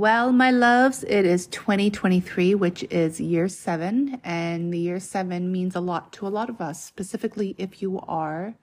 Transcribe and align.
Well, 0.00 0.32
my 0.32 0.50
loves, 0.50 1.04
it 1.04 1.26
is 1.26 1.46
2023, 1.48 2.54
which 2.54 2.84
is 2.84 3.20
year 3.20 3.48
seven, 3.48 4.18
and 4.24 4.72
the 4.72 4.78
year 4.78 4.98
seven 4.98 5.52
means 5.52 5.76
a 5.76 5.80
lot 5.80 6.10
to 6.14 6.26
a 6.26 6.32
lot 6.32 6.48
of 6.48 6.58
us, 6.58 6.82
specifically 6.82 7.54
if 7.58 7.82
you 7.82 8.00
are 8.08 8.54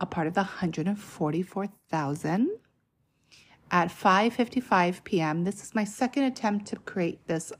a 0.00 0.06
part 0.06 0.28
of 0.28 0.34
the 0.34 0.42
144,000 0.42 2.50
at 3.72 3.88
5:55 3.88 5.02
p.m. 5.02 5.42
This 5.42 5.60
is 5.60 5.74
my 5.74 5.82
second 5.82 6.22
attempt 6.22 6.66
to 6.66 6.76
create 6.76 7.26
this 7.26 7.52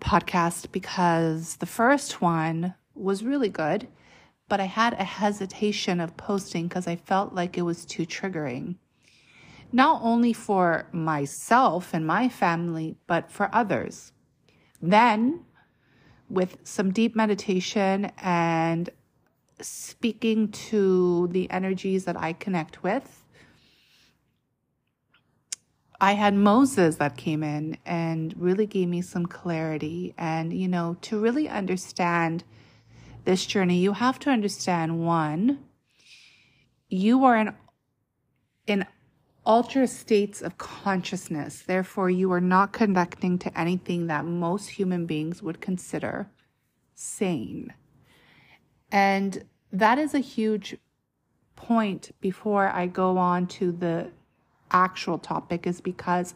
podcast 0.00 0.72
because 0.72 1.58
the 1.58 1.66
first 1.66 2.20
one 2.20 2.74
was 2.96 3.22
really 3.22 3.48
good, 3.48 3.86
but 4.48 4.58
I 4.58 4.64
had 4.64 4.94
a 4.94 5.04
hesitation 5.04 6.00
of 6.00 6.16
posting 6.16 6.66
because 6.66 6.88
I 6.88 6.96
felt 6.96 7.32
like 7.32 7.56
it 7.56 7.62
was 7.62 7.84
too 7.84 8.06
triggering 8.06 8.74
not 9.72 10.00
only 10.02 10.32
for 10.32 10.86
myself 10.92 11.94
and 11.94 12.06
my 12.06 12.28
family, 12.28 12.96
but 13.06 13.30
for 13.30 13.48
others. 13.54 14.12
Then, 14.80 15.44
with 16.28 16.58
some 16.64 16.92
deep 16.92 17.16
meditation 17.16 18.12
and 18.18 18.90
speaking 19.60 20.48
to 20.50 21.28
the 21.28 21.50
energies 21.50 22.04
that 22.04 22.16
I 22.16 22.32
connect 22.32 22.82
with, 22.82 23.24
I 26.00 26.14
had 26.14 26.34
Moses 26.34 26.96
that 26.96 27.16
came 27.16 27.44
in 27.44 27.76
and 27.86 28.34
really 28.36 28.66
gave 28.66 28.88
me 28.88 29.02
some 29.02 29.24
clarity. 29.24 30.14
And, 30.18 30.52
you 30.52 30.66
know, 30.66 30.96
to 31.02 31.18
really 31.18 31.48
understand 31.48 32.42
this 33.24 33.46
journey, 33.46 33.78
you 33.78 33.92
have 33.92 34.18
to 34.20 34.30
understand 34.30 35.06
one, 35.06 35.60
you 36.88 37.24
are 37.24 37.36
an, 37.36 37.54
in 38.66 38.84
alter 39.44 39.86
states 39.86 40.40
of 40.40 40.58
consciousness. 40.58 41.62
Therefore, 41.62 42.10
you 42.10 42.30
are 42.32 42.40
not 42.40 42.72
connecting 42.72 43.38
to 43.38 43.58
anything 43.58 44.06
that 44.06 44.24
most 44.24 44.68
human 44.68 45.06
beings 45.06 45.42
would 45.42 45.60
consider 45.60 46.28
sane. 46.94 47.72
And 48.90 49.44
that 49.72 49.98
is 49.98 50.14
a 50.14 50.20
huge 50.20 50.76
point 51.56 52.12
before 52.20 52.68
I 52.68 52.86
go 52.86 53.18
on 53.18 53.46
to 53.48 53.72
the 53.72 54.10
actual 54.70 55.18
topic, 55.18 55.66
is 55.66 55.80
because 55.80 56.34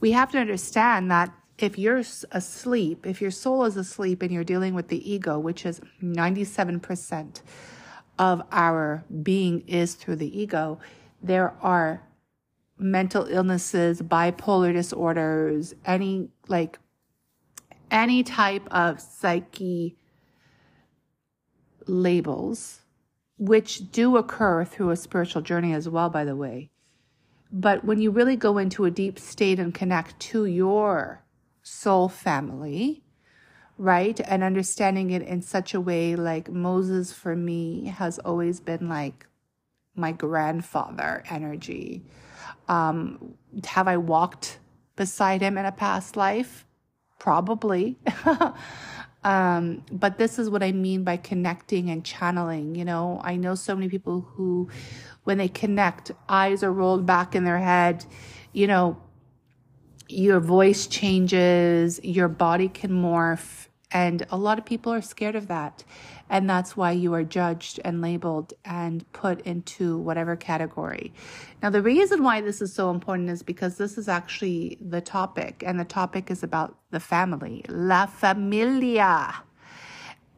we 0.00 0.12
have 0.12 0.32
to 0.32 0.38
understand 0.38 1.10
that 1.10 1.32
if 1.58 1.78
you're 1.78 2.02
asleep, 2.32 3.06
if 3.06 3.20
your 3.20 3.30
soul 3.30 3.64
is 3.64 3.76
asleep 3.76 4.22
and 4.22 4.32
you're 4.32 4.44
dealing 4.44 4.74
with 4.74 4.88
the 4.88 5.10
ego, 5.10 5.38
which 5.38 5.66
is 5.66 5.80
97% 6.02 7.42
of 8.18 8.42
our 8.50 9.04
being 9.22 9.60
is 9.66 9.94
through 9.94 10.16
the 10.16 10.40
ego, 10.40 10.78
there 11.22 11.54
are 11.60 12.02
mental 12.80 13.26
illnesses, 13.26 14.00
bipolar 14.02 14.72
disorders, 14.72 15.74
any 15.84 16.28
like 16.48 16.78
any 17.90 18.22
type 18.22 18.66
of 18.70 19.00
psyche 19.00 19.96
labels, 21.86 22.80
which 23.38 23.90
do 23.90 24.16
occur 24.16 24.64
through 24.64 24.90
a 24.90 24.96
spiritual 24.96 25.42
journey 25.42 25.72
as 25.72 25.88
well, 25.88 26.08
by 26.08 26.24
the 26.24 26.36
way. 26.36 26.70
But 27.52 27.84
when 27.84 28.00
you 28.00 28.10
really 28.10 28.36
go 28.36 28.58
into 28.58 28.84
a 28.84 28.90
deep 28.90 29.18
state 29.18 29.58
and 29.58 29.74
connect 29.74 30.18
to 30.20 30.46
your 30.46 31.24
soul 31.62 32.08
family, 32.08 33.02
right? 33.76 34.20
And 34.20 34.44
understanding 34.44 35.10
it 35.10 35.22
in 35.22 35.42
such 35.42 35.74
a 35.74 35.80
way 35.80 36.14
like 36.14 36.50
Moses 36.50 37.12
for 37.12 37.34
me 37.34 37.86
has 37.86 38.18
always 38.20 38.60
been 38.60 38.88
like 38.88 39.26
my 39.96 40.12
grandfather 40.12 41.24
energy 41.28 42.04
um, 42.70 43.34
have 43.64 43.88
I 43.88 43.96
walked 43.96 44.60
beside 44.94 45.42
him 45.42 45.58
in 45.58 45.66
a 45.66 45.72
past 45.72 46.16
life? 46.16 46.64
Probably. 47.18 47.98
um, 49.24 49.84
but 49.90 50.18
this 50.18 50.38
is 50.38 50.48
what 50.48 50.62
I 50.62 50.70
mean 50.70 51.02
by 51.02 51.16
connecting 51.16 51.90
and 51.90 52.04
channeling. 52.04 52.76
You 52.76 52.84
know, 52.84 53.20
I 53.24 53.34
know 53.34 53.56
so 53.56 53.74
many 53.74 53.88
people 53.88 54.20
who, 54.20 54.70
when 55.24 55.36
they 55.36 55.48
connect, 55.48 56.12
eyes 56.28 56.62
are 56.62 56.72
rolled 56.72 57.04
back 57.04 57.34
in 57.34 57.42
their 57.42 57.58
head. 57.58 58.06
You 58.52 58.68
know, 58.68 59.02
your 60.08 60.38
voice 60.38 60.86
changes, 60.86 61.98
your 62.04 62.28
body 62.28 62.68
can 62.68 62.92
morph. 62.92 63.66
And 63.90 64.24
a 64.30 64.36
lot 64.36 64.60
of 64.60 64.64
people 64.64 64.92
are 64.92 65.02
scared 65.02 65.34
of 65.34 65.48
that. 65.48 65.82
And 66.30 66.48
that's 66.48 66.76
why 66.76 66.92
you 66.92 67.12
are 67.14 67.24
judged 67.24 67.80
and 67.84 68.00
labeled 68.00 68.54
and 68.64 69.04
put 69.12 69.40
into 69.40 69.98
whatever 69.98 70.36
category. 70.36 71.12
Now, 71.60 71.70
the 71.70 71.82
reason 71.82 72.22
why 72.22 72.40
this 72.40 72.62
is 72.62 72.72
so 72.72 72.90
important 72.90 73.28
is 73.28 73.42
because 73.42 73.76
this 73.76 73.98
is 73.98 74.08
actually 74.08 74.78
the 74.80 75.00
topic, 75.00 75.64
and 75.66 75.78
the 75.78 75.84
topic 75.84 76.30
is 76.30 76.44
about 76.44 76.78
the 76.92 77.00
family, 77.00 77.64
la 77.68 78.06
familia. 78.06 79.34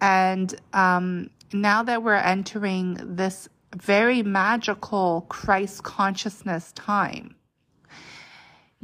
And 0.00 0.54
um, 0.72 1.28
now 1.52 1.82
that 1.82 2.02
we're 2.02 2.14
entering 2.14 2.98
this 3.00 3.48
very 3.76 4.22
magical 4.22 5.26
Christ 5.28 5.82
consciousness 5.82 6.72
time, 6.72 7.36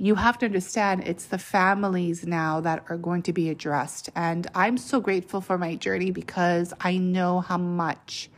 you 0.00 0.14
have 0.14 0.38
to 0.38 0.46
understand 0.46 1.02
it's 1.04 1.26
the 1.26 1.38
families 1.38 2.24
now 2.24 2.60
that 2.60 2.84
are 2.88 2.96
going 2.96 3.20
to 3.22 3.32
be 3.32 3.50
addressed. 3.50 4.08
And 4.14 4.46
I'm 4.54 4.78
so 4.78 5.00
grateful 5.00 5.40
for 5.40 5.58
my 5.58 5.74
journey 5.74 6.12
because 6.12 6.72
I 6.80 6.98
know 6.98 7.40
how 7.40 7.58
much 7.58 8.30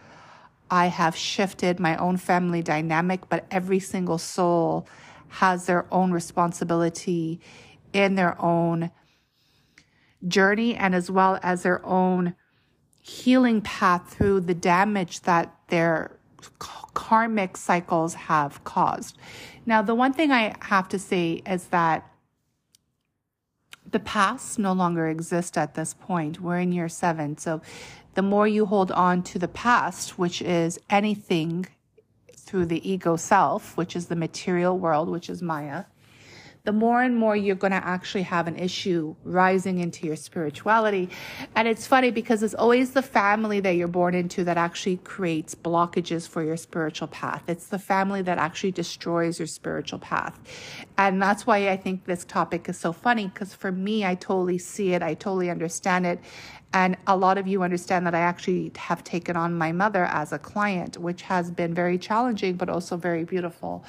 I 0.70 0.86
have 0.86 1.14
shifted 1.14 1.78
my 1.78 1.98
own 1.98 2.16
family 2.16 2.62
dynamic, 2.62 3.28
but 3.28 3.44
every 3.50 3.78
single 3.78 4.16
soul 4.16 4.88
has 5.28 5.66
their 5.66 5.86
own 5.92 6.12
responsibility 6.12 7.40
in 7.92 8.14
their 8.14 8.40
own 8.40 8.90
journey 10.26 10.74
and 10.74 10.94
as 10.94 11.10
well 11.10 11.38
as 11.42 11.62
their 11.62 11.84
own 11.84 12.34
healing 13.02 13.60
path 13.60 14.14
through 14.14 14.40
the 14.40 14.54
damage 14.54 15.20
that 15.22 15.54
their 15.68 16.16
karmic 16.94 17.56
cycles 17.56 18.14
have 18.14 18.62
caused. 18.64 19.18
Now, 19.66 19.82
the 19.82 19.94
one 19.94 20.12
thing 20.12 20.30
I 20.32 20.54
have 20.60 20.88
to 20.90 20.98
say 20.98 21.42
is 21.46 21.66
that 21.66 22.06
the 23.90 24.00
past 24.00 24.58
no 24.58 24.72
longer 24.72 25.08
exists 25.08 25.56
at 25.56 25.74
this 25.74 25.94
point. 25.94 26.40
We're 26.40 26.58
in 26.58 26.72
year 26.72 26.88
seven. 26.88 27.38
So 27.38 27.60
the 28.14 28.22
more 28.22 28.46
you 28.46 28.66
hold 28.66 28.92
on 28.92 29.22
to 29.24 29.38
the 29.38 29.48
past, 29.48 30.18
which 30.18 30.42
is 30.42 30.78
anything 30.88 31.66
through 32.36 32.66
the 32.66 32.88
ego 32.88 33.16
self, 33.16 33.76
which 33.76 33.94
is 33.94 34.06
the 34.06 34.16
material 34.16 34.78
world, 34.78 35.08
which 35.08 35.30
is 35.30 35.42
Maya, 35.42 35.84
the 36.64 36.72
more 36.72 37.02
and 37.02 37.16
more 37.16 37.34
you're 37.34 37.56
going 37.56 37.72
to 37.72 37.84
actually 37.84 38.22
have 38.22 38.46
an 38.46 38.56
issue 38.56 39.14
rising 39.24 39.78
into 39.78 40.06
your 40.06 40.16
spirituality. 40.16 41.08
And 41.54 41.66
it's 41.66 41.86
funny 41.86 42.10
because 42.10 42.42
it's 42.42 42.54
always 42.54 42.92
the 42.92 43.02
family 43.02 43.60
that 43.60 43.76
you're 43.76 43.88
born 43.88 44.14
into 44.14 44.44
that 44.44 44.58
actually 44.58 44.98
creates 44.98 45.54
blockages 45.54 46.28
for 46.28 46.42
your 46.42 46.56
spiritual 46.56 47.08
path. 47.08 47.44
It's 47.48 47.68
the 47.68 47.78
family 47.78 48.22
that 48.22 48.38
actually 48.38 48.72
destroys 48.72 49.38
your 49.38 49.46
spiritual 49.48 49.98
path. 49.98 50.38
And 50.98 51.20
that's 51.20 51.46
why 51.46 51.70
I 51.70 51.76
think 51.76 52.04
this 52.04 52.24
topic 52.24 52.68
is 52.68 52.78
so 52.78 52.92
funny 52.92 53.28
because 53.28 53.54
for 53.54 53.72
me, 53.72 54.04
I 54.04 54.14
totally 54.14 54.58
see 54.58 54.92
it. 54.92 55.02
I 55.02 55.14
totally 55.14 55.50
understand 55.50 56.06
it. 56.06 56.20
And 56.72 56.96
a 57.06 57.16
lot 57.16 57.36
of 57.36 57.48
you 57.48 57.64
understand 57.64 58.06
that 58.06 58.14
I 58.14 58.20
actually 58.20 58.70
have 58.76 59.02
taken 59.02 59.34
on 59.34 59.58
my 59.58 59.72
mother 59.72 60.04
as 60.04 60.32
a 60.32 60.38
client, 60.38 60.98
which 60.98 61.22
has 61.22 61.50
been 61.50 61.74
very 61.74 61.98
challenging, 61.98 62.54
but 62.54 62.68
also 62.68 62.96
very 62.96 63.24
beautiful 63.24 63.84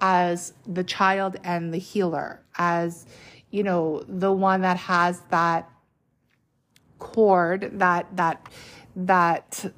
as 0.00 0.54
the 0.66 0.84
child 0.84 1.36
and 1.44 1.72
the 1.72 1.78
healer, 1.78 2.42
as, 2.56 3.06
you 3.50 3.62
know, 3.62 4.02
the 4.08 4.32
one 4.32 4.62
that 4.62 4.76
has 4.76 5.20
that 5.30 5.70
cord, 6.98 7.70
that, 7.74 8.16
that, 8.16 8.46
that, 8.96 9.72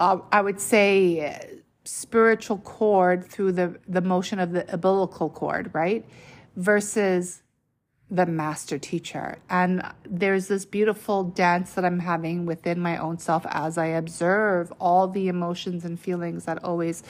uh, 0.00 0.18
I 0.30 0.40
would 0.40 0.60
say 0.60 1.60
spiritual 1.84 2.58
cord 2.58 3.24
through 3.24 3.52
the, 3.52 3.78
the 3.88 4.00
motion 4.00 4.38
of 4.38 4.52
the 4.52 4.72
umbilical 4.72 5.30
cord, 5.30 5.70
right? 5.74 6.04
Versus 6.56 7.42
the 8.10 8.26
master 8.26 8.78
teacher. 8.78 9.38
And 9.48 9.82
there's 10.04 10.46
this 10.46 10.66
beautiful 10.66 11.24
dance 11.24 11.72
that 11.72 11.84
I'm 11.84 12.00
having 12.00 12.44
within 12.44 12.78
my 12.78 12.98
own 12.98 13.18
self 13.18 13.46
as 13.48 13.78
I 13.78 13.86
observe 13.86 14.70
all 14.78 15.08
the 15.08 15.28
emotions 15.28 15.84
and 15.84 15.98
feelings 15.98 16.44
that 16.44 16.62
always 16.62 17.02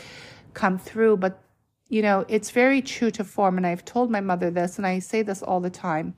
come 0.54 0.78
through. 0.78 1.16
But 1.16 1.42
you 1.92 2.00
know, 2.00 2.24
it's 2.26 2.50
very 2.50 2.80
true 2.80 3.10
to 3.10 3.22
form. 3.22 3.58
And 3.58 3.66
I've 3.66 3.84
told 3.84 4.10
my 4.10 4.22
mother 4.22 4.50
this, 4.50 4.78
and 4.78 4.86
I 4.86 4.98
say 4.98 5.20
this 5.20 5.42
all 5.42 5.60
the 5.60 5.68
time. 5.68 6.14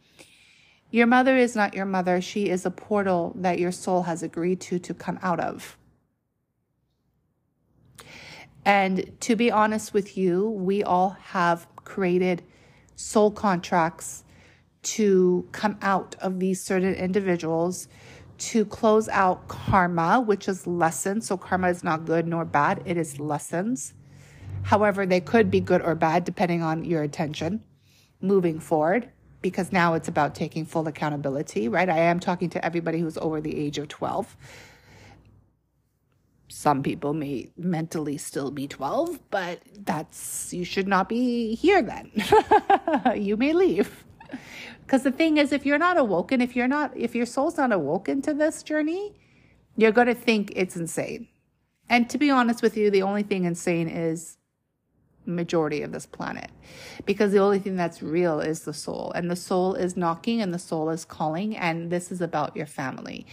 Your 0.92 1.08
mother 1.08 1.36
is 1.36 1.56
not 1.56 1.74
your 1.74 1.84
mother. 1.84 2.20
She 2.20 2.48
is 2.48 2.64
a 2.64 2.70
portal 2.70 3.32
that 3.34 3.58
your 3.58 3.72
soul 3.72 4.04
has 4.04 4.22
agreed 4.22 4.60
to 4.60 4.78
to 4.78 4.94
come 4.94 5.18
out 5.20 5.40
of. 5.40 5.76
And 8.64 9.20
to 9.22 9.34
be 9.34 9.50
honest 9.50 9.92
with 9.92 10.16
you, 10.16 10.48
we 10.48 10.84
all 10.84 11.16
have 11.20 11.66
created 11.74 12.44
soul 12.94 13.32
contracts 13.32 14.22
to 14.94 15.48
come 15.50 15.76
out 15.82 16.14
of 16.20 16.38
these 16.38 16.62
certain 16.62 16.94
individuals 16.94 17.88
to 18.38 18.64
close 18.64 19.08
out 19.08 19.48
karma, 19.48 20.20
which 20.20 20.46
is 20.46 20.68
lessons. 20.68 21.26
So 21.26 21.36
karma 21.36 21.70
is 21.70 21.82
not 21.82 22.04
good 22.04 22.28
nor 22.28 22.44
bad. 22.44 22.80
It 22.84 22.96
is 22.96 23.18
lessons 23.18 23.92
However, 24.64 25.06
they 25.06 25.20
could 25.20 25.50
be 25.50 25.60
good 25.60 25.82
or 25.82 25.94
bad 25.94 26.24
depending 26.24 26.62
on 26.62 26.84
your 26.84 27.02
attention. 27.02 27.62
moving 28.20 28.58
forward 28.58 29.10
because 29.42 29.70
now 29.70 29.92
it's 29.92 30.08
about 30.08 30.34
taking 30.34 30.64
full 30.64 30.88
accountability, 30.88 31.68
right? 31.68 31.90
I 31.90 31.98
am 31.98 32.18
talking 32.18 32.48
to 32.50 32.64
everybody 32.64 32.98
who's 32.98 33.18
over 33.18 33.42
the 33.42 33.54
age 33.54 33.76
of 33.76 33.88
12. 33.88 34.34
Some 36.48 36.82
people 36.82 37.12
may 37.12 37.50
mentally 37.58 38.16
still 38.16 38.50
be 38.50 38.66
12, 38.66 39.20
but 39.30 39.60
that's, 39.84 40.54
you 40.54 40.64
should 40.64 40.88
not 40.88 41.10
be 41.10 41.54
here 41.56 41.82
then. 41.82 42.10
you 43.22 43.36
may 43.36 43.52
leave. 43.52 44.04
Because 44.86 45.02
the 45.02 45.12
thing 45.12 45.36
is, 45.36 45.52
if 45.52 45.66
you're 45.66 45.78
not 45.78 45.98
awoken, 45.98 46.40
if 46.40 46.56
you're 46.56 46.68
not, 46.68 46.96
if 46.96 47.14
your 47.14 47.26
soul's 47.26 47.58
not 47.58 47.72
awoken 47.72 48.22
to 48.22 48.32
this 48.32 48.62
journey, 48.62 49.14
you're 49.76 49.92
going 49.92 50.06
to 50.06 50.14
think 50.14 50.52
it's 50.56 50.76
insane. 50.76 51.28
And 51.90 52.08
to 52.08 52.16
be 52.16 52.30
honest 52.30 52.62
with 52.62 52.78
you, 52.78 52.90
the 52.90 53.02
only 53.02 53.22
thing 53.24 53.44
insane 53.44 53.88
is 53.88 54.38
majority 55.26 55.82
of 55.82 55.92
this 55.92 56.06
planet. 56.06 56.50
Because 57.04 57.32
the 57.32 57.38
only 57.38 57.58
thing 57.58 57.76
that's 57.76 58.02
real 58.02 58.40
is 58.40 58.60
the 58.60 58.74
soul 58.74 59.12
and 59.14 59.30
the 59.30 59.36
soul 59.36 59.74
is 59.74 59.96
knocking 59.96 60.40
and 60.40 60.52
the 60.52 60.58
soul 60.58 60.90
is 60.90 61.04
calling 61.04 61.56
and 61.56 61.90
this 61.90 62.10
is 62.12 62.20
about 62.20 62.56
your 62.56 62.66
family. 62.66 63.26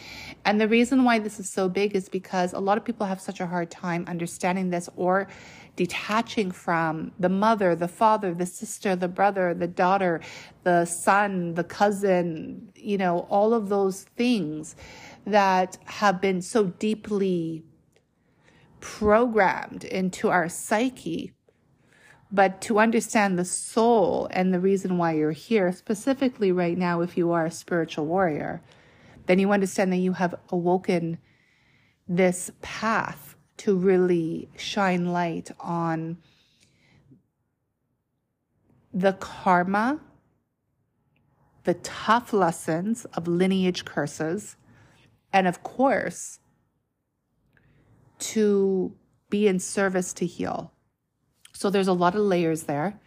And 0.46 0.60
the 0.60 0.68
reason 0.68 1.04
why 1.04 1.20
this 1.20 1.40
is 1.40 1.50
so 1.50 1.70
big 1.70 1.96
is 1.96 2.10
because 2.10 2.54
a 2.54 2.60
lot 2.60 2.78
of 2.78 2.86
people 2.86 3.06
have 3.06 3.22
such 3.22 3.40
a 3.40 3.48
hard 3.48 3.72
time 3.72 4.06
understanding 4.08 4.70
this 4.70 4.90
or 4.96 5.28
detaching 5.76 6.52
from 6.52 7.12
the 7.18 7.30
mother 7.30 7.76
the 7.76 7.88
father 7.88 8.34
the 8.34 8.46
sister 8.46 8.94
the 8.96 9.08
brother 9.08 9.54
the 9.54 9.68
daughter 9.68 10.20
the 10.64 10.84
son 10.84 11.54
the 11.54 11.64
cousin 11.64 12.70
you 12.76 12.98
know 12.98 13.20
all 13.30 13.54
of 13.54 13.70
those 13.70 14.04
things 14.18 14.76
that 15.26 15.78
have 15.86 16.20
been 16.20 16.42
so 16.42 16.66
deeply 16.66 17.64
programmed 18.82 19.84
into 19.86 20.30
our 20.30 20.50
psyche 20.50 21.32
but 22.32 22.62
to 22.62 22.80
understand 22.80 23.38
the 23.38 23.46
soul 23.46 24.28
and 24.32 24.54
the 24.54 24.60
reason 24.60 24.98
why 24.98 25.14
you're 25.14 25.32
here, 25.32 25.72
specifically 25.72 26.52
right 26.52 26.78
now, 26.78 27.02
if 27.02 27.18
you 27.18 27.32
are 27.32 27.46
a 27.46 27.52
spiritual 27.52 28.06
warrior, 28.06 28.62
then 29.26 29.38
you 29.38 29.52
understand 29.52 29.92
that 29.92 29.98
you 29.98 30.14
have 30.14 30.36
awoken 30.50 31.18
this 32.08 32.52
path 32.62 33.36
to 33.58 33.76
really 33.76 34.50
shine 34.58 35.08
light 35.08 35.52
on 35.60 36.18
the 38.94 39.14
karma, 39.14 40.00
the 41.64 41.76
tough 41.76 42.34
lessons 42.34 43.06
of 43.14 43.28
lineage 43.28 43.86
curses, 43.86 44.56
and 45.32 45.48
of 45.48 45.64
course, 45.64 46.40
to 48.20 48.94
be 49.30 49.48
in 49.48 49.60
service 49.60 50.14
to 50.14 50.26
heal. 50.26 50.71
So 51.62 51.70
there's 51.70 51.88
a 51.88 51.94
lot 51.94 52.16
of 52.16 52.22
layers 52.22 52.64
there 52.64 53.00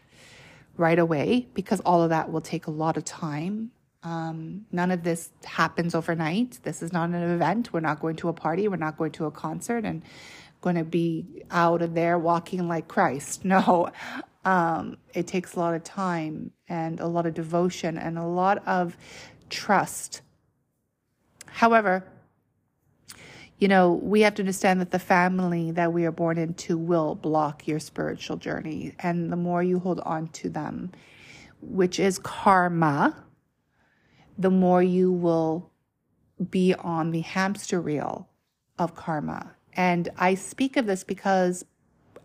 right 0.76 1.00
away 1.00 1.48
because 1.54 1.80
all 1.80 2.04
of 2.04 2.10
that 2.10 2.30
will 2.30 2.40
take 2.40 2.68
a 2.68 2.70
lot 2.70 2.96
of 2.96 3.04
time. 3.04 3.72
Um, 4.04 4.66
none 4.70 4.92
of 4.92 5.02
this 5.02 5.30
happens 5.44 5.92
overnight. 5.92 6.60
This 6.62 6.80
is 6.80 6.92
not 6.92 7.08
an 7.08 7.16
event. 7.16 7.72
We're 7.72 7.80
not 7.80 7.98
going 7.98 8.14
to 8.14 8.28
a 8.28 8.32
party. 8.32 8.68
We're 8.68 8.76
not 8.76 8.96
going 8.96 9.10
to 9.12 9.24
a 9.24 9.32
concert 9.32 9.84
and 9.84 10.04
going 10.60 10.76
to 10.76 10.84
be 10.84 11.42
out 11.50 11.82
of 11.82 11.94
there 11.94 12.16
walking 12.16 12.68
like 12.68 12.86
Christ. 12.86 13.44
No, 13.54 13.90
um, 14.44 14.98
it 15.14 15.26
takes 15.26 15.54
a 15.54 15.58
lot 15.58 15.74
of 15.74 15.82
time 15.82 16.52
and 16.68 17.00
a 17.00 17.08
lot 17.08 17.26
of 17.26 17.34
devotion 17.34 17.98
and 17.98 18.16
a 18.16 18.24
lot 18.24 18.64
of 18.68 18.96
trust. 19.50 20.20
However, 21.46 22.04
you 23.58 23.68
know, 23.68 23.92
we 23.92 24.22
have 24.22 24.34
to 24.34 24.42
understand 24.42 24.80
that 24.80 24.90
the 24.90 24.98
family 24.98 25.70
that 25.72 25.92
we 25.92 26.04
are 26.04 26.12
born 26.12 26.38
into 26.38 26.76
will 26.76 27.14
block 27.14 27.66
your 27.66 27.78
spiritual 27.78 28.36
journey. 28.36 28.94
And 28.98 29.32
the 29.32 29.36
more 29.36 29.62
you 29.62 29.78
hold 29.78 30.00
on 30.00 30.28
to 30.28 30.48
them, 30.48 30.90
which 31.60 32.00
is 32.00 32.18
karma, 32.18 33.24
the 34.36 34.50
more 34.50 34.82
you 34.82 35.12
will 35.12 35.70
be 36.50 36.74
on 36.74 37.12
the 37.12 37.20
hamster 37.20 37.80
wheel 37.80 38.28
of 38.78 38.96
karma. 38.96 39.54
And 39.74 40.08
I 40.18 40.34
speak 40.34 40.76
of 40.76 40.86
this 40.86 41.04
because 41.04 41.64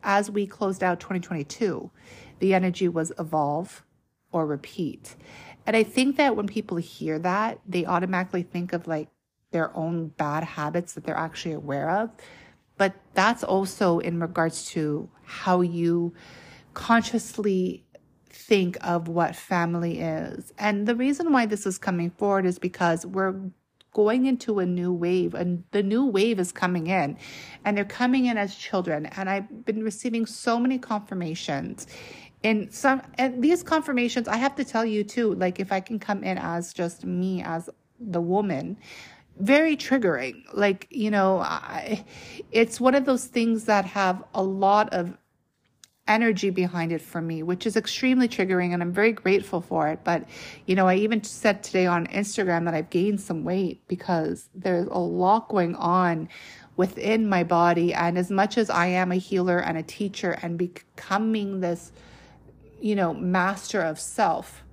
as 0.03 0.31
we 0.31 0.47
closed 0.47 0.83
out 0.83 0.99
2022, 0.99 1.91
the 2.39 2.53
energy 2.53 2.87
was 2.87 3.11
evolve 3.19 3.83
or 4.31 4.45
repeat. 4.45 5.15
And 5.65 5.75
I 5.75 5.83
think 5.83 6.17
that 6.17 6.35
when 6.35 6.47
people 6.47 6.77
hear 6.77 7.19
that, 7.19 7.59
they 7.67 7.85
automatically 7.85 8.43
think 8.43 8.73
of 8.73 8.87
like 8.87 9.09
their 9.51 9.75
own 9.75 10.09
bad 10.09 10.43
habits 10.43 10.93
that 10.93 11.03
they're 11.03 11.17
actually 11.17 11.53
aware 11.53 11.89
of. 11.89 12.09
But 12.77 12.95
that's 13.13 13.43
also 13.43 13.99
in 13.99 14.19
regards 14.19 14.65
to 14.71 15.09
how 15.23 15.61
you 15.61 16.13
consciously 16.73 17.83
think 18.29 18.77
of 18.81 19.07
what 19.07 19.35
family 19.35 19.99
is. 19.99 20.53
And 20.57 20.87
the 20.87 20.95
reason 20.95 21.31
why 21.31 21.45
this 21.45 21.65
is 21.65 21.77
coming 21.77 22.11
forward 22.11 22.45
is 22.45 22.57
because 22.57 23.05
we're 23.05 23.35
going 23.93 24.27
into 24.27 24.59
a 24.59 24.65
new 24.65 24.93
wave 24.93 25.33
and 25.33 25.63
the 25.71 25.83
new 25.83 26.05
wave 26.05 26.39
is 26.39 26.51
coming 26.51 26.87
in 26.87 27.17
and 27.65 27.75
they're 27.75 27.85
coming 27.85 28.27
in 28.27 28.37
as 28.37 28.53
children 28.55 29.07
and 29.07 29.29
i've 29.29 29.65
been 29.65 29.83
receiving 29.83 30.25
so 30.25 30.59
many 30.59 30.77
confirmations 30.77 31.87
and 32.43 32.71
some 32.71 33.01
and 33.17 33.43
these 33.43 33.63
confirmations 33.63 34.27
i 34.27 34.37
have 34.37 34.55
to 34.55 34.63
tell 34.63 34.85
you 34.85 35.03
too 35.03 35.33
like 35.35 35.59
if 35.59 35.71
i 35.71 35.79
can 35.79 35.97
come 35.97 36.23
in 36.23 36.37
as 36.37 36.71
just 36.71 37.03
me 37.03 37.41
as 37.41 37.67
the 37.99 38.21
woman 38.21 38.77
very 39.39 39.77
triggering. 39.77 40.43
Like, 40.53 40.87
you 40.89 41.11
know, 41.11 41.39
I, 41.39 42.05
it's 42.51 42.79
one 42.79 42.95
of 42.95 43.05
those 43.05 43.25
things 43.25 43.65
that 43.65 43.85
have 43.85 44.23
a 44.33 44.43
lot 44.43 44.93
of 44.93 45.17
energy 46.07 46.49
behind 46.49 46.91
it 46.91 47.01
for 47.01 47.21
me, 47.21 47.43
which 47.43 47.65
is 47.67 47.77
extremely 47.77 48.27
triggering 48.27 48.73
and 48.73 48.81
I'm 48.81 48.91
very 48.91 49.11
grateful 49.11 49.61
for 49.61 49.87
it. 49.87 49.99
But, 50.03 50.27
you 50.65 50.75
know, 50.75 50.87
I 50.87 50.95
even 50.95 51.23
said 51.23 51.63
today 51.63 51.85
on 51.85 52.07
Instagram 52.07 52.65
that 52.65 52.73
I've 52.73 52.89
gained 52.89 53.21
some 53.21 53.43
weight 53.43 53.87
because 53.87 54.49
there's 54.55 54.87
a 54.87 54.97
lot 54.97 55.47
going 55.49 55.75
on 55.75 56.27
within 56.75 57.29
my 57.29 57.43
body. 57.43 57.93
And 57.93 58.17
as 58.17 58.31
much 58.31 58.57
as 58.57 58.69
I 58.69 58.87
am 58.87 59.11
a 59.11 59.17
healer 59.17 59.59
and 59.59 59.77
a 59.77 59.83
teacher 59.83 60.31
and 60.41 60.57
becoming 60.57 61.59
this, 61.59 61.91
you 62.81 62.95
know, 62.95 63.13
master 63.13 63.81
of 63.81 63.99
self, 63.99 64.63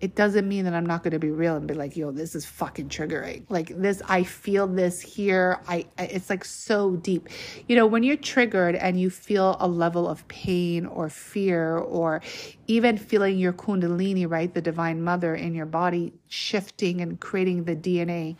it 0.00 0.14
doesn't 0.14 0.46
mean 0.46 0.64
that 0.64 0.74
I'm 0.74 0.86
not 0.86 1.02
going 1.02 1.12
to 1.12 1.18
be 1.18 1.30
real 1.30 1.56
and 1.56 1.66
be 1.66 1.74
like, 1.74 1.96
yo, 1.96 2.12
this 2.12 2.34
is 2.34 2.44
fucking 2.46 2.88
triggering. 2.88 3.44
Like 3.48 3.68
this, 3.76 4.00
I 4.08 4.22
feel 4.22 4.66
this 4.66 5.00
here. 5.00 5.60
I, 5.66 5.86
it's 5.98 6.30
like 6.30 6.44
so 6.44 6.96
deep. 6.96 7.28
You 7.66 7.76
know, 7.76 7.86
when 7.86 8.02
you're 8.02 8.16
triggered 8.16 8.76
and 8.76 9.00
you 9.00 9.10
feel 9.10 9.56
a 9.58 9.66
level 9.66 10.08
of 10.08 10.26
pain 10.28 10.86
or 10.86 11.08
fear 11.08 11.78
or 11.78 12.22
even 12.68 12.96
feeling 12.96 13.38
your 13.38 13.52
kundalini, 13.52 14.28
right? 14.28 14.52
The 14.52 14.62
divine 14.62 15.02
mother 15.02 15.34
in 15.34 15.54
your 15.54 15.66
body 15.66 16.12
shifting 16.28 17.00
and 17.00 17.18
creating 17.18 17.64
the 17.64 17.74
DNA, 17.74 18.36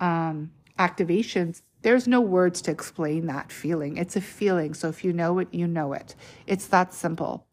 um, 0.00 0.50
activations, 0.78 1.62
there's 1.82 2.08
no 2.08 2.20
words 2.20 2.60
to 2.62 2.70
explain 2.70 3.26
that 3.26 3.52
feeling. 3.52 3.96
It's 3.96 4.16
a 4.16 4.20
feeling. 4.20 4.74
So 4.74 4.88
if 4.88 5.04
you 5.04 5.12
know 5.12 5.38
it, 5.38 5.48
you 5.52 5.66
know 5.66 5.92
it. 5.92 6.16
It's 6.46 6.66
that 6.66 6.92
simple. 6.92 7.47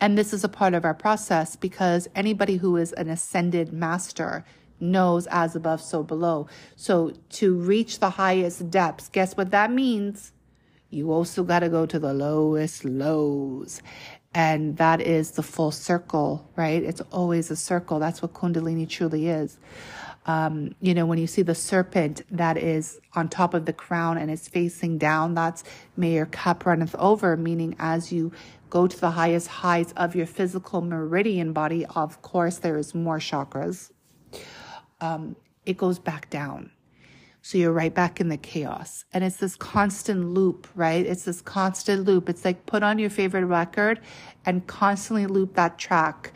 And 0.00 0.16
this 0.16 0.32
is 0.32 0.44
a 0.44 0.48
part 0.48 0.74
of 0.74 0.84
our 0.84 0.94
process 0.94 1.56
because 1.56 2.08
anybody 2.14 2.56
who 2.56 2.76
is 2.76 2.92
an 2.92 3.08
ascended 3.08 3.72
master 3.72 4.44
knows 4.80 5.26
as 5.28 5.56
above, 5.56 5.80
so 5.80 6.02
below. 6.02 6.46
So 6.76 7.12
to 7.30 7.54
reach 7.54 7.98
the 7.98 8.10
highest 8.10 8.70
depths, 8.70 9.08
guess 9.08 9.36
what 9.36 9.50
that 9.50 9.72
means? 9.72 10.32
You 10.90 11.12
also 11.12 11.42
got 11.42 11.60
to 11.60 11.68
go 11.68 11.84
to 11.86 11.98
the 11.98 12.14
lowest 12.14 12.84
lows. 12.84 13.82
And 14.34 14.76
that 14.76 15.00
is 15.00 15.32
the 15.32 15.42
full 15.42 15.70
circle, 15.70 16.48
right? 16.54 16.82
It's 16.82 17.00
always 17.12 17.50
a 17.50 17.56
circle. 17.56 17.98
That's 17.98 18.22
what 18.22 18.34
Kundalini 18.34 18.88
truly 18.88 19.28
is. 19.28 19.58
Um, 20.26 20.74
you 20.82 20.92
know, 20.92 21.06
when 21.06 21.16
you 21.18 21.26
see 21.26 21.40
the 21.40 21.54
serpent 21.54 22.20
that 22.30 22.58
is 22.58 23.00
on 23.14 23.30
top 23.30 23.54
of 23.54 23.64
the 23.64 23.72
crown 23.72 24.18
and 24.18 24.30
is 24.30 24.46
facing 24.46 24.98
down, 24.98 25.34
that's 25.34 25.64
may 25.96 26.12
your 26.12 26.26
cup 26.26 26.66
runneth 26.66 26.94
over, 26.96 27.34
meaning 27.36 27.74
as 27.78 28.12
you 28.12 28.32
go 28.70 28.86
to 28.86 29.00
the 29.00 29.10
highest 29.10 29.48
highs 29.48 29.92
of 29.92 30.14
your 30.14 30.26
physical 30.26 30.80
meridian 30.80 31.52
body, 31.52 31.86
of 31.86 32.22
course, 32.22 32.58
there 32.58 32.76
is 32.76 32.94
more 32.94 33.18
chakras. 33.18 33.90
Um, 35.00 35.36
it 35.64 35.76
goes 35.76 35.98
back 35.98 36.30
down. 36.30 36.70
So 37.42 37.56
you're 37.56 37.72
right 37.72 37.94
back 37.94 38.20
in 38.20 38.28
the 38.28 38.36
chaos. 38.36 39.04
And 39.12 39.24
it's 39.24 39.36
this 39.36 39.56
constant 39.56 40.24
loop, 40.26 40.66
right? 40.74 41.06
It's 41.06 41.24
this 41.24 41.40
constant 41.40 42.04
loop. 42.04 42.28
It's 42.28 42.44
like 42.44 42.66
put 42.66 42.82
on 42.82 42.98
your 42.98 43.10
favorite 43.10 43.46
record 43.46 44.00
and 44.44 44.66
constantly 44.66 45.26
loop 45.26 45.54
that 45.54 45.78
track 45.78 46.32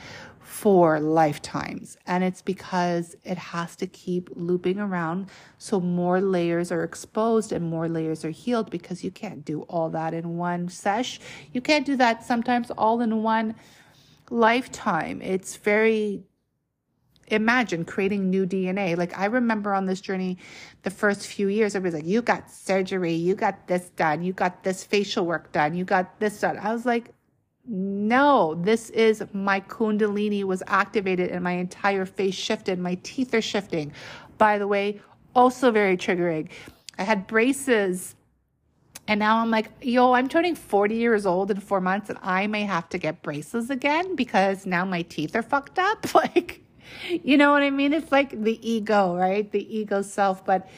for 0.62 1.00
lifetimes. 1.00 1.96
And 2.06 2.22
it's 2.22 2.40
because 2.40 3.16
it 3.24 3.36
has 3.36 3.74
to 3.74 3.86
keep 3.88 4.30
looping 4.36 4.78
around 4.78 5.28
so 5.58 5.80
more 5.80 6.20
layers 6.20 6.70
are 6.70 6.84
exposed 6.84 7.50
and 7.50 7.68
more 7.68 7.88
layers 7.88 8.24
are 8.24 8.30
healed 8.30 8.70
because 8.70 9.02
you 9.02 9.10
can't 9.10 9.44
do 9.44 9.62
all 9.62 9.90
that 9.90 10.14
in 10.14 10.36
one 10.36 10.68
sesh. 10.68 11.18
You 11.52 11.60
can't 11.60 11.84
do 11.84 11.96
that 11.96 12.24
sometimes 12.24 12.70
all 12.78 13.00
in 13.00 13.24
one 13.24 13.56
lifetime. 14.30 15.20
It's 15.20 15.56
very 15.56 16.22
imagine 17.26 17.84
creating 17.84 18.30
new 18.30 18.46
DNA. 18.46 18.96
Like 18.96 19.18
I 19.18 19.24
remember 19.24 19.74
on 19.74 19.86
this 19.86 20.00
journey, 20.00 20.38
the 20.84 20.90
first 20.90 21.26
few 21.26 21.48
years, 21.48 21.74
everybody's 21.74 22.04
like, 22.04 22.08
you 22.08 22.22
got 22.22 22.48
surgery, 22.52 23.14
you 23.14 23.34
got 23.34 23.66
this 23.66 23.90
done, 23.96 24.22
you 24.22 24.32
got 24.32 24.62
this 24.62 24.84
facial 24.84 25.26
work 25.26 25.50
done, 25.50 25.74
you 25.74 25.84
got 25.84 26.20
this 26.20 26.38
done. 26.38 26.56
I 26.58 26.72
was 26.72 26.86
like, 26.86 27.12
No, 27.64 28.56
this 28.56 28.90
is 28.90 29.22
my 29.32 29.60
Kundalini 29.60 30.42
was 30.42 30.62
activated 30.66 31.30
and 31.30 31.44
my 31.44 31.52
entire 31.52 32.04
face 32.04 32.34
shifted. 32.34 32.78
My 32.78 32.96
teeth 33.02 33.32
are 33.34 33.42
shifting. 33.42 33.92
By 34.36 34.58
the 34.58 34.66
way, 34.66 35.00
also 35.34 35.70
very 35.70 35.96
triggering. 35.96 36.48
I 36.98 37.04
had 37.04 37.26
braces 37.26 38.16
and 39.08 39.18
now 39.18 39.38
I'm 39.38 39.50
like, 39.50 39.70
yo, 39.80 40.12
I'm 40.12 40.28
turning 40.28 40.54
40 40.54 40.94
years 40.94 41.26
old 41.26 41.50
in 41.50 41.60
four 41.60 41.80
months 41.80 42.08
and 42.08 42.18
I 42.22 42.46
may 42.46 42.62
have 42.64 42.88
to 42.90 42.98
get 42.98 43.22
braces 43.22 43.70
again 43.70 44.16
because 44.16 44.64
now 44.66 44.84
my 44.84 45.02
teeth 45.02 45.34
are 45.36 45.42
fucked 45.42 45.78
up. 45.78 46.06
Like, 46.14 46.60
you 47.08 47.36
know 47.36 47.52
what 47.52 47.62
I 47.62 47.70
mean? 47.70 47.92
It's 47.92 48.12
like 48.12 48.30
the 48.42 48.58
ego, 48.68 49.16
right? 49.16 49.50
The 49.50 49.76
ego 49.76 50.02
self. 50.02 50.44
But, 50.44 50.68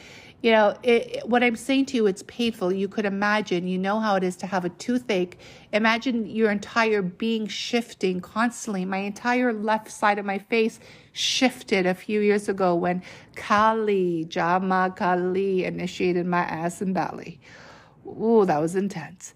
you 0.45 0.51
know, 0.51 0.77
it, 0.83 1.27
what 1.27 1.41
I'm 1.41 1.55
saying 1.55 1.87
to 1.87 1.97
you, 1.97 2.05
it's 2.05 2.21
painful. 2.27 2.71
You 2.71 2.87
could 2.87 3.05
imagine, 3.05 3.67
you 3.67 3.79
know 3.79 3.99
how 3.99 4.15
it 4.15 4.23
is 4.23 4.35
to 4.35 4.45
have 4.45 4.63
a 4.63 4.69
toothache. 4.69 5.39
Imagine 5.73 6.27
your 6.27 6.51
entire 6.51 7.01
being 7.01 7.47
shifting 7.47 8.21
constantly. 8.21 8.85
My 8.85 8.99
entire 8.99 9.51
left 9.51 9.89
side 9.89 10.19
of 10.19 10.25
my 10.25 10.37
face 10.37 10.79
shifted 11.13 11.87
a 11.87 11.95
few 11.95 12.21
years 12.21 12.47
ago 12.47 12.75
when 12.75 13.01
Kali, 13.35 14.25
Jama 14.25 14.93
Kali 14.95 15.65
initiated 15.65 16.27
my 16.27 16.41
ass 16.41 16.79
and 16.79 16.93
belly. 16.93 17.39
Ooh, 18.05 18.45
that 18.45 18.61
was 18.61 18.75
intense. 18.75 19.33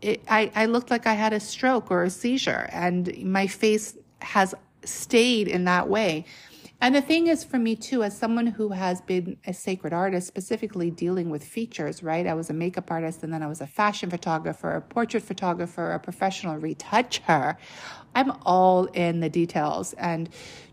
It, 0.00 0.22
I, 0.26 0.50
I 0.54 0.64
looked 0.64 0.90
like 0.90 1.06
I 1.06 1.12
had 1.12 1.34
a 1.34 1.40
stroke 1.40 1.90
or 1.90 2.02
a 2.02 2.08
seizure, 2.08 2.70
and 2.72 3.14
my 3.24 3.46
face 3.46 3.94
has 4.22 4.54
stayed 4.84 5.48
in 5.48 5.64
that 5.64 5.90
way. 5.90 6.24
And 6.78 6.94
the 6.94 7.00
thing 7.00 7.26
is, 7.26 7.42
for 7.42 7.58
me 7.58 7.74
too, 7.74 8.02
as 8.02 8.16
someone 8.16 8.46
who 8.46 8.68
has 8.68 9.00
been 9.00 9.38
a 9.46 9.54
sacred 9.54 9.94
artist, 9.94 10.26
specifically 10.26 10.90
dealing 10.90 11.30
with 11.30 11.42
features, 11.42 12.02
right? 12.02 12.26
I 12.26 12.34
was 12.34 12.50
a 12.50 12.52
makeup 12.52 12.90
artist 12.90 13.22
and 13.22 13.32
then 13.32 13.42
I 13.42 13.46
was 13.46 13.62
a 13.62 13.66
fashion 13.66 14.10
photographer, 14.10 14.72
a 14.72 14.82
portrait 14.82 15.22
photographer, 15.22 15.92
a 15.92 15.98
professional 15.98 16.58
retoucher. 16.58 17.56
I'm 18.14 18.32
all 18.42 18.84
in 18.86 19.20
the 19.20 19.30
details. 19.30 19.94
And 19.94 20.28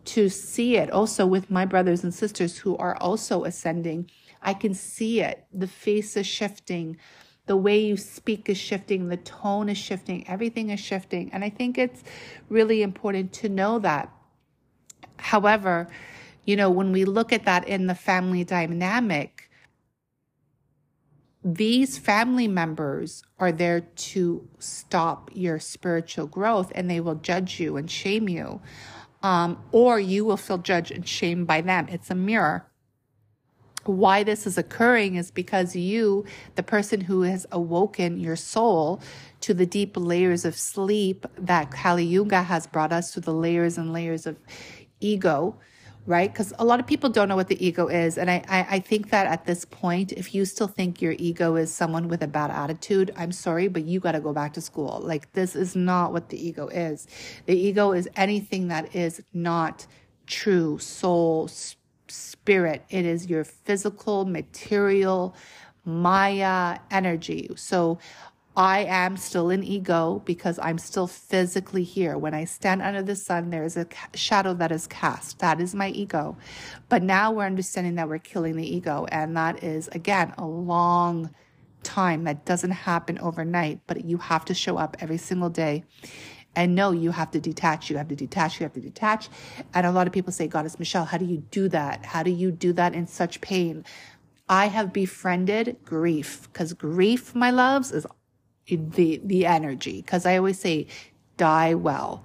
to 0.05 0.27
see 0.27 0.75
it 0.75 0.91
also 0.91 1.25
with 1.25 1.50
my 1.50 1.65
brothers 1.65 2.03
and 2.03 2.13
sisters 2.13 2.57
who 2.57 2.75
are 2.77 2.98
also 2.98 3.45
ascending, 3.45 4.12
I 4.41 4.53
can 4.53 4.74
see 4.74 5.22
it. 5.22 5.45
The 5.53 5.67
face 5.67 6.17
is 6.17 6.27
shifting 6.27 6.98
the 7.45 7.57
way 7.57 7.79
you 7.83 7.98
speak 7.98 8.48
is 8.48 8.57
shifting, 8.57 9.10
the 9.10 9.17
tone 9.17 9.67
is 9.67 9.77
shifting, 9.77 10.25
everything 10.29 10.69
is 10.69 10.79
shifting. 10.79 11.29
And 11.33 11.43
I 11.43 11.50
think 11.50 11.77
it's 11.77 12.01
really 12.48 12.81
important 12.81 13.33
to 13.33 13.50
know 13.50 13.79
that. 13.79 14.10
However, 15.24 15.88
you 16.44 16.58
know, 16.58 16.70
when 16.70 16.92
we 16.92 17.06
look 17.06 17.32
at 17.32 17.46
that 17.46 17.65
in 17.65 17.88
the 17.88 17.96
family 17.96 18.44
dynamic, 18.44 19.50
these 21.46 21.98
family 21.98 22.50
members 22.50 23.24
are 23.39 23.53
there 23.53 23.82
to 23.82 24.48
stop 24.60 25.32
your 25.34 25.60
spiritual 25.60 26.27
growth 26.27 26.74
and 26.75 26.89
they 26.89 27.00
will 27.00 27.15
judge 27.15 27.58
you 27.58 27.77
and 27.77 27.89
shame 27.89 28.27
you. 28.27 28.62
Um, 29.22 29.63
or 29.72 29.98
you 29.98 30.25
will 30.25 30.36
feel 30.36 30.58
judged 30.58 30.92
and 30.92 31.08
shamed 31.08 31.48
by 31.48 31.62
them. 31.62 31.88
It's 31.89 32.12
a 32.12 32.15
mirror 32.15 32.65
why 33.86 34.24
this 34.24 34.48
is 34.48 34.58
occurring 34.58 35.15
is 35.15 35.32
because 35.32 35.75
you, 35.75 36.25
the 36.56 36.63
person 36.63 37.01
who 37.01 37.24
has 37.24 37.46
awoken 37.51 38.20
your 38.20 38.36
soul 38.36 39.01
to 39.42 39.53
the 39.53 39.65
deep 39.65 39.98
layers 39.98 40.46
of 40.46 40.56
sleep 40.56 41.25
that 41.38 41.72
Kali 41.72 42.06
Yuga 42.06 42.44
has 42.44 42.65
brought 42.65 42.94
us 42.94 43.12
to 43.13 43.20
the 43.20 43.34
layers 43.34 43.77
and 43.77 43.92
layers 43.92 44.25
of 44.25 44.38
ego, 45.05 45.57
right? 46.05 46.31
Because 46.31 46.53
a 46.60 46.65
lot 46.65 46.79
of 46.79 46.88
people 46.88 47.10
don't 47.10 47.29
know 47.29 47.36
what 47.36 47.48
the 47.48 47.65
ego 47.65 47.88
is. 47.88 48.17
And 48.17 48.29
I, 48.29 48.43
I, 48.48 48.67
I, 48.72 48.79
think 48.79 49.10
that 49.10 49.25
at 49.27 49.45
this 49.45 49.63
point, 49.65 50.12
if 50.12 50.36
you 50.36 50.45
still 50.45 50.67
think 50.67 51.01
your 51.01 51.15
ego 51.17 51.55
is 51.55 51.74
someone 51.74 52.07
with 52.07 52.22
a 52.24 52.27
bad 52.27 52.51
attitude, 52.51 53.13
I'm 53.15 53.31
sorry, 53.31 53.67
but 53.67 53.86
you 53.86 54.00
got 54.00 54.13
to 54.13 54.19
go 54.19 54.33
back 54.33 54.53
to 54.53 54.62
school. 54.62 55.00
Like, 55.03 55.31
this 55.33 55.55
is 55.55 55.75
not 55.75 56.12
what 56.12 56.29
the 56.29 56.48
ego 56.48 56.67
is. 56.67 57.07
The 57.45 57.55
ego 57.55 57.93
is 57.93 58.10
anything 58.15 58.67
that 58.67 58.95
is 58.95 59.22
not 59.33 59.88
true 60.27 60.77
soul, 60.79 61.48
spirit 61.48 61.79
spirit, 62.07 62.83
it 62.89 63.05
is 63.05 63.27
your 63.27 63.43
physical, 63.43 64.25
material, 64.25 65.36
Maya 65.86 66.79
energy. 66.91 67.50
So 67.55 68.00
I 68.55 68.83
am 68.83 69.17
still 69.17 69.50
an 69.50 69.63
ego 69.63 70.22
because 70.25 70.60
I'm 70.60 70.77
still 70.77 71.07
physically 71.07 71.83
here. 71.83 72.17
When 72.17 72.33
I 72.33 72.45
stand 72.45 72.81
under 72.81 73.01
the 73.01 73.15
sun, 73.15 73.50
there 73.50 73.63
is 73.63 73.77
a 73.77 73.88
shadow 74.13 74.53
that 74.55 74.72
is 74.72 74.86
cast. 74.88 75.39
That 75.39 75.60
is 75.60 75.74
my 75.74 75.89
ego. 75.89 76.38
But 76.88 77.01
now 77.01 77.31
we're 77.31 77.45
understanding 77.45 77.95
that 77.95 78.07
we're 78.07 78.19
killing 78.19 78.55
the 78.55 78.75
ego. 78.75 79.07
And 79.12 79.36
that 79.38 79.63
is, 79.63 79.88
again, 79.89 80.33
a 80.38 80.45
long 80.45 81.31
time 81.81 82.25
that 82.25 82.45
doesn't 82.45 82.72
happen 82.72 83.17
overnight, 83.19 83.79
but 83.88 84.05
you 84.05 84.17
have 84.17 84.45
to 84.45 84.53
show 84.53 84.77
up 84.77 84.98
every 85.00 85.17
single 85.17 85.50
day 85.50 85.83
and 86.55 86.75
no, 86.75 86.91
you 86.91 87.12
have 87.12 87.31
to 87.31 87.39
detach, 87.39 87.89
you 87.89 87.98
have 87.98 88.07
to 88.10 88.15
detach, 88.15 88.60
you 88.60 88.63
have 88.63 88.74
to 88.74 88.79
detach. 88.79 89.29
And 89.74 89.88
a 89.88 89.91
lot 89.91 90.07
of 90.07 90.13
people 90.13 90.31
say, 90.31 90.48
Goddess 90.48 90.77
Michelle, 90.77 91.05
how 91.05 91.17
do 91.17 91.25
you 91.25 91.38
do 91.38 91.67
that? 91.69 92.05
How 92.05 92.24
do 92.24 92.31
you 92.31 92.51
do 92.51 92.74
that 92.74 92.93
in 92.93 93.07
such 93.07 93.41
pain? 93.41 93.83
I 94.48 94.67
have 94.67 94.93
befriended 94.93 95.77
grief 95.83 96.48
because 96.51 96.74
grief, 96.74 97.33
my 97.33 97.50
loves, 97.50 97.91
is 97.91 98.05
the, 98.67 99.22
the 99.24 99.46
energy. 99.46 100.01
Because 100.01 100.25
I 100.25 100.38
always 100.38 100.60
say, 100.60 100.88
die 101.38 101.74
well. 101.74 102.24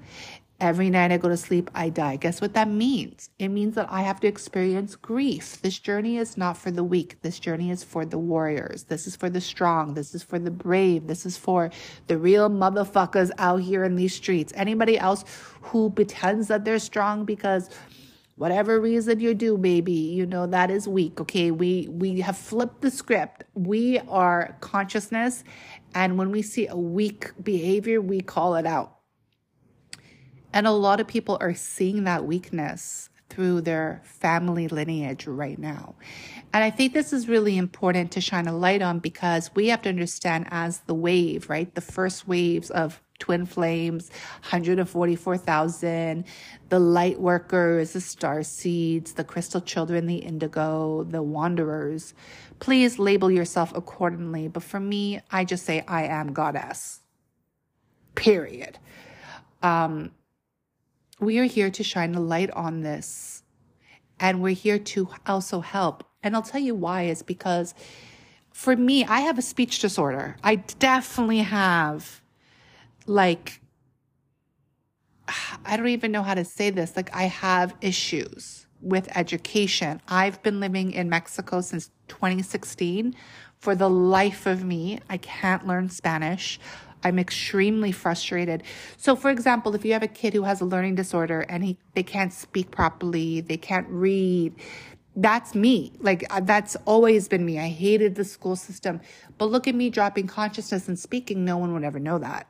Every 0.61 0.91
night 0.91 1.13
I 1.13 1.19
go 1.19 1.29
to 1.29 1.37
sleep, 1.37 1.71
I 1.73 1.89
die. 1.89 2.17
Guess 2.17 2.41
what 2.41 2.55
that 2.55 2.69
means? 2.69 3.31
It 3.39 3.49
means 3.49 3.77
that 3.77 3.87
I 3.91 4.03
have 4.03 4.19
to 4.21 4.27
experience 4.27 4.97
grief. 4.97 5.63
This 5.63 5.79
journey 5.79 6.17
is 6.17 6.37
not 6.37 6.57
for 6.57 6.73
the 6.73 6.83
weak. 6.83 7.23
This 7.23 7.39
journey 7.39 7.71
is 7.71 7.85
for 7.85 8.05
the 8.05 8.19
warriors. 8.19 8.83
This 8.83 9.07
is 9.07 9.15
for 9.15 9.31
the 9.31 9.41
strong. 9.41 9.95
This 9.95 10.17
is 10.17 10.25
for 10.25 10.41
the 10.41 10.51
brave. 10.51 11.07
This 11.07 11.25
is 11.25 11.37
for 11.37 11.71
the 12.09 12.19
real 12.19 12.51
motherfuckers 12.51 13.31
out 13.39 13.61
here 13.61 13.85
in 13.85 13.95
these 13.95 14.17
streets. 14.17 14.53
Anybody 14.57 14.99
else 14.99 15.25
who 15.61 15.91
pretends 15.91 16.49
that 16.49 16.65
they're 16.65 16.81
strong 16.81 17.25
because 17.25 17.71
whatever 18.39 18.81
reason 18.81 19.19
you 19.19 19.35
do 19.35 19.59
baby 19.59 19.93
you 19.93 20.25
know 20.25 20.47
that 20.47 20.71
is 20.71 20.87
weak 20.87 21.21
okay 21.21 21.51
we 21.51 21.89
we 21.91 22.21
have 22.21 22.39
flipped 22.39 22.81
the 22.81 22.91
script 22.91 23.43
we 23.55 23.99
are 24.09 24.57
consciousness 24.61 25.43
and 25.95 26.19
when 26.19 26.31
we 26.31 26.43
see 26.43 26.67
a 26.67 26.77
weak 26.77 27.33
behavior 27.43 28.01
we 28.01 28.21
call 28.21 28.55
it 28.55 28.67
out 28.67 28.99
and 30.53 30.67
a 30.67 30.73
lot 30.73 31.01
of 31.01 31.07
people 31.07 31.39
are 31.41 31.55
seeing 31.55 32.05
that 32.05 32.25
weakness 32.25 33.11
through 33.29 33.61
their 33.61 34.01
family 34.05 34.69
lineage 34.69 35.27
right 35.27 35.59
now. 35.59 35.95
And 36.53 36.65
I 36.65 36.71
think 36.71 36.95
this 36.95 37.13
is 37.13 37.29
really 37.29 37.59
important 37.59 38.11
to 38.13 38.21
shine 38.21 38.47
a 38.47 38.57
light 38.57 38.83
on 38.83 38.99
because 39.01 39.55
we 39.55 39.69
have 39.69 39.83
to 39.83 39.89
understand 39.89 40.47
as 40.51 40.81
the 40.81 40.95
wave, 40.95 41.51
right? 41.51 41.73
The 41.75 41.81
first 41.81 42.27
waves 42.27 42.71
of 42.71 43.03
twin 43.19 43.45
flames, 43.47 44.11
144,000, 44.43 46.25
the 46.69 46.79
light 46.79 47.21
workers, 47.21 47.93
the 47.93 48.01
star 48.01 48.43
seeds, 48.43 49.13
the 49.13 49.25
crystal 49.25 49.61
children, 49.61 50.07
the 50.07 50.17
indigo, 50.17 51.05
the 51.05 51.23
wanderers. 51.23 52.15
Please 52.59 52.99
label 52.99 53.31
yourself 53.31 53.73
accordingly. 53.75 54.49
But 54.49 54.63
for 54.63 54.81
me, 54.81 55.21
I 55.31 55.45
just 55.45 55.65
say 55.65 55.85
I 55.87 56.05
am 56.05 56.33
goddess. 56.33 57.01
Period. 58.15 58.79
Um, 59.63 60.13
we 61.21 61.39
are 61.39 61.45
here 61.45 61.71
to 61.71 61.83
shine 61.83 62.15
a 62.15 62.21
light 62.21 62.51
on 62.51 62.83
this. 62.83 63.43
And 64.21 64.43
we're 64.43 64.55
here 64.55 64.79
to 64.79 65.09
also 65.27 65.61
help. 65.61 66.05
And 66.23 66.35
I'll 66.35 66.43
tell 66.43 66.61
you 66.61 66.75
why 66.75 67.03
is 67.05 67.23
because 67.23 67.75
for 68.53 68.75
me, 68.75 69.05
I 69.05 69.21
have 69.21 69.39
a 69.39 69.43
speech 69.43 69.79
disorder. 69.79 70.37
I 70.43 70.57
definitely 70.57 71.39
have 71.39 72.21
like 73.07 73.61
I 75.65 75.77
don't 75.77 75.89
even 75.89 76.11
know 76.11 76.23
how 76.23 76.35
to 76.35 76.45
say 76.45 76.71
this. 76.71 76.97
Like 76.97 77.15
I 77.15 77.25
have 77.25 77.75
issues 77.81 78.67
with 78.81 79.09
education. 79.17 80.01
I've 80.09 80.43
been 80.43 80.61
living 80.61 80.93
in 80.93 81.09
Mexico 81.09 81.61
since 81.61 81.91
2016. 82.09 83.15
For 83.59 83.75
the 83.75 83.89
life 83.89 84.47
of 84.47 84.65
me, 84.65 85.01
I 85.09 85.17
can't 85.19 85.67
learn 85.67 85.91
Spanish. 85.91 86.61
I'm 87.05 87.19
extremely 87.19 87.93
frustrated. 87.93 88.63
So, 88.97 89.15
for 89.15 89.31
example, 89.31 89.75
if 89.75 89.85
you 89.85 89.93
have 89.93 90.03
a 90.03 90.09
kid 90.09 90.35
who 90.35 90.43
has 90.43 90.61
a 90.61 90.65
learning 90.65 90.97
disorder 90.97 91.41
and 91.43 91.65
he, 91.65 91.77
they 91.95 92.03
can't 92.03 92.33
speak 92.33 92.71
properly, 92.71 93.41
they 93.41 93.57
can't 93.57 93.87
read, 93.89 94.55
that's 95.15 95.55
me. 95.55 95.93
Like, 96.01 96.25
uh, 96.31 96.41
that's 96.41 96.77
always 96.85 97.29
been 97.29 97.45
me. 97.45 97.59
I 97.59 97.69
hated 97.69 98.15
the 98.15 98.25
school 98.25 98.57
system. 98.57 99.01
But 99.37 99.47
look 99.47 99.69
at 99.69 99.75
me 99.75 99.91
dropping 99.91 100.27
consciousness 100.27 100.89
and 100.89 100.99
speaking. 100.99 101.45
No 101.45 101.57
one 101.57 101.73
would 101.73 101.85
ever 101.85 101.99
know 101.99 102.19
that 102.19 102.49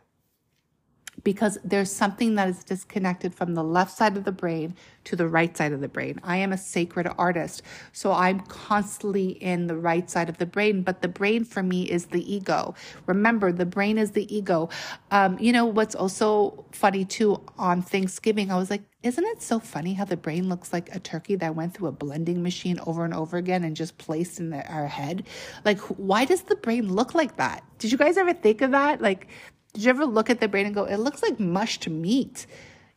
because 1.25 1.59
there's 1.65 1.91
something 1.91 2.35
that 2.37 2.49
is 2.49 2.65
disconnected 2.65 3.35
from 3.35 3.55
the 3.55 3.65
left 3.65 3.97
side 3.97 4.17
of 4.17 4.25
the 4.25 4.33
brain 4.33 4.75
to 5.05 5.17
the 5.17 5.27
right 5.27 5.57
side 5.57 5.73
of 5.73 5.81
the 5.81 5.89
brain. 5.89 6.21
I 6.23 6.37
am 6.37 6.53
a 6.53 6.59
sacred 6.59 7.11
artist, 7.19 7.63
so 7.93 8.13
I'm 8.13 8.41
constantly 8.41 9.31
in 9.31 9.67
the 9.67 9.77
right 9.77 10.09
side 10.09 10.29
of 10.29 10.39
the 10.39 10.47
brain, 10.47 10.83
but 10.83 11.03
the 11.03 11.09
brain 11.09 11.45
for 11.45 11.63
me 11.63 11.85
is 11.85 12.07
the 12.07 12.33
ego. 12.33 12.75
Remember, 13.07 13.53
the 13.53 13.67
brain 13.67 13.99
is 13.99 14.13
the 14.13 14.33
ego. 14.35 14.69
Um, 15.11 15.39
you 15.39 15.53
know, 15.53 15.67
what's 15.67 15.95
also 15.95 16.65
funny 16.73 17.05
too 17.05 17.43
on 17.59 17.83
Thanksgiving, 17.83 18.51
I 18.51 18.57
was 18.57 18.71
like, 18.71 18.83
isn't 19.03 19.25
it 19.25 19.41
so 19.41 19.61
funny 19.61 19.95
how 19.95 20.05
the 20.05 20.17
brain 20.17 20.49
looks 20.49 20.73
like 20.73 20.95
a 20.95 20.99
turkey 20.99 21.37
that 21.37 21.55
went 21.55 21.73
through 21.73 21.89
a 21.89 21.93
blending 21.93 22.43
machine 22.43 22.81
over 22.85 23.05
and 23.05 23.15
over 23.15 23.37
again 23.37 23.63
and 23.63 23.77
just 23.77 23.97
placed 23.97 24.41
in 24.41 24.51
the, 24.51 24.67
our 24.71 24.89
head? 24.89 25.27
Like, 25.65 25.79
why 25.81 26.25
does 26.25 26.43
the 26.43 26.57
brain 26.57 26.93
look 26.93 27.15
like 27.15 27.37
that? 27.37 27.63
Did 27.79 27.93
you 27.93 27.99
guys 27.99 28.17
ever 28.17 28.35
think 28.35 28.61
of 28.61 28.73
that? 28.73 29.01
Like, 29.01 29.29
Did 29.73 29.85
you 29.85 29.91
ever 29.91 30.07
look 30.07 30.31
at 30.31 30.41
the 30.41 30.49
brain 30.49 30.67
and 30.67 30.75
go, 30.75 30.85
it 30.85 30.97
looks 30.97 31.23
like 31.23 31.39
mushed 31.39 31.89
meat? 31.89 32.47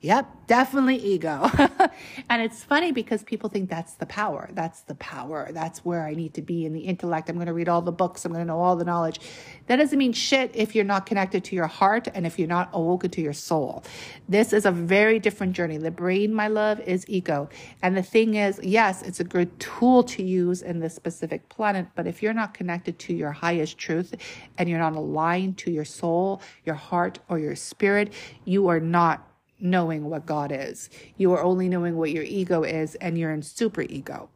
Yep, 0.03 0.47
definitely 0.47 0.95
ego. 0.97 1.47
and 2.29 2.41
it's 2.41 2.63
funny 2.63 2.91
because 2.91 3.21
people 3.21 3.49
think 3.49 3.69
that's 3.69 3.93
the 3.93 4.07
power. 4.07 4.49
That's 4.51 4.81
the 4.81 4.95
power. 4.95 5.49
That's 5.51 5.85
where 5.85 6.03
I 6.07 6.15
need 6.15 6.33
to 6.33 6.41
be 6.41 6.65
in 6.65 6.73
the 6.73 6.79
intellect. 6.79 7.29
I'm 7.29 7.35
going 7.35 7.45
to 7.45 7.53
read 7.53 7.69
all 7.69 7.83
the 7.83 7.91
books. 7.91 8.25
I'm 8.25 8.31
going 8.31 8.43
to 8.43 8.47
know 8.47 8.59
all 8.59 8.75
the 8.75 8.83
knowledge. 8.83 9.21
That 9.67 9.75
doesn't 9.75 9.99
mean 9.99 10.13
shit 10.13 10.49
if 10.55 10.73
you're 10.73 10.85
not 10.85 11.05
connected 11.05 11.43
to 11.45 11.55
your 11.55 11.67
heart 11.67 12.07
and 12.15 12.25
if 12.25 12.39
you're 12.39 12.47
not 12.47 12.71
awoken 12.73 13.11
to 13.11 13.21
your 13.21 13.33
soul. 13.33 13.83
This 14.27 14.53
is 14.53 14.65
a 14.65 14.71
very 14.71 15.19
different 15.19 15.53
journey. 15.53 15.77
The 15.77 15.91
brain, 15.91 16.33
my 16.33 16.47
love, 16.47 16.79
is 16.79 17.05
ego. 17.07 17.47
And 17.83 17.95
the 17.95 18.01
thing 18.01 18.33
is, 18.33 18.59
yes, 18.63 19.03
it's 19.03 19.19
a 19.19 19.23
good 19.23 19.59
tool 19.59 20.01
to 20.05 20.23
use 20.23 20.63
in 20.63 20.79
this 20.79 20.95
specific 20.95 21.47
planet. 21.49 21.85
But 21.93 22.07
if 22.07 22.23
you're 22.23 22.33
not 22.33 22.55
connected 22.55 22.97
to 22.99 23.13
your 23.13 23.31
highest 23.31 23.77
truth 23.77 24.15
and 24.57 24.67
you're 24.67 24.79
not 24.79 24.95
aligned 24.95 25.59
to 25.59 25.69
your 25.69 25.85
soul, 25.85 26.41
your 26.65 26.73
heart, 26.73 27.19
or 27.29 27.37
your 27.37 27.55
spirit, 27.55 28.13
you 28.45 28.67
are 28.67 28.79
not 28.79 29.27
knowing 29.61 30.09
what 30.09 30.25
God 30.25 30.51
is. 30.51 30.89
You 31.17 31.31
are 31.33 31.43
only 31.43 31.69
knowing 31.69 31.95
what 31.97 32.11
your 32.11 32.23
ego 32.23 32.63
is, 32.63 32.95
and 32.95 33.17
you're 33.17 33.31
in 33.31 33.41
super 33.41 33.81
ego. 33.83 34.29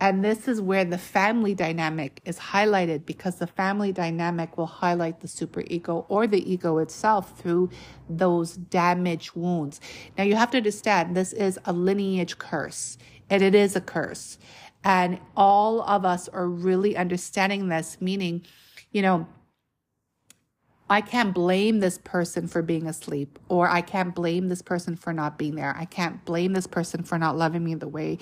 And 0.00 0.24
this 0.24 0.46
is 0.46 0.60
where 0.60 0.84
the 0.84 0.98
family 0.98 1.54
dynamic 1.54 2.20
is 2.24 2.38
highlighted 2.38 3.04
because 3.04 3.36
the 3.36 3.46
family 3.46 3.90
dynamic 3.90 4.56
will 4.56 4.66
highlight 4.66 5.20
the 5.20 5.28
super 5.28 5.64
ego 5.66 6.06
or 6.08 6.26
the 6.26 6.50
ego 6.50 6.78
itself 6.78 7.36
through 7.38 7.70
those 8.08 8.56
damaged 8.56 9.32
wounds. 9.34 9.80
Now, 10.16 10.24
you 10.24 10.36
have 10.36 10.52
to 10.52 10.58
understand 10.58 11.16
this 11.16 11.32
is 11.32 11.58
a 11.64 11.72
lineage 11.72 12.38
curse, 12.38 12.98
and 13.28 13.42
it 13.42 13.54
is 13.54 13.74
a 13.74 13.80
curse. 13.80 14.38
And 14.84 15.18
all 15.36 15.82
of 15.82 16.04
us 16.04 16.28
are 16.28 16.46
really 16.46 16.96
understanding 16.96 17.68
this, 17.68 18.00
meaning, 18.00 18.46
you 18.92 19.02
know, 19.02 19.26
I 20.90 21.02
can't 21.02 21.34
blame 21.34 21.80
this 21.80 21.98
person 21.98 22.48
for 22.48 22.62
being 22.62 22.86
asleep, 22.86 23.38
or 23.48 23.68
I 23.68 23.82
can't 23.82 24.14
blame 24.14 24.48
this 24.48 24.62
person 24.62 24.96
for 24.96 25.12
not 25.12 25.36
being 25.36 25.54
there. 25.54 25.76
I 25.78 25.84
can't 25.84 26.24
blame 26.24 26.54
this 26.54 26.66
person 26.66 27.02
for 27.02 27.18
not 27.18 27.36
loving 27.36 27.62
me 27.62 27.74
the 27.74 27.88
way 27.88 28.18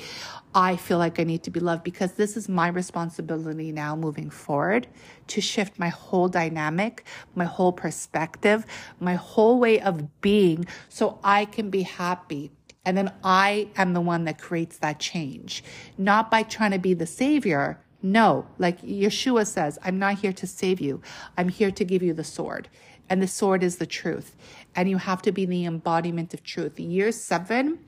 I 0.53 0.77
feel 0.77 0.99
like 0.99 1.21
I 1.21 1.25
need 1.25 1.45
to 1.45 1.51
be 1.51 1.61
loved 1.61 1.85
because 1.85 2.13
this 2.15 2.37
is 2.37 2.49
my 2.49 2.69
responsibility 2.69 3.71
now 3.71 3.95
moving 3.95 4.31
forward 4.31 4.89
to 5.29 5.41
shift 5.41 5.79
my 5.79 5.89
whole 5.89 6.29
dynamic, 6.29 7.05
my 7.37 7.45
whole 7.45 7.73
perspective, 7.73 8.67
my 8.99 9.15
whole 9.15 9.61
way 9.61 9.81
of 9.81 10.21
being 10.21 10.67
so 10.89 11.21
I 11.23 11.45
can 11.45 11.71
be 11.71 11.83
happy. 11.83 12.51
And 12.85 12.97
then 12.97 13.13
I 13.23 13.69
am 13.77 13.95
the 13.95 14.01
one 14.01 14.25
that 14.25 14.41
creates 14.41 14.79
that 14.79 14.99
change, 14.99 15.63
not 15.99 16.31
by 16.31 16.43
trying 16.43 16.71
to 16.71 16.79
be 16.79 16.95
the 16.95 17.07
savior 17.07 17.81
no, 18.13 18.47
like 18.59 18.81
Yeshua 18.83 19.47
says, 19.47 19.79
I'm 19.83 19.99
not 19.99 20.19
here 20.19 20.33
to 20.33 20.47
save 20.47 20.81
you. 20.81 21.03
I'm 21.37 21.49
here 21.49 21.71
to 21.71 21.85
give 21.85 22.03
you 22.03 22.15
the 22.15 22.25
sword. 22.25 22.69
And 23.09 23.23
the 23.23 23.29
sword 23.29 23.63
is 23.63 23.77
the 23.77 23.87
truth. 23.87 24.37
And 24.75 24.89
you 24.89 24.99
have 24.99 25.23
to 25.23 25.33
be 25.33 25.47
the 25.47 25.65
embodiment 25.65 26.35
of 26.35 26.43
truth. 26.43 26.79
Year 26.79 27.13
seven, 27.13 27.79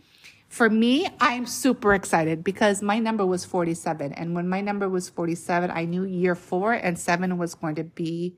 for 0.48 0.70
me, 0.70 1.08
I'm 1.20 1.46
super 1.46 1.94
excited 1.94 2.42
because 2.42 2.82
my 2.82 2.98
number 2.98 3.26
was 3.26 3.44
47. 3.44 4.12
And 4.12 4.34
when 4.34 4.48
my 4.48 4.60
number 4.60 4.88
was 4.88 5.08
47, 5.08 5.70
I 5.70 5.84
knew 5.84 6.04
year 6.04 6.34
four 6.34 6.72
and 6.72 6.98
seven 6.98 7.36
was 7.38 7.54
going 7.54 7.74
to 7.76 7.84
be 7.84 8.34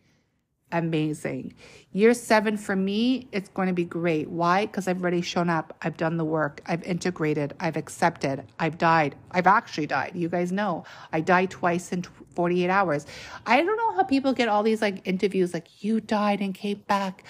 amazing. 0.72 1.54
Year 1.92 2.14
seven 2.14 2.56
for 2.56 2.76
me, 2.76 3.28
it's 3.32 3.48
going 3.48 3.68
to 3.68 3.74
be 3.74 3.84
great. 3.84 4.28
Why? 4.28 4.66
Because 4.66 4.86
I've 4.86 5.02
already 5.02 5.22
shown 5.22 5.50
up. 5.50 5.76
I've 5.82 5.96
done 5.96 6.16
the 6.16 6.24
work. 6.24 6.60
I've 6.66 6.82
integrated. 6.84 7.54
I've 7.58 7.76
accepted. 7.76 8.44
I've 8.58 8.78
died. 8.78 9.16
I've 9.32 9.46
actually 9.46 9.86
died. 9.86 10.12
You 10.14 10.28
guys 10.28 10.52
know 10.52 10.84
I 11.12 11.20
died 11.20 11.50
twice 11.50 11.92
in 11.92 12.02
48 12.34 12.70
hours. 12.70 13.06
I 13.46 13.62
don't 13.62 13.76
know 13.76 13.94
how 13.96 14.04
people 14.04 14.32
get 14.32 14.48
all 14.48 14.62
these 14.62 14.80
like 14.80 15.06
interviews 15.06 15.52
like 15.52 15.82
you 15.82 16.00
died 16.00 16.40
and 16.40 16.54
came 16.54 16.82
back. 16.86 17.24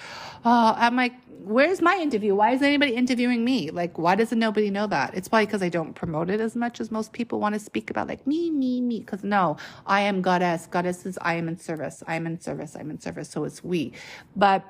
Oh, 0.45 0.73
I'm 0.77 0.95
like, 0.95 1.13
where's 1.43 1.81
my 1.81 1.97
interview? 2.01 2.35
Why 2.35 2.51
is 2.51 2.61
anybody 2.61 2.93
interviewing 2.93 3.43
me? 3.43 3.71
Like, 3.71 3.97
why 3.97 4.15
doesn't 4.15 4.37
nobody 4.37 4.69
know 4.69 4.87
that? 4.87 5.15
It's 5.15 5.27
probably 5.27 5.47
because 5.47 5.63
I 5.63 5.69
don't 5.69 5.93
promote 5.93 6.29
it 6.29 6.39
as 6.39 6.55
much 6.55 6.79
as 6.79 6.91
most 6.91 7.13
people 7.13 7.39
want 7.39 7.53
to 7.53 7.59
speak 7.59 7.89
about, 7.89 8.07
like 8.07 8.25
me, 8.27 8.51
me, 8.51 8.81
me. 8.81 8.99
Because 8.99 9.23
no, 9.23 9.57
I 9.85 10.01
am 10.01 10.21
goddess. 10.21 10.67
Goddess 10.67 11.05
is 11.05 11.17
I 11.21 11.35
am 11.35 11.47
in 11.47 11.57
service. 11.57 12.03
I 12.07 12.15
am 12.15 12.27
in 12.27 12.39
service. 12.39 12.75
I'm 12.75 12.89
in 12.91 12.99
service. 12.99 13.29
So 13.29 13.43
it's 13.43 13.63
we. 13.63 13.93
But 14.35 14.63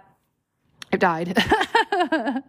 I've 0.94 1.00
died. 1.00 1.38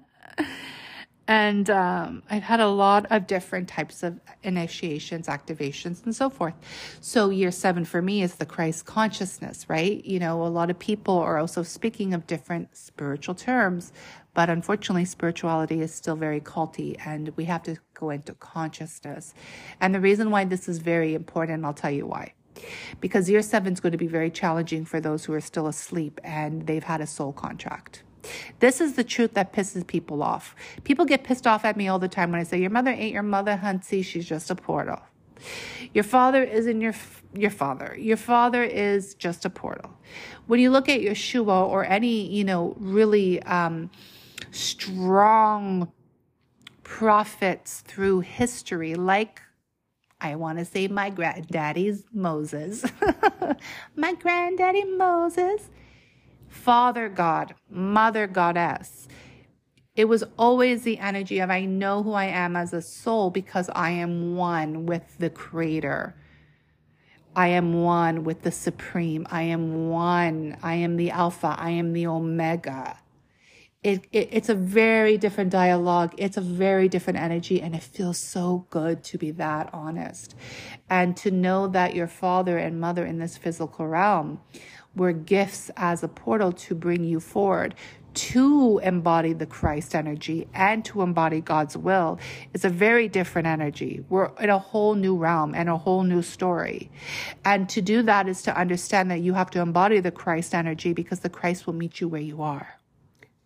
And 1.29 1.71
um, 1.71 2.23
I've 2.31 2.43
had 2.43 2.59
a 2.59 2.69
lot 2.69 3.07
of 3.11 3.29
different 3.29 3.69
types 3.69 4.03
of 4.03 4.19
initiations, 4.43 5.29
activations, 5.29 6.05
and 6.05 6.15
so 6.15 6.29
forth. 6.29 6.55
So, 7.01 7.31
year 7.31 7.53
seven 7.53 7.85
for 7.85 8.03
me 8.03 8.23
is 8.23 8.35
the 8.35 8.47
Christ 8.47 8.87
consciousness, 8.87 9.67
right? 9.69 10.05
You 10.05 10.19
know, 10.19 10.43
a 10.43 10.49
lot 10.49 10.69
of 10.69 10.79
people 10.79 11.17
are 11.19 11.39
also 11.39 11.63
speaking 11.63 12.13
of 12.13 12.27
different 12.27 12.77
spiritual 12.77 13.37
terms, 13.37 13.93
but 14.35 14.51
unfortunately, 14.51 15.05
spirituality 15.05 15.81
is 15.81 15.95
still 15.95 16.17
very 16.17 16.41
culty, 16.41 16.97
and 17.07 17.33
we 17.37 17.45
have 17.45 17.63
to 17.65 17.77
go 17.95 18.11
into 18.11 18.35
consciousness. 18.35 19.33
And 19.81 19.95
the 19.95 20.01
reason 20.01 20.31
why 20.31 20.45
this 20.45 20.69
is 20.69 20.79
very 20.79 21.15
important, 21.15 21.65
I'll 21.65 21.73
tell 21.73 21.91
you 21.91 22.07
why. 22.07 22.35
Because 23.01 23.31
year 23.31 23.43
seven 23.43 23.73
is 23.73 23.81
going 23.81 23.93
to 23.93 23.99
be 23.99 24.09
very 24.09 24.31
challenging 24.31 24.85
for 24.85 25.01
those 25.01 25.25
who 25.25 25.33
are 25.35 25.41
still 25.41 25.69
asleep 25.69 26.21
and 26.23 26.67
they've 26.67 26.85
had 26.85 27.01
a 27.01 27.07
soul 27.07 27.33
contract 27.33 28.03
this 28.61 28.81
is 28.81 28.95
the 28.95 29.05
truth 29.05 29.35
that 29.35 29.53
pisses 29.53 29.87
people 29.87 30.23
off. 30.23 30.55
People 30.85 31.05
get 31.05 31.25
pissed 31.25 31.47
off 31.47 31.65
at 31.65 31.77
me 31.77 31.89
all 31.89 31.99
the 31.99 32.09
time 32.09 32.31
when 32.31 32.41
I 32.41 32.45
say, 32.45 32.61
Your 32.61 32.71
mother 32.71 32.91
ain't 32.91 33.13
your 33.13 33.23
mother, 33.23 33.61
Huntsy. 33.63 34.05
She's 34.05 34.27
just 34.27 34.51
a 34.51 34.55
portal. 34.55 35.01
Your 35.93 36.05
father 36.05 36.43
isn't 36.43 36.81
your 36.81 36.95
your 37.35 37.51
father. 37.51 37.97
Your 37.99 38.17
father 38.17 38.63
is 38.63 39.15
just 39.15 39.45
a 39.45 39.51
portal. 39.51 39.91
When 40.47 40.61
you 40.61 40.71
look 40.71 40.89
at 40.89 41.01
Yeshua 41.01 41.67
or 41.67 41.85
any, 41.85 42.27
you 42.27 42.45
know, 42.45 42.77
really 42.79 43.43
um, 43.45 43.91
strong 44.51 45.91
prophets 46.83 47.81
through 47.87 48.21
history, 48.21 48.95
like 48.95 49.41
I 50.21 50.37
want 50.37 50.59
to 50.59 50.65
say 50.65 50.89
my 50.89 51.11
granddaddy's 51.11 52.05
Moses, 52.13 52.85
my 53.97 54.15
granddaddy 54.15 54.85
Moses, 54.85 55.71
Father 56.53 57.09
God, 57.09 57.55
Mother 57.71 58.27
Goddess. 58.27 59.09
It 59.97 60.05
was 60.05 60.23
always 60.39 60.83
the 60.83 60.99
energy 60.99 61.41
of 61.41 61.51
I 61.51 61.65
know 61.65 62.03
who 62.03 62.13
I 62.13 62.27
am 62.27 62.57
as 62.57 62.73
a 62.73 62.83
soul 62.83 63.31
because 63.31 63.69
I 63.75 63.91
am 63.91 64.37
one 64.37 64.87
with 64.87 65.19
the 65.19 65.31
Creator. 65.31 66.15
I 67.35 67.49
am 67.49 67.83
one 67.83 68.23
with 68.23 68.43
the 68.43 68.53
Supreme. 68.53 69.27
I 69.31 69.43
am 69.43 69.89
one. 69.89 70.57
I 70.63 70.75
am 70.75 70.97
the 70.97 71.11
Alpha. 71.11 71.57
I 71.59 71.71
am 71.71 71.95
the 71.95 72.07
Omega. 72.07 72.99
It, 73.83 74.07
it, 74.13 74.29
it's 74.31 74.49
a 74.49 74.55
very 74.55 75.19
different 75.19 75.51
dialogue. 75.51 76.15
It's 76.17 76.37
a 76.37 76.43
very 76.43 76.89
different 76.89 77.19
energy, 77.19 77.61
and 77.61 77.75
it 77.75 77.83
feels 77.83 78.19
so 78.19 78.67
good 78.71 79.03
to 79.05 79.19
be 79.19 79.33
that 79.33 79.71
honest. 79.73 80.37
And 80.89 81.17
to 81.17 81.31
know 81.31 81.67
that 81.69 81.95
your 81.95 82.07
father 82.07 82.59
and 82.59 82.79
mother 82.79 83.05
in 83.05 83.19
this 83.19 83.37
physical 83.37 83.87
realm 83.89 84.41
were 84.95 85.13
gifts 85.13 85.71
as 85.77 86.03
a 86.03 86.09
portal 86.09 86.53
to 86.53 86.75
bring 86.75 87.05
you 87.05 87.21
forward 87.21 87.75
to 88.15 88.79
embody 88.83 89.33
the 89.33 89.47
Christ 89.47 89.95
energy 89.95 90.47
and 90.55 90.85
to 90.87 91.03
embody 91.03 91.41
God's 91.41 91.77
will 91.77 92.19
is 92.53 92.65
a 92.65 92.69
very 92.69 93.09
different 93.09 93.49
energy. 93.49 94.05
We're 94.09 94.31
in 94.39 94.51
a 94.51 94.59
whole 94.59 94.95
new 94.95 95.17
realm 95.17 95.55
and 95.55 95.69
a 95.69 95.77
whole 95.77 96.03
new 96.03 96.23
story. 96.23 96.91
And 97.45 97.69
to 97.71 97.81
do 97.81 98.03
that 98.03 98.29
is 98.29 98.43
to 98.43 98.57
understand 98.57 99.11
that 99.11 99.21
you 99.21 99.35
have 99.35 99.51
to 99.53 99.61
embody 99.61 100.01
the 100.01 100.11
Christ 100.11 100.55
energy 100.55 100.93
because 100.93 101.21
the 101.21 101.31
Christ 101.31 101.67
will 101.67 101.75
meet 101.75 102.01
you 102.01 102.09
where 102.09 102.21
you 102.21 102.43
are. 102.43 102.79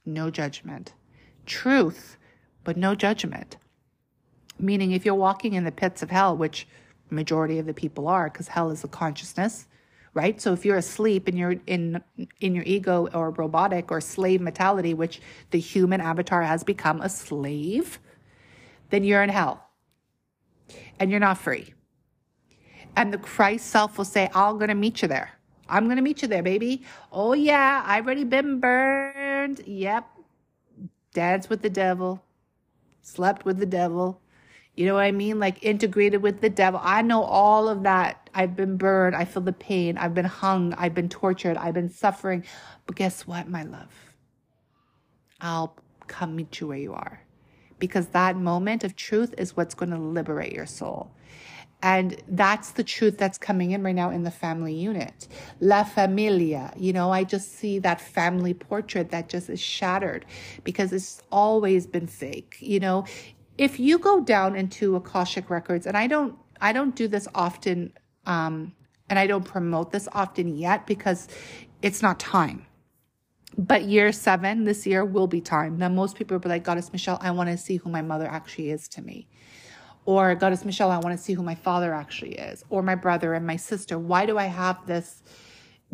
No 0.04 0.30
judgment. 0.30 0.92
Truth, 1.46 2.16
but 2.64 2.76
no 2.76 2.94
judgment. 2.94 3.56
Meaning 4.58 4.92
if 4.92 5.04
you're 5.04 5.14
walking 5.14 5.52
in 5.52 5.64
the 5.64 5.72
pits 5.72 6.02
of 6.02 6.10
hell, 6.10 6.36
which 6.36 6.66
majority 7.10 7.58
of 7.58 7.66
the 7.66 7.74
people 7.74 8.08
are, 8.08 8.28
because 8.28 8.48
hell 8.48 8.70
is 8.70 8.82
a 8.82 8.88
consciousness, 8.88 9.66
right? 10.16 10.40
So 10.40 10.54
if 10.54 10.64
you're 10.64 10.78
asleep 10.78 11.28
and 11.28 11.38
you're 11.38 11.56
in 11.66 12.02
in 12.40 12.54
your 12.54 12.64
ego 12.64 13.06
or 13.12 13.30
robotic 13.32 13.92
or 13.92 14.00
slave 14.00 14.40
mentality, 14.40 14.94
which 14.94 15.20
the 15.50 15.60
human 15.60 16.00
avatar 16.00 16.42
has 16.42 16.64
become 16.64 17.02
a 17.02 17.08
slave, 17.08 18.00
then 18.90 19.04
you're 19.04 19.22
in 19.22 19.28
hell. 19.28 19.62
And 20.98 21.10
you're 21.10 21.20
not 21.20 21.36
free. 21.36 21.74
And 22.96 23.12
the 23.12 23.18
Christ 23.18 23.66
self 23.66 23.98
will 23.98 24.06
say, 24.06 24.30
I'm 24.34 24.58
gonna 24.58 24.74
meet 24.74 25.02
you 25.02 25.08
there. 25.08 25.30
I'm 25.68 25.86
gonna 25.86 26.02
meet 26.02 26.22
you 26.22 26.28
there, 26.28 26.42
baby. 26.42 26.82
Oh 27.12 27.34
yeah, 27.34 27.82
I've 27.84 28.06
already 28.06 28.24
been 28.24 28.58
burned. 28.58 29.60
Yep. 29.66 30.08
Danced 31.12 31.50
with 31.50 31.60
the 31.60 31.70
devil, 31.70 32.22
slept 33.02 33.44
with 33.44 33.58
the 33.58 33.66
devil, 33.66 34.20
you 34.76 34.84
know 34.84 34.94
what 34.94 35.04
I 35.04 35.12
mean? 35.12 35.40
Like 35.40 35.64
integrated 35.64 36.22
with 36.22 36.42
the 36.42 36.50
devil. 36.50 36.78
I 36.82 37.00
know 37.00 37.22
all 37.22 37.68
of 37.68 37.82
that. 37.84 38.28
I've 38.34 38.54
been 38.54 38.76
burned. 38.76 39.16
I 39.16 39.24
feel 39.24 39.42
the 39.42 39.52
pain. 39.52 39.96
I've 39.96 40.14
been 40.14 40.26
hung. 40.26 40.74
I've 40.74 40.94
been 40.94 41.08
tortured. 41.08 41.56
I've 41.56 41.74
been 41.74 41.88
suffering. 41.88 42.44
But 42.86 42.96
guess 42.96 43.26
what, 43.26 43.48
my 43.48 43.62
love? 43.62 43.88
I'll 45.40 45.76
come 46.06 46.36
meet 46.36 46.60
you 46.60 46.66
where 46.66 46.76
you 46.76 46.92
are. 46.92 47.22
Because 47.78 48.08
that 48.08 48.36
moment 48.36 48.84
of 48.84 48.96
truth 48.96 49.34
is 49.38 49.56
what's 49.56 49.74
going 49.74 49.90
to 49.90 49.98
liberate 49.98 50.52
your 50.52 50.66
soul. 50.66 51.10
And 51.82 52.20
that's 52.28 52.70
the 52.70 52.82
truth 52.82 53.18
that's 53.18 53.36
coming 53.36 53.72
in 53.72 53.82
right 53.82 53.94
now 53.94 54.10
in 54.10 54.24
the 54.24 54.30
family 54.30 54.74
unit. 54.74 55.28
La 55.60 55.84
familia, 55.84 56.72
you 56.76 56.92
know, 56.92 57.12
I 57.12 57.22
just 57.22 57.52
see 57.54 57.78
that 57.80 58.00
family 58.00 58.54
portrait 58.54 59.10
that 59.10 59.28
just 59.28 59.50
is 59.50 59.60
shattered 59.60 60.24
because 60.64 60.92
it's 60.92 61.22
always 61.30 61.86
been 61.86 62.06
fake. 62.06 62.56
You 62.60 62.80
know, 62.80 63.04
if 63.58 63.80
you 63.80 63.98
go 63.98 64.20
down 64.20 64.56
into 64.56 64.96
Akashic 64.96 65.50
records, 65.50 65.86
and 65.86 65.96
I 65.96 66.06
don't, 66.06 66.36
I 66.60 66.72
don't 66.72 66.94
do 66.94 67.08
this 67.08 67.28
often, 67.34 67.92
um, 68.26 68.74
and 69.08 69.18
I 69.18 69.26
don't 69.26 69.44
promote 69.44 69.92
this 69.92 70.08
often 70.12 70.56
yet 70.56 70.86
because 70.86 71.28
it's 71.82 72.02
not 72.02 72.18
time. 72.18 72.66
But 73.58 73.84
year 73.84 74.12
seven, 74.12 74.64
this 74.64 74.86
year 74.86 75.04
will 75.04 75.26
be 75.26 75.40
time. 75.40 75.78
Now, 75.78 75.88
most 75.88 76.16
people 76.16 76.34
will 76.34 76.42
be 76.42 76.48
like, 76.50 76.64
Goddess 76.64 76.92
Michelle, 76.92 77.18
I 77.22 77.30
want 77.30 77.48
to 77.48 77.56
see 77.56 77.76
who 77.76 77.88
my 77.88 78.02
mother 78.02 78.26
actually 78.26 78.70
is 78.70 78.88
to 78.88 79.02
me. 79.02 79.28
Or, 80.04 80.34
Goddess 80.34 80.64
Michelle, 80.64 80.90
I 80.90 80.98
want 80.98 81.16
to 81.16 81.22
see 81.22 81.32
who 81.32 81.42
my 81.42 81.54
father 81.54 81.94
actually 81.94 82.34
is, 82.34 82.64
or 82.68 82.82
my 82.82 82.94
brother 82.94 83.32
and 83.32 83.46
my 83.46 83.56
sister. 83.56 83.98
Why 83.98 84.26
do 84.26 84.36
I 84.36 84.46
have 84.46 84.86
this 84.86 85.22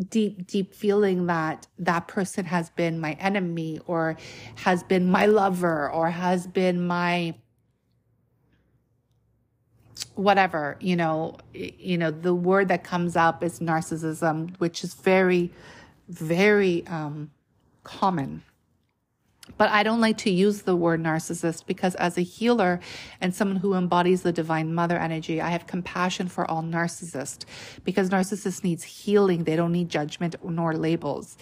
deep, 0.09 0.45
deep 0.45 0.73
feeling 0.73 1.27
that 1.27 1.67
that 1.79 2.07
person 2.07 2.45
has 2.45 2.69
been 2.71 2.99
my 2.99 3.13
enemy, 3.13 3.79
or 3.87 4.17
has 4.55 4.83
been 4.83 5.09
my 5.09 5.25
lover, 5.25 5.89
or 5.89 6.09
has 6.09 6.45
been 6.47 6.85
my 6.85 7.35
whatever 10.15 10.77
you 10.79 10.95
know 10.95 11.35
you 11.53 11.97
know 11.97 12.11
the 12.11 12.35
word 12.35 12.67
that 12.67 12.83
comes 12.83 13.15
up 13.15 13.43
is 13.43 13.59
narcissism 13.59 14.55
which 14.59 14.83
is 14.83 14.93
very 14.93 15.51
very 16.07 16.85
um 16.87 17.31
common. 17.83 18.43
But 19.57 19.69
I 19.71 19.83
don't 19.83 19.99
like 19.99 20.17
to 20.19 20.31
use 20.31 20.61
the 20.61 20.75
word 20.75 21.03
narcissist 21.03 21.65
because, 21.65 21.95
as 21.95 22.17
a 22.17 22.21
healer 22.21 22.79
and 23.19 23.35
someone 23.35 23.57
who 23.57 23.73
embodies 23.73 24.21
the 24.21 24.31
divine 24.31 24.73
mother 24.73 24.97
energy, 24.97 25.41
I 25.41 25.49
have 25.49 25.67
compassion 25.67 26.29
for 26.29 26.49
all 26.49 26.63
narcissists 26.63 27.43
because 27.83 28.09
narcissists 28.09 28.63
needs 28.63 28.83
healing. 28.85 29.43
They 29.43 29.57
don't 29.57 29.73
need 29.73 29.89
judgment 29.89 30.37
nor 30.45 30.75
labels. 30.75 31.37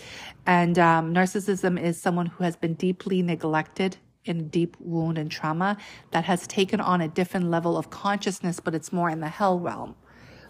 And 0.48 0.80
um, 0.80 1.14
narcissism 1.14 1.80
is 1.80 2.02
someone 2.02 2.26
who 2.26 2.44
has 2.44 2.56
been 2.56 2.74
deeply 2.74 3.22
neglected 3.22 3.98
in 4.26 4.50
deep 4.50 4.78
wound 4.80 5.18
and 5.18 5.32
trauma 5.32 5.78
that 6.12 6.26
has 6.26 6.46
taken 6.48 6.80
on 6.80 7.02
a 7.02 7.08
different 7.08 7.50
level 7.50 7.78
of 7.78 7.90
consciousness, 7.90 8.60
but 8.60 8.76
it's 8.76 8.94
more 8.94 9.10
in 9.10 9.20
the 9.20 9.30
hell 9.30 9.60
realm. 9.60 9.96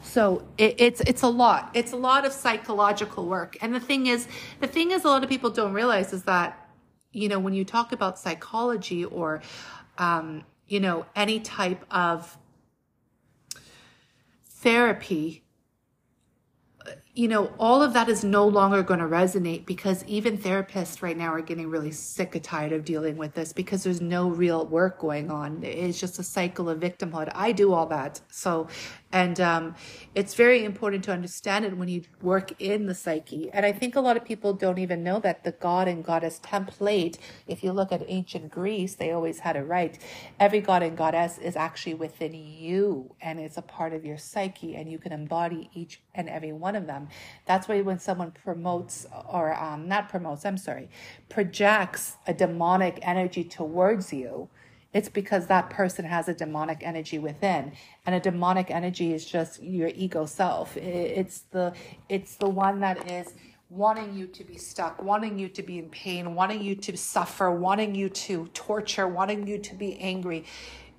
So 0.03 0.43
it, 0.57 0.75
it's 0.79 1.01
it's 1.01 1.21
a 1.21 1.27
lot. 1.27 1.69
It's 1.73 1.91
a 1.91 1.97
lot 1.97 2.25
of 2.25 2.33
psychological 2.33 3.27
work. 3.27 3.57
And 3.61 3.73
the 3.73 3.79
thing 3.79 4.07
is, 4.07 4.27
the 4.59 4.67
thing 4.67 4.91
is, 4.91 5.03
a 5.05 5.07
lot 5.07 5.23
of 5.23 5.29
people 5.29 5.51
don't 5.51 5.73
realize 5.73 6.11
is 6.11 6.23
that, 6.23 6.69
you 7.11 7.29
know, 7.29 7.39
when 7.39 7.53
you 7.53 7.63
talk 7.63 7.91
about 7.91 8.17
psychology 8.17 9.05
or, 9.05 9.41
um, 9.97 10.43
you 10.67 10.79
know, 10.79 11.05
any 11.15 11.39
type 11.39 11.85
of 11.91 12.37
therapy, 14.45 15.40
you 17.13 17.27
know, 17.27 17.51
all 17.59 17.83
of 17.83 17.93
that 17.93 18.07
is 18.07 18.23
no 18.23 18.47
longer 18.47 18.81
going 18.83 19.01
to 19.01 19.05
resonate 19.05 19.65
because 19.65 20.03
even 20.05 20.37
therapists 20.37 21.01
right 21.01 21.17
now 21.17 21.33
are 21.33 21.41
getting 21.41 21.69
really 21.69 21.91
sick 21.91 22.35
and 22.35 22.43
tired 22.43 22.71
of 22.71 22.85
dealing 22.85 23.17
with 23.17 23.33
this 23.33 23.51
because 23.51 23.83
there's 23.83 23.99
no 23.99 24.29
real 24.29 24.65
work 24.65 24.99
going 24.99 25.29
on. 25.29 25.61
It's 25.61 25.99
just 25.99 26.19
a 26.19 26.23
cycle 26.23 26.69
of 26.69 26.79
victimhood. 26.79 27.29
I 27.35 27.51
do 27.51 27.73
all 27.73 27.85
that. 27.87 28.21
So 28.29 28.67
and 29.11 29.39
um, 29.39 29.75
it's 30.15 30.33
very 30.33 30.63
important 30.63 31.03
to 31.05 31.11
understand 31.11 31.65
it 31.65 31.77
when 31.77 31.89
you 31.89 32.03
work 32.21 32.53
in 32.59 32.85
the 32.85 32.95
psyche. 32.95 33.49
And 33.51 33.65
I 33.65 33.71
think 33.71 33.95
a 33.95 34.01
lot 34.01 34.17
of 34.17 34.23
people 34.23 34.53
don't 34.53 34.79
even 34.79 35.03
know 35.03 35.19
that 35.19 35.43
the 35.43 35.51
god 35.51 35.87
and 35.87 36.03
goddess 36.03 36.39
template, 36.43 37.17
if 37.47 37.63
you 37.63 37.71
look 37.71 37.91
at 37.91 38.03
ancient 38.07 38.51
Greece, 38.51 38.95
they 38.95 39.11
always 39.11 39.39
had 39.39 39.55
it 39.55 39.61
right. 39.61 39.97
Every 40.39 40.61
god 40.61 40.83
and 40.83 40.97
goddess 40.97 41.37
is 41.37 41.55
actually 41.55 41.95
within 41.95 42.33
you 42.33 43.15
and 43.21 43.39
it's 43.39 43.57
a 43.57 43.61
part 43.61 43.93
of 43.93 44.05
your 44.05 44.17
psyche, 44.17 44.75
and 44.75 44.89
you 44.89 44.97
can 44.97 45.11
embody 45.11 45.69
each 45.73 46.01
and 46.15 46.29
every 46.29 46.53
one 46.53 46.75
of 46.75 46.87
them. 46.87 47.07
That's 47.45 47.67
why 47.67 47.81
when 47.81 47.99
someone 47.99 48.31
promotes, 48.31 49.05
or 49.29 49.53
um, 49.61 49.87
not 49.87 50.09
promotes, 50.09 50.45
I'm 50.45 50.57
sorry, 50.57 50.89
projects 51.29 52.17
a 52.27 52.33
demonic 52.33 52.99
energy 53.01 53.43
towards 53.43 54.13
you 54.13 54.49
it's 54.93 55.09
because 55.09 55.47
that 55.47 55.69
person 55.69 56.05
has 56.05 56.27
a 56.27 56.33
demonic 56.33 56.79
energy 56.81 57.17
within. 57.17 57.71
And 58.05 58.15
a 58.15 58.19
demonic 58.19 58.69
energy 58.69 59.13
is 59.13 59.25
just 59.25 59.61
your 59.63 59.89
ego 59.89 60.25
self. 60.25 60.75
It's 60.75 61.41
the, 61.51 61.73
it's 62.09 62.35
the 62.35 62.49
one 62.49 62.81
that 62.81 63.09
is 63.09 63.33
wanting 63.69 64.13
you 64.13 64.27
to 64.27 64.43
be 64.43 64.57
stuck, 64.57 65.01
wanting 65.01 65.39
you 65.39 65.47
to 65.47 65.63
be 65.63 65.79
in 65.79 65.89
pain, 65.89 66.35
wanting 66.35 66.61
you 66.61 66.75
to 66.75 66.97
suffer, 66.97 67.49
wanting 67.49 67.95
you 67.95 68.09
to 68.09 68.47
torture, 68.53 69.07
wanting 69.07 69.47
you 69.47 69.57
to 69.59 69.75
be 69.75 69.97
angry. 69.99 70.43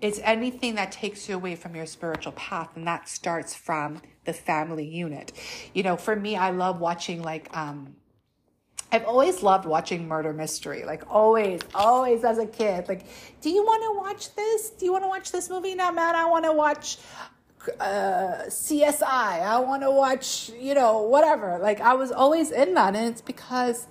It's 0.01 0.19
anything 0.25 0.75
that 0.77 0.91
takes 0.91 1.29
you 1.29 1.35
away 1.35 1.55
from 1.55 1.77
your 1.77 1.87
spiritual 1.87 2.33
path. 2.33 2.71
And 2.75 2.87
that 2.87 3.09
starts 3.09 3.55
from 3.55 4.01
the 4.25 4.33
family 4.33 4.87
unit. 4.87 5.33
You 5.75 5.83
know, 5.83 5.97
for 5.97 6.17
me, 6.17 6.35
I 6.35 6.51
love 6.51 6.81
watching 6.81 7.23
like, 7.23 7.55
um, 7.55 7.97
I've 8.93 9.07
always 9.07 9.43
loved 9.43 9.65
watching 9.65 10.07
murder 10.07 10.35
mystery, 10.35 10.85
like 10.85 11.03
always, 11.11 11.63
always 11.75 12.25
as 12.25 12.37
a 12.37 12.47
kid. 12.47 12.89
Like, 12.89 13.07
do 13.41 13.49
you 13.49 13.65
want 13.65 13.83
to 13.85 13.99
watch 13.99 14.35
this? 14.35 14.69
Do 14.69 14.85
you 14.85 14.93
want 14.93 15.05
to 15.05 15.09
watch 15.09 15.33
this 15.33 15.49
movie? 15.49 15.75
No, 15.75 15.91
man, 15.91 16.15
I 16.15 16.27
want 16.27 16.45
to 16.45 16.53
watch 16.53 16.99
uh, 17.81 18.45
CSI. 18.49 19.03
I 19.03 19.59
want 19.61 19.83
to 19.83 19.91
watch, 19.91 20.51
you 20.61 20.75
know, 20.75 21.01
whatever. 21.05 21.59
Like, 21.59 21.81
I 21.81 21.95
was 21.95 22.13
always 22.13 22.51
in 22.51 22.75
that. 22.75 22.95
And 22.95 23.09
it's 23.09 23.23
because 23.23 23.87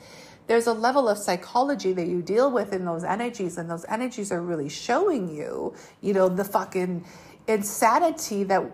there's 0.45 0.67
a 0.67 0.73
level 0.73 1.09
of 1.09 1.17
psychology 1.17 1.93
that 1.93 2.05
you 2.05 2.21
deal 2.21 2.51
with 2.51 2.71
in 2.71 2.85
those 2.85 3.03
energies, 3.03 3.57
and 3.57 3.71
those 3.71 3.85
energies 3.89 4.31
are 4.31 4.41
really 4.41 4.69
showing 4.69 5.35
you, 5.35 5.73
you 6.01 6.13
know, 6.13 6.29
the 6.29 6.43
fucking 6.43 7.05
insanity 7.47 8.43
that 8.43 8.71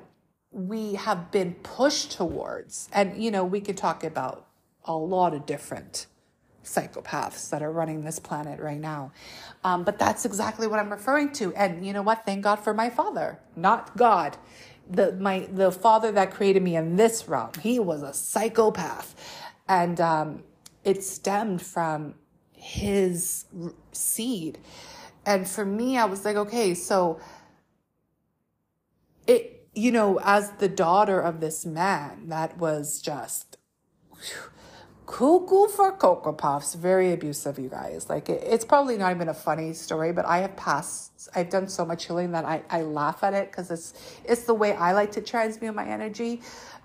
we 0.51 0.95
have 0.95 1.31
been 1.31 1.53
pushed 1.63 2.11
towards. 2.11 2.89
And, 2.91 3.23
you 3.23 3.31
know, 3.31 3.45
we 3.45 3.61
could 3.61 3.77
talk 3.77 4.03
about 4.03 4.45
a 4.83 4.93
lot 4.93 5.33
of 5.33 5.45
different 5.45 6.07
psychopaths 6.67 7.49
that 7.49 7.63
are 7.63 7.71
running 7.71 8.03
this 8.03 8.19
planet 8.19 8.59
right 8.59 8.79
now. 8.79 9.11
Um, 9.63 9.83
but 9.83 9.97
that's 9.97 10.25
exactly 10.25 10.67
what 10.67 10.79
I'm 10.79 10.91
referring 10.91 11.31
to. 11.33 11.53
And 11.55 11.85
you 11.85 11.93
know 11.93 12.01
what? 12.01 12.25
Thank 12.25 12.43
God 12.43 12.57
for 12.57 12.73
my 12.73 12.89
father, 12.89 13.39
not 13.55 13.95
God. 13.97 14.37
The 14.89 15.13
my 15.13 15.47
the 15.51 15.71
father 15.71 16.11
that 16.13 16.31
created 16.31 16.63
me 16.63 16.75
in 16.75 16.95
this 16.95 17.27
realm. 17.27 17.51
He 17.61 17.79
was 17.79 18.03
a 18.03 18.13
psychopath, 18.13 19.15
and 19.67 19.99
um, 19.99 20.43
it 20.85 21.03
stemmed 21.03 21.61
from 21.61 22.15
his 22.53 23.45
seed. 23.91 24.59
And 25.25 25.47
for 25.47 25.65
me, 25.65 25.97
I 25.97 26.05
was 26.05 26.23
like, 26.23 26.37
okay, 26.37 26.73
so 26.73 27.19
it 29.27 29.67
you 29.73 29.91
know, 29.91 30.19
as 30.23 30.51
the 30.53 30.69
daughter 30.69 31.19
of 31.19 31.39
this 31.41 31.65
man, 31.65 32.29
that 32.29 32.57
was 32.57 33.01
just. 33.01 33.57
Whew, 34.11 34.56
cuckoo 35.07 35.67
for 35.69 35.93
Cocoa 35.93 36.33
Puffs. 36.33 36.75
Very 36.75 37.13
abusive, 37.13 37.57
you 37.57 37.69
guys. 37.69 38.09
Like, 38.09 38.29
it, 38.29 38.43
it's 38.45 38.65
probably 38.65 38.97
not 38.97 39.15
even 39.15 39.29
a 39.29 39.33
funny 39.33 39.73
story, 39.73 40.11
but 40.11 40.25
I 40.25 40.39
have 40.39 40.55
passed, 40.55 41.29
I've 41.33 41.49
done 41.49 41.67
so 41.67 41.83
much 41.85 42.05
healing 42.05 42.33
that 42.33 42.45
I, 42.45 42.61
I 42.69 42.81
laugh 42.83 43.23
at 43.23 43.33
it 43.33 43.49
because 43.49 43.71
it's, 43.71 43.93
it's 44.23 44.43
the 44.43 44.53
way 44.53 44.73
I 44.73 44.91
like 44.91 45.13
to 45.13 45.21
transmute 45.21 45.73
my 45.73 45.87
energy. 45.87 46.41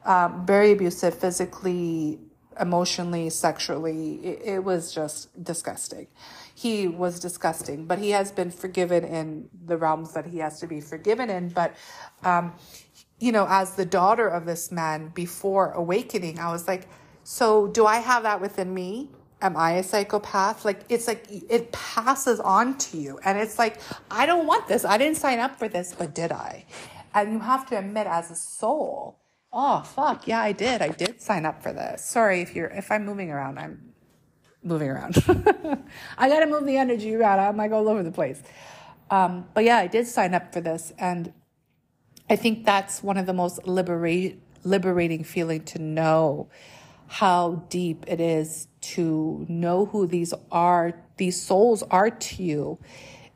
Um, 0.07 0.47
very 0.47 0.73
abusive 0.73 1.15
physically, 1.15 2.21
emotionally, 2.59 3.29
sexually. 3.29 4.15
It, 4.25 4.43
it 4.55 4.65
was 4.65 4.95
just 4.95 5.45
disgusting. 5.45 6.07
He 6.55 6.87
was 6.87 7.19
disgusting, 7.19 7.87
but 7.87 7.99
he 7.99 8.11
has 8.11 8.31
been 8.31 8.53
forgiven 8.53 9.05
in 9.05 9.49
the 9.67 9.77
realms 9.77 10.15
that 10.15 10.27
he 10.27 10.39
has 10.39 10.61
to 10.61 10.69
be 10.69 10.81
forgiven 10.81 11.29
in. 11.29 11.49
But, 11.49 11.75
um, 12.23 12.55
you 13.19 13.33
know, 13.33 13.47
as 13.49 13.75
the 13.75 13.85
daughter 13.85 14.29
of 14.29 14.47
this 14.47 14.71
man 14.71 15.09
before 15.09 15.73
awakening, 15.73 16.39
I 16.39 16.53
was 16.53 16.69
like, 16.69 16.89
so 17.25 17.69
do 17.69 17.87
I 17.87 17.97
have 17.97 18.25
that 18.25 18.41
within 18.41 18.73
me? 18.73 19.11
Am 19.41 19.57
I 19.57 19.73
a 19.73 19.83
psychopath? 19.83 20.65
Like, 20.65 20.83
it's 20.89 21.09
like 21.09 21.27
it 21.29 21.73
passes 21.73 22.39
on 22.41 22.79
to 22.79 22.97
you. 22.97 23.19
And 23.25 23.39
it's 23.39 23.59
like, 23.59 23.81
I 24.11 24.27
don't 24.27 24.47
want 24.47 24.69
this. 24.69 24.85
I 24.85 24.99
didn't 24.99 25.17
sign 25.17 25.41
up 25.41 25.59
for 25.59 25.69
this, 25.69 25.95
but 25.97 26.15
did 26.15 26.31
I? 26.31 26.65
And 27.15 27.33
you 27.33 27.39
have 27.41 27.69
to 27.71 27.79
admit 27.79 28.07
as 28.07 28.31
a 28.31 28.37
soul, 28.37 29.19
oh, 29.53 29.83
fuck, 29.83 30.27
yeah, 30.27 30.41
I 30.41 30.53
did. 30.53 30.81
I 30.81 30.89
did 30.89 31.21
sign 31.21 31.45
up 31.45 31.63
for 31.63 31.73
this. 31.73 32.05
Sorry 32.05 32.41
if 32.41 32.55
you're, 32.55 32.69
if 32.69 32.91
I'm 32.91 33.05
moving 33.05 33.31
around, 33.31 33.59
I'm 33.59 33.93
moving 34.63 34.89
around. 34.89 35.17
I 36.19 36.29
got 36.29 36.41
to 36.41 36.47
move 36.47 36.65
the 36.65 36.77
energy 36.77 37.15
around. 37.15 37.41
I'm 37.41 37.57
like 37.57 37.73
all 37.73 37.89
over 37.89 38.03
the 38.03 38.13
place. 38.13 38.43
Um, 39.11 39.47
but 39.55 39.65
yeah, 39.65 39.77
I 39.77 39.89
did 39.89 40.07
sign 40.07 40.35
up 40.35 40.53
for 40.53 40.61
this. 40.61 40.93
And 40.99 41.33
I 42.31 42.37
think 42.37 42.65
that's 42.65 43.03
one 43.03 43.19
of 43.19 43.27
the 43.27 43.35
most 43.35 43.67
liberate, 43.67 44.41
liberating 44.65 45.25
feeling 45.25 45.65
to 45.65 45.79
know 45.81 46.49
how 47.13 47.63
deep 47.69 48.07
it 48.09 48.23
is 48.23 48.69
to 48.81 49.45
know 49.47 49.85
who 49.85 50.07
these 50.07 50.33
are, 50.51 50.95
these 51.19 51.39
souls 51.39 51.83
are 51.91 52.09
to 52.09 52.43
you 52.43 52.79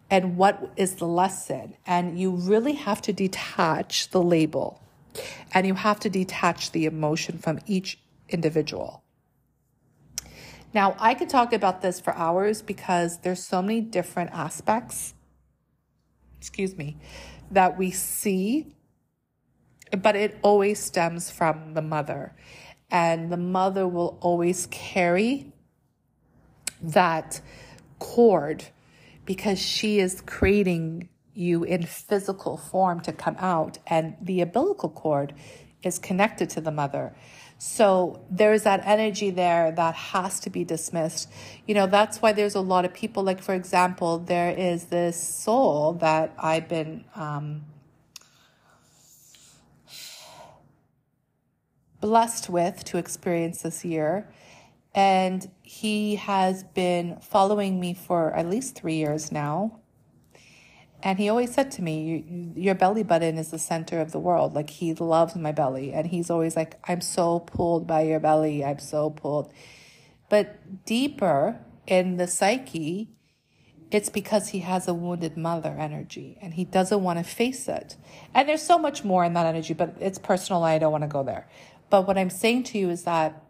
and 0.09 0.39
what 0.39 0.73
is 0.79 0.95
the 0.95 1.07
lesson. 1.07 1.77
And 1.85 2.19
you 2.19 2.31
really 2.31 2.73
have 2.73 3.03
to 3.03 3.13
detach 3.13 4.09
the 4.13 4.23
label 4.23 4.81
and 5.53 5.67
you 5.67 5.75
have 5.75 6.01
to 6.01 6.09
detach 6.09 6.73
the 6.73 6.87
emotion 6.87 7.37
from 7.37 7.59
each 7.67 7.99
individual. 8.31 9.05
Now, 10.73 10.97
I 10.99 11.13
could 11.13 11.29
talk 11.29 11.53
about 11.53 11.83
this 11.83 12.01
for 12.01 12.15
hours 12.15 12.63
because 12.63 13.19
there's 13.19 13.45
so 13.45 13.61
many 13.61 13.83
different 13.83 14.31
aspects, 14.33 15.13
excuse 16.41 16.79
me, 16.79 16.97
that 17.51 17.77
we 17.77 17.91
see 17.91 18.75
but 19.91 20.17
it 20.17 20.39
always 20.43 20.81
stems 20.81 21.31
from 21.31 21.75
the 21.75 21.83
mother. 21.83 22.35
And 22.91 23.31
the 23.31 23.37
mother 23.37 23.87
will 23.87 24.19
always 24.21 24.67
carry 24.71 25.53
that 26.81 27.41
cord 27.99 28.65
because 29.25 29.59
she 29.59 29.99
is 29.99 30.23
creating 30.25 31.09
you 31.35 31.65
in 31.65 31.85
physical 31.85 32.57
form 32.57 33.01
to 33.01 33.13
come 33.13 33.37
out. 33.39 33.79
And 33.87 34.17
the 34.21 34.41
umbilical 34.41 34.89
cord 34.89 35.35
is 35.83 35.99
connected 35.99 36.49
to 36.51 36.61
the 36.61 36.71
mother. 36.71 37.15
So 37.59 38.21
there's 38.31 38.65
that 38.65 38.83
energy 38.85 39.31
there 39.31 39.73
that 39.73 39.95
has 39.95 40.41
to 40.41 40.51
be 40.51 40.65
dismissed. 40.65 41.31
You 41.67 41.75
know, 41.75 41.87
that's 41.87 42.21
why 42.21 42.33
there's 42.33 42.55
a 42.55 42.61
lot 42.61 42.85
of 42.85 42.93
people, 42.93 43.23
like, 43.23 43.41
for 43.43 43.55
example, 43.55 44.19
there 44.19 44.51
is 44.51 44.85
this 44.85 45.17
soul 45.17 45.95
that 45.95 46.35
I've 46.39 46.69
been, 46.69 47.05
um, 47.15 47.65
blessed 52.07 52.49
with 52.49 52.85
to 52.85 52.99
experience 52.99 53.63
this 53.63 53.85
year. 53.85 54.29
And 54.95 55.51
he 55.63 56.15
has 56.15 56.63
been 56.63 57.19
following 57.21 57.81
me 57.81 57.95
for 57.95 58.33
at 58.33 58.49
least 58.49 58.77
three 58.77 58.95
years 58.95 59.33
now. 59.33 59.81
And 61.03 61.19
he 61.19 61.29
always 61.29 61.53
said 61.53 61.73
to 61.73 61.83
me, 61.83 62.53
Your 62.55 62.77
belly 62.77 63.03
button 63.03 63.39
is 63.39 63.51
the 63.51 63.59
center 63.59 64.01
of 64.01 64.13
the 64.13 64.21
world. 64.21 64.55
Like, 64.55 64.71
he 64.71 64.95
loves 64.95 65.35
my 65.35 65.51
belly. 65.51 65.93
And 65.93 66.07
he's 66.07 66.31
always 66.31 66.55
like, 66.55 66.79
I'm 66.89 67.01
so 67.01 67.41
pulled 67.41 67.89
by 67.89 68.03
your 68.03 68.21
belly. 68.21 68.65
I'm 68.65 68.79
so 68.79 69.11
pulled. 69.11 69.53
But 70.29 70.85
deeper 70.87 71.59
in 71.89 72.19
the 72.19 72.29
psyche, 72.29 73.09
it's 73.91 74.11
because 74.11 74.49
he 74.49 74.61
has 74.61 74.89
a 74.89 74.95
wounded 74.95 75.37
mother 75.37 75.77
energy 75.79 76.39
and 76.41 76.55
he 76.55 76.65
doesn't 76.65 77.03
want 77.03 77.19
to 77.19 77.25
face 77.25 77.69
it. 77.69 77.97
And 78.35 78.49
there's 78.49 78.63
so 78.63 78.79
much 78.79 79.05
more 79.05 79.25
in 79.25 79.35
that 79.35 79.47
energy, 79.47 79.75
but 79.75 79.97
it's 80.01 80.19
personal. 80.19 80.65
I 80.65 80.79
don't 80.79 80.93
want 80.93 81.05
to 81.05 81.09
go 81.09 81.23
there. 81.23 81.47
But 81.91 82.07
what 82.07 82.19
I'm 82.19 82.31
saying 82.31 82.65
to 82.65 82.79
you 82.79 82.91
is 82.91 83.05
that 83.05 83.43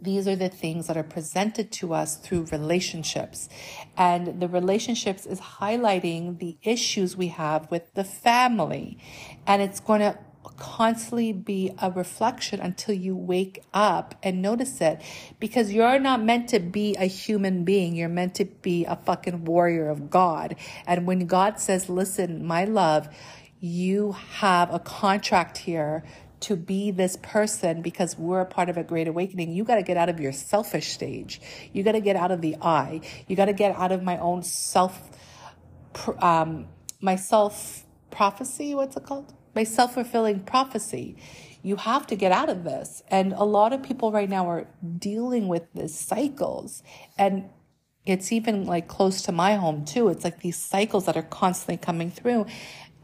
these 0.00 0.28
are 0.28 0.36
the 0.36 0.48
things 0.48 0.86
that 0.86 0.96
are 0.96 1.02
presented 1.02 1.72
to 1.72 1.94
us 1.94 2.16
through 2.16 2.46
relationships. 2.52 3.48
And 3.96 4.40
the 4.40 4.48
relationships 4.48 5.24
is 5.24 5.40
highlighting 5.40 6.38
the 6.38 6.58
issues 6.62 7.16
we 7.16 7.28
have 7.28 7.70
with 7.70 7.92
the 7.94 8.04
family. 8.04 8.98
And 9.46 9.62
it's 9.62 9.80
going 9.80 10.00
to 10.00 10.18
constantly 10.56 11.32
be 11.32 11.72
a 11.80 11.90
reflection 11.90 12.60
until 12.60 12.94
you 12.94 13.16
wake 13.16 13.62
up 13.72 14.14
and 14.22 14.42
notice 14.42 14.80
it 14.80 15.00
because 15.40 15.72
you're 15.72 15.98
not 15.98 16.22
meant 16.22 16.48
to 16.50 16.60
be 16.60 16.94
a 16.96 17.06
human 17.06 17.64
being. 17.64 17.96
You're 17.96 18.08
meant 18.08 18.34
to 18.36 18.44
be 18.44 18.84
a 18.84 18.96
fucking 18.96 19.46
warrior 19.46 19.88
of 19.88 20.10
God. 20.10 20.56
And 20.86 21.06
when 21.06 21.26
God 21.26 21.58
says, 21.60 21.88
listen, 21.88 22.44
my 22.44 22.64
love, 22.64 23.08
you 23.58 24.12
have 24.12 24.72
a 24.72 24.78
contract 24.78 25.58
here 25.58 26.04
to 26.40 26.56
be 26.56 26.90
this 26.90 27.16
person 27.16 27.82
because 27.82 28.18
we're 28.18 28.40
a 28.40 28.46
part 28.46 28.68
of 28.68 28.76
a 28.76 28.82
great 28.82 29.08
awakening, 29.08 29.52
you 29.52 29.64
got 29.64 29.76
to 29.76 29.82
get 29.82 29.96
out 29.96 30.08
of 30.08 30.20
your 30.20 30.32
selfish 30.32 30.92
stage. 30.92 31.40
You 31.72 31.82
got 31.82 31.92
to 31.92 32.00
get 32.00 32.16
out 32.16 32.30
of 32.30 32.40
the 32.40 32.56
I. 32.60 33.00
You 33.26 33.36
got 33.36 33.46
to 33.46 33.52
get 33.52 33.74
out 33.76 33.92
of 33.92 34.02
my 34.02 34.18
own 34.18 34.42
self, 34.42 35.10
um, 36.20 36.66
my 37.00 37.16
self 37.16 37.84
prophecy. 38.10 38.74
What's 38.74 38.96
it 38.96 39.04
called? 39.04 39.32
My 39.54 39.64
self 39.64 39.94
fulfilling 39.94 40.40
prophecy. 40.40 41.16
You 41.62 41.76
have 41.76 42.06
to 42.08 42.16
get 42.16 42.30
out 42.30 42.50
of 42.50 42.64
this. 42.64 43.02
And 43.08 43.32
a 43.32 43.44
lot 43.44 43.72
of 43.72 43.82
people 43.82 44.12
right 44.12 44.28
now 44.28 44.48
are 44.48 44.66
dealing 44.98 45.48
with 45.48 45.66
these 45.72 45.98
cycles. 45.98 46.82
And 47.16 47.48
it's 48.06 48.32
even 48.32 48.66
like 48.66 48.86
close 48.86 49.22
to 49.22 49.32
my 49.32 49.54
home 49.54 49.84
too. 49.84 50.08
It's 50.08 50.24
like 50.24 50.40
these 50.40 50.58
cycles 50.58 51.06
that 51.06 51.16
are 51.16 51.22
constantly 51.22 51.78
coming 51.78 52.10
through. 52.10 52.46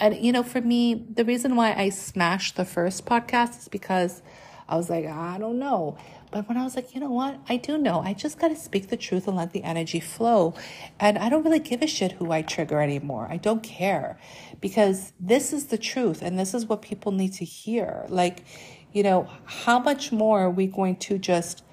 And, 0.00 0.16
you 0.16 0.32
know, 0.32 0.42
for 0.42 0.62
me, 0.62 0.94
the 0.94 1.24
reason 1.24 1.56
why 1.56 1.74
I 1.74 1.90
smashed 1.90 2.56
the 2.56 2.64
first 2.64 3.04
podcast 3.04 3.58
is 3.58 3.68
because 3.68 4.22
I 4.66 4.76
was 4.76 4.88
like, 4.88 5.04
I 5.04 5.36
don't 5.38 5.58
know. 5.58 5.98
But 6.30 6.48
when 6.48 6.56
I 6.56 6.62
was 6.64 6.76
like, 6.76 6.94
you 6.94 7.00
know 7.00 7.10
what? 7.10 7.38
I 7.48 7.56
do 7.56 7.76
know. 7.76 8.00
I 8.00 8.14
just 8.14 8.38
got 8.38 8.48
to 8.48 8.56
speak 8.56 8.88
the 8.88 8.96
truth 8.96 9.26
and 9.26 9.36
let 9.36 9.52
the 9.52 9.62
energy 9.62 10.00
flow. 10.00 10.54
And 10.98 11.18
I 11.18 11.28
don't 11.28 11.44
really 11.44 11.58
give 11.58 11.82
a 11.82 11.86
shit 11.86 12.12
who 12.12 12.30
I 12.30 12.42
trigger 12.42 12.80
anymore. 12.80 13.26
I 13.28 13.36
don't 13.36 13.62
care 13.62 14.18
because 14.60 15.12
this 15.20 15.52
is 15.52 15.66
the 15.66 15.78
truth 15.78 16.22
and 16.22 16.38
this 16.38 16.54
is 16.54 16.66
what 16.66 16.82
people 16.82 17.12
need 17.12 17.32
to 17.34 17.44
hear. 17.44 18.06
Like, 18.08 18.44
you 18.92 19.02
know, 19.02 19.28
how 19.44 19.80
much 19.80 20.12
more 20.12 20.40
are 20.40 20.50
we 20.50 20.66
going 20.66 20.96
to 20.96 21.18
just 21.18 21.64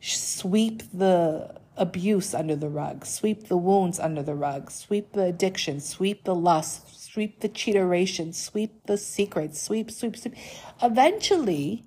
sweep 0.00 0.82
the 0.92 1.54
abuse 1.76 2.34
under 2.34 2.56
the 2.56 2.68
rug, 2.68 3.04
sweep 3.04 3.48
the 3.48 3.56
wounds 3.56 4.00
under 4.00 4.22
the 4.22 4.34
rug, 4.34 4.70
sweep 4.70 5.12
the 5.12 5.24
addiction, 5.24 5.78
sweep 5.80 6.24
the 6.24 6.34
lust, 6.34 7.05
sweep 7.16 7.40
the 7.40 7.48
cheateration, 7.48 8.34
sweep 8.34 8.84
the 8.84 8.98
secrets, 8.98 9.58
sweep, 9.58 9.90
sweep, 9.90 10.14
sweep. 10.18 10.34
Eventually, 10.82 11.86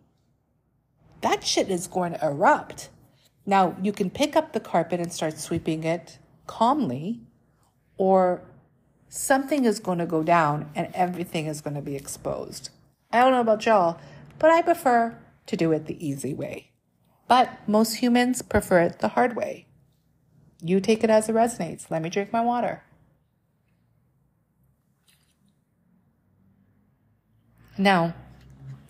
that 1.21 1.43
shit 1.43 1.69
is 1.69 1.85
going 1.85 2.13
to 2.13 2.25
erupt. 2.25 2.89
Now, 3.45 3.77
you 3.79 3.91
can 3.91 4.09
pick 4.09 4.35
up 4.35 4.53
the 4.53 4.59
carpet 4.59 4.99
and 4.99 5.13
start 5.13 5.37
sweeping 5.37 5.83
it 5.83 6.17
calmly, 6.47 7.21
or 7.95 8.41
something 9.07 9.65
is 9.65 9.79
going 9.79 9.99
to 9.99 10.07
go 10.07 10.23
down 10.23 10.71
and 10.73 10.89
everything 10.95 11.45
is 11.45 11.61
going 11.61 11.75
to 11.75 11.81
be 11.83 11.95
exposed. 11.95 12.71
I 13.11 13.19
don't 13.19 13.31
know 13.31 13.41
about 13.41 13.67
y'all, 13.67 13.99
but 14.39 14.49
I 14.49 14.63
prefer 14.63 15.15
to 15.45 15.55
do 15.55 15.71
it 15.73 15.85
the 15.85 16.03
easy 16.03 16.33
way. 16.33 16.71
But 17.27 17.51
most 17.67 17.97
humans 17.97 18.41
prefer 18.41 18.81
it 18.81 18.97
the 18.97 19.09
hard 19.09 19.35
way. 19.35 19.67
You 20.59 20.79
take 20.79 21.03
it 21.03 21.11
as 21.11 21.29
it 21.29 21.35
resonates. 21.35 21.91
Let 21.91 22.01
me 22.01 22.09
drink 22.09 22.33
my 22.33 22.41
water. 22.41 22.81
Now, 27.79 28.13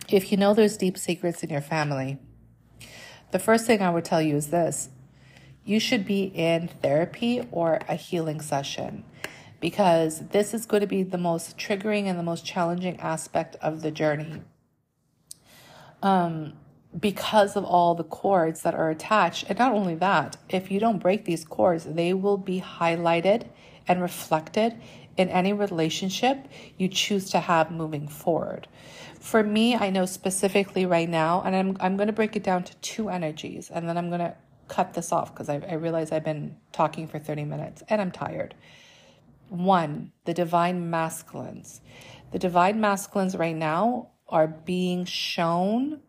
if 0.08 0.32
you 0.32 0.36
know 0.36 0.52
there's 0.52 0.76
deep 0.76 0.98
secrets 0.98 1.44
in 1.44 1.50
your 1.50 1.60
family, 1.60 2.18
the 3.30 3.38
first 3.38 3.64
thing 3.64 3.80
I 3.80 3.90
would 3.90 4.04
tell 4.04 4.20
you 4.20 4.34
is 4.34 4.48
this 4.48 4.88
you 5.64 5.78
should 5.78 6.04
be 6.04 6.24
in 6.24 6.66
therapy 6.82 7.46
or 7.52 7.78
a 7.88 7.94
healing 7.94 8.40
session 8.40 9.04
because 9.60 10.26
this 10.30 10.52
is 10.52 10.66
going 10.66 10.80
to 10.80 10.88
be 10.88 11.04
the 11.04 11.18
most 11.18 11.56
triggering 11.56 12.06
and 12.06 12.18
the 12.18 12.24
most 12.24 12.44
challenging 12.44 12.98
aspect 12.98 13.54
of 13.62 13.82
the 13.82 13.92
journey. 13.92 14.42
Um, 16.02 16.54
because 16.98 17.54
of 17.54 17.64
all 17.64 17.94
the 17.94 18.02
cords 18.02 18.62
that 18.62 18.74
are 18.74 18.90
attached. 18.90 19.44
And 19.48 19.56
not 19.56 19.72
only 19.72 19.94
that, 19.96 20.36
if 20.48 20.72
you 20.72 20.80
don't 20.80 20.98
break 20.98 21.26
these 21.26 21.44
cords, 21.44 21.84
they 21.84 22.12
will 22.12 22.38
be 22.38 22.60
highlighted 22.60 23.46
and 23.86 24.02
reflected 24.02 24.74
in 25.16 25.28
any 25.28 25.52
relationship 25.52 26.46
you 26.78 26.88
choose 26.88 27.30
to 27.30 27.40
have 27.40 27.70
moving 27.70 28.08
forward. 28.08 28.68
For 29.18 29.42
me, 29.42 29.76
I 29.76 29.90
know 29.90 30.06
specifically 30.06 30.86
right 30.86 31.08
now, 31.08 31.42
and 31.42 31.54
I'm, 31.54 31.76
I'm 31.80 31.96
going 31.96 32.06
to 32.06 32.12
break 32.12 32.36
it 32.36 32.42
down 32.42 32.64
to 32.64 32.76
two 32.76 33.10
energies, 33.10 33.70
and 33.70 33.88
then 33.88 33.98
I'm 33.98 34.08
going 34.08 34.20
to 34.20 34.34
cut 34.70 34.94
this 34.94 35.12
off 35.12 35.34
because 35.34 35.50
I, 35.50 35.60
I 35.68 35.74
realize 35.74 36.12
I've 36.12 36.24
been 36.24 36.56
talking 36.72 37.06
for 37.08 37.18
30 37.18 37.44
minutes 37.44 37.82
and 37.88 38.00
I'm 38.00 38.12
tired. 38.12 38.54
One, 39.48 40.12
the 40.24 40.32
divine 40.32 40.88
masculines. 40.88 41.80
The 42.30 42.38
divine 42.38 42.80
masculines 42.80 43.36
right 43.36 43.56
now 43.56 44.10
are 44.28 44.46
being 44.46 45.04
shown 45.04 46.00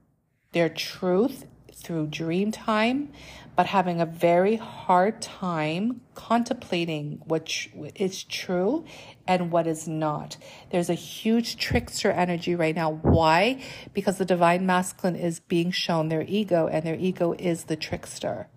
their 0.52 0.70
truth 0.70 1.46
through 1.74 2.08
dream 2.08 2.52
time, 2.52 3.12
but 3.56 3.66
having 3.68 4.00
a 4.02 4.06
very 4.06 4.56
hard 4.56 5.22
time 5.22 6.02
contemplating 6.16 7.22
what 7.26 7.68
is 7.96 8.24
true 8.24 8.86
and 9.28 9.52
what 9.52 9.68
is 9.68 9.88
not. 9.88 10.38
There's 10.72 10.90
a 10.90 10.96
huge 10.96 11.58
trickster 11.58 12.12
energy 12.12 12.56
right 12.56 12.76
now. 12.76 12.92
Why? 12.92 13.62
Because 13.94 14.18
the 14.18 14.26
divine 14.26 14.66
masculine 14.66 15.16
is 15.16 15.40
being 15.40 15.72
shown 15.72 16.10
their 16.10 16.24
ego, 16.28 16.68
and 16.68 16.86
their 16.86 16.96
ego 16.96 17.34
is 17.34 17.66
the 17.66 17.76
trickster. 17.76 18.48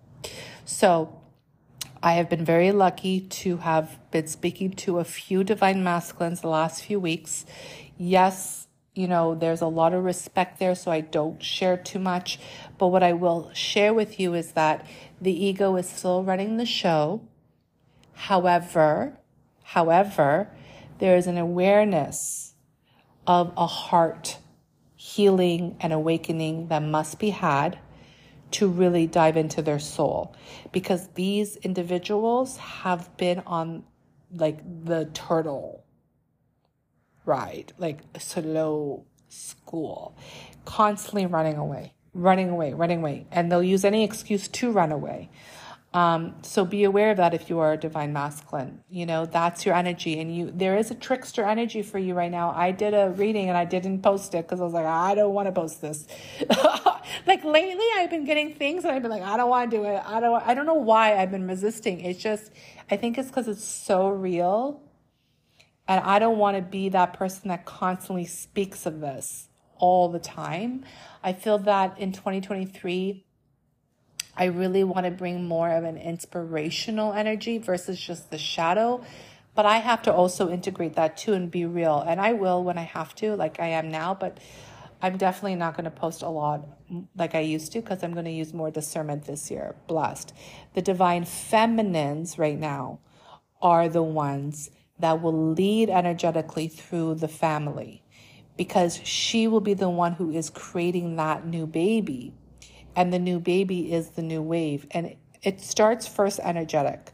So, 0.63 1.21
I 2.01 2.13
have 2.13 2.29
been 2.29 2.45
very 2.45 2.71
lucky 2.71 3.19
to 3.19 3.57
have 3.57 3.99
been 4.11 4.27
speaking 4.27 4.71
to 4.73 4.99
a 4.99 5.03
few 5.03 5.43
divine 5.43 5.83
masculines 5.83 6.41
the 6.41 6.49
last 6.49 6.83
few 6.83 6.99
weeks. 6.99 7.45
Yes, 7.97 8.67
you 8.95 9.09
know, 9.09 9.35
there's 9.35 9.61
a 9.61 9.67
lot 9.67 9.93
of 9.93 10.05
respect 10.05 10.57
there, 10.57 10.73
so 10.73 10.89
I 10.89 11.01
don't 11.01 11.43
share 11.43 11.75
too 11.75 11.99
much. 11.99 12.39
But 12.77 12.87
what 12.87 13.03
I 13.03 13.11
will 13.11 13.51
share 13.53 13.93
with 13.93 14.19
you 14.19 14.33
is 14.33 14.53
that 14.53 14.87
the 15.19 15.45
ego 15.45 15.75
is 15.75 15.87
still 15.87 16.23
running 16.23 16.55
the 16.55 16.65
show. 16.65 17.21
However, 18.13 19.19
however, 19.63 20.49
there 20.99 21.17
is 21.17 21.27
an 21.27 21.37
awareness 21.37 22.53
of 23.27 23.51
a 23.57 23.67
heart 23.67 24.37
healing 24.95 25.75
and 25.81 25.91
awakening 25.91 26.69
that 26.69 26.81
must 26.81 27.19
be 27.19 27.31
had 27.31 27.77
to 28.51 28.67
really 28.67 29.05
dive 29.07 29.35
into 29.35 29.61
their 29.61 29.79
soul 29.79 30.33
because 30.71 31.09
these 31.09 31.57
individuals 31.57 32.57
have 32.57 33.15
been 33.17 33.39
on 33.45 33.83
like 34.31 34.59
the 34.85 35.05
turtle 35.13 35.84
ride, 37.25 37.73
like 37.77 37.99
slow 38.17 39.05
school, 39.29 40.15
constantly 40.65 41.25
running 41.25 41.57
away, 41.57 41.93
running 42.13 42.49
away, 42.49 42.73
running 42.73 42.99
away. 42.99 43.27
And 43.31 43.51
they'll 43.51 43.63
use 43.63 43.85
any 43.85 44.03
excuse 44.03 44.47
to 44.47 44.71
run 44.71 44.91
away. 44.91 45.29
Um, 45.95 46.35
so 46.41 46.65
be 46.65 46.83
aware 46.83 47.11
of 47.11 47.17
that 47.17 47.33
if 47.33 47.49
you 47.49 47.59
are 47.59 47.71
a 47.71 47.77
divine 47.77 48.11
masculine. 48.11 48.83
You 48.89 49.05
know, 49.05 49.25
that's 49.25 49.65
your 49.65 49.73
energy. 49.75 50.19
And 50.19 50.35
you 50.35 50.51
there 50.53 50.77
is 50.77 50.91
a 50.91 50.95
trickster 50.95 51.45
energy 51.45 51.81
for 51.81 51.97
you 51.97 52.13
right 52.13 52.29
now. 52.29 52.51
I 52.53 52.71
did 52.71 52.93
a 52.93 53.11
reading 53.11 53.47
and 53.47 53.57
I 53.57 53.63
didn't 53.63 54.01
post 54.01 54.35
it 54.35 54.45
because 54.45 54.59
I 54.59 54.65
was 54.65 54.73
like, 54.73 54.85
I 54.85 55.15
don't 55.15 55.33
want 55.33 55.47
to 55.47 55.53
post 55.53 55.81
this. 55.81 56.05
like 57.25 57.45
lately 57.45 57.85
I've 57.95 58.09
been 58.09 58.25
getting 58.25 58.55
things 58.55 58.83
and 58.83 58.91
I've 58.91 59.03
been 59.03 59.11
like, 59.11 59.23
I 59.23 59.37
don't 59.37 59.49
want 59.49 59.71
to 59.71 59.77
do 59.77 59.85
it. 59.85 60.03
I 60.05 60.19
don't 60.19 60.45
I 60.45 60.53
don't 60.53 60.65
know 60.65 60.73
why 60.73 61.15
I've 61.15 61.31
been 61.31 61.47
resisting. 61.47 62.01
It's 62.01 62.21
just 62.21 62.51
I 62.91 62.97
think 62.97 63.17
it's 63.17 63.29
because 63.29 63.47
it's 63.47 63.63
so 63.63 64.09
real. 64.09 64.81
And 65.87 66.03
I 66.03 66.19
don't 66.19 66.37
want 66.37 66.57
to 66.57 66.63
be 66.63 66.89
that 66.89 67.13
person 67.13 67.49
that 67.49 67.65
constantly 67.65 68.25
speaks 68.25 68.85
of 68.85 69.01
this 69.01 69.49
all 69.77 70.09
the 70.09 70.19
time. 70.19 70.83
I 71.23 71.33
feel 71.33 71.57
that 71.59 71.99
in 71.99 72.11
2023 72.11 73.25
I 74.37 74.45
really 74.45 74.83
want 74.83 75.05
to 75.05 75.11
bring 75.11 75.47
more 75.47 75.69
of 75.69 75.83
an 75.83 75.97
inspirational 75.97 77.13
energy 77.13 77.57
versus 77.57 77.99
just 77.99 78.31
the 78.31 78.37
shadow. 78.37 79.03
But 79.53 79.65
I 79.65 79.77
have 79.77 80.01
to 80.03 80.13
also 80.13 80.49
integrate 80.49 80.95
that 80.95 81.15
too 81.15 81.33
and 81.33 81.49
be 81.49 81.65
real. 81.65 82.03
And 82.05 82.19
I 82.19 82.33
will 82.33 82.61
when 82.63 82.77
I 82.77 82.83
have 82.83 83.15
to, 83.15 83.35
like 83.35 83.59
I 83.59 83.67
am 83.67 83.89
now. 83.89 84.13
But 84.13 84.39
I'm 85.01 85.17
definitely 85.17 85.55
not 85.55 85.75
going 85.77 85.85
to 85.85 85.91
post 85.91 86.21
a 86.21 86.29
lot 86.29 86.65
mm, 86.91 87.07
like 87.15 87.35
I 87.35 87.39
used 87.39 87.71
to 87.73 87.81
because 87.81 88.03
I'm 88.03 88.13
going 88.13 88.25
to 88.25 88.31
use 88.31 88.53
more 88.53 88.71
discernment 88.71 89.25
this 89.25 89.49
year. 89.49 89.75
Blessed. 89.87 90.33
The 90.73 90.81
divine 90.81 91.23
feminines 91.23 92.37
right 92.37 92.59
now 92.59 92.99
are 93.61 93.87
the 93.87 94.03
ones 94.03 94.69
that 94.99 95.21
will 95.21 95.53
lead 95.53 95.89
energetically 95.89 96.67
through 96.67 97.15
the 97.15 97.27
family 97.27 98.01
because 98.57 98.99
she 99.03 99.47
will 99.47 99.61
be 99.61 99.73
the 99.73 99.89
one 99.89 100.13
who 100.13 100.31
is 100.31 100.49
creating 100.49 101.17
that 101.17 101.45
new 101.45 101.67
baby 101.67 102.33
and 102.95 103.11
the 103.11 103.19
new 103.19 103.39
baby 103.39 103.91
is 103.91 104.11
the 104.11 104.21
new 104.21 104.41
wave. 104.41 104.87
And 104.91 105.15
it 105.43 105.59
starts 105.59 106.07
first 106.07 106.39
energetic. 106.43 107.11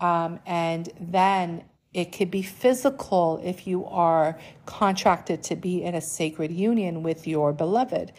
Um, 0.00 0.40
and 0.44 0.90
then 1.00 1.64
it 1.94 2.12
could 2.12 2.30
be 2.30 2.42
physical 2.42 3.40
if 3.42 3.66
you 3.66 3.86
are 3.86 4.38
contracted 4.66 5.42
to 5.44 5.56
be 5.56 5.82
in 5.82 5.94
a 5.94 6.00
sacred 6.00 6.50
union 6.50 7.02
with 7.02 7.26
your 7.26 7.52
beloved. 7.52 8.12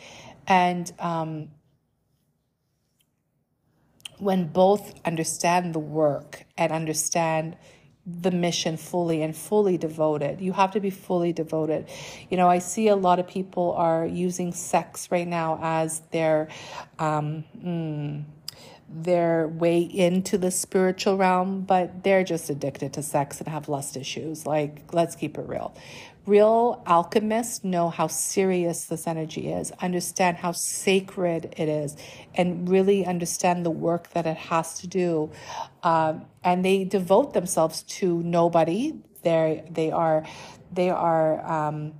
And 0.47 0.91
um, 0.97 1.49
when 4.17 4.47
both 4.47 4.99
understand 5.05 5.75
the 5.75 5.79
work 5.79 6.45
and 6.57 6.71
understand 6.71 7.57
the 8.07 8.31
mission 8.31 8.77
fully 8.77 9.21
and 9.21 9.35
fully 9.35 9.77
devoted. 9.77 10.39
You 10.39 10.53
have 10.53 10.71
to 10.71 10.79
be 10.79 10.89
fully 10.89 11.33
devoted. 11.33 11.89
You 12.29 12.37
know, 12.37 12.47
I 12.47 12.59
see 12.59 12.87
a 12.87 12.95
lot 12.95 13.19
of 13.19 13.27
people 13.27 13.73
are 13.73 14.05
using 14.05 14.53
sex 14.53 15.11
right 15.11 15.27
now 15.27 15.59
as 15.61 15.99
their 16.11 16.47
um, 16.97 17.43
mm, 17.61 18.23
their 18.89 19.49
way 19.49 19.81
into 19.81 20.37
the 20.37 20.49
spiritual 20.49 21.17
realm, 21.17 21.61
but 21.61 22.03
they're 22.03 22.23
just 22.23 22.49
addicted 22.49 22.93
to 22.93 23.03
sex 23.03 23.39
and 23.39 23.49
have 23.49 23.67
lust 23.67 23.97
issues. 23.97 24.45
Like, 24.45 24.93
let's 24.93 25.15
keep 25.15 25.37
it 25.37 25.45
real. 25.45 25.75
Real 26.27 26.83
alchemists 26.85 27.63
know 27.63 27.89
how 27.89 28.07
serious 28.07 28.83
this 28.83 29.07
energy 29.07 29.47
is, 29.47 29.71
understand 29.81 30.35
how 30.35 30.51
sacred 30.51 31.53
it 31.55 31.69
is, 31.69 31.95
and 32.35 32.67
really 32.67 33.05
understand 33.05 33.65
the 33.65 33.71
work 33.71 34.09
that 34.09 34.25
it 34.25 34.35
has 34.35 34.77
to 34.81 34.87
do. 34.87 35.31
Um, 35.83 36.25
and 36.43 36.65
they 36.65 36.83
devote 36.83 37.33
themselves 37.33 37.81
to 37.83 38.21
nobody. 38.23 38.93
They 39.23 39.63
they 39.71 39.89
are 39.89 40.25
they 40.69 40.89
are 40.89 41.49
um, 41.49 41.93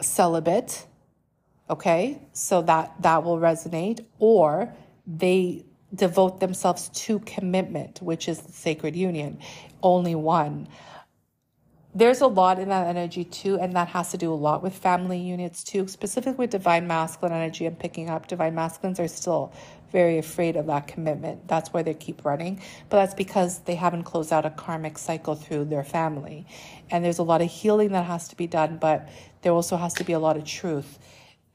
celibate. 0.00 0.86
Okay, 1.68 2.22
so 2.32 2.62
that 2.62 2.94
that 3.02 3.24
will 3.24 3.38
resonate, 3.38 4.06
or 4.20 4.72
they 5.04 5.64
devote 5.92 6.38
themselves 6.38 6.90
to 6.90 7.18
commitment, 7.20 8.00
which 8.00 8.28
is 8.28 8.38
the 8.38 8.52
sacred 8.52 8.94
union, 8.94 9.40
only 9.82 10.14
one 10.14 10.68
there's 11.94 12.20
a 12.20 12.26
lot 12.26 12.58
in 12.58 12.68
that 12.68 12.86
energy 12.86 13.24
too, 13.24 13.58
and 13.58 13.74
that 13.74 13.88
has 13.88 14.10
to 14.10 14.18
do 14.18 14.32
a 14.32 14.34
lot 14.34 14.62
with 14.62 14.74
family 14.74 15.18
units 15.18 15.64
too, 15.64 15.88
specifically 15.88 16.44
with 16.44 16.50
divine 16.50 16.86
masculine 16.86 17.34
energy. 17.34 17.66
I'm 17.66 17.76
picking 17.76 18.10
up 18.10 18.28
divine 18.28 18.54
masculines 18.54 19.00
are 19.00 19.08
still 19.08 19.52
very 19.90 20.18
afraid 20.18 20.56
of 20.56 20.66
that 20.66 20.86
commitment. 20.86 21.48
That's 21.48 21.72
why 21.72 21.82
they 21.82 21.94
keep 21.94 22.24
running, 22.24 22.60
but 22.90 22.98
that's 22.98 23.14
because 23.14 23.60
they 23.60 23.74
haven't 23.74 24.04
closed 24.04 24.32
out 24.32 24.44
a 24.44 24.50
karmic 24.50 24.98
cycle 24.98 25.34
through 25.34 25.66
their 25.66 25.84
family. 25.84 26.46
And 26.90 27.04
there's 27.04 27.18
a 27.18 27.22
lot 27.22 27.40
of 27.40 27.50
healing 27.50 27.92
that 27.92 28.04
has 28.04 28.28
to 28.28 28.36
be 28.36 28.46
done, 28.46 28.76
but 28.78 29.08
there 29.42 29.52
also 29.52 29.76
has 29.76 29.94
to 29.94 30.04
be 30.04 30.12
a 30.12 30.18
lot 30.18 30.36
of 30.36 30.44
truth. 30.44 30.98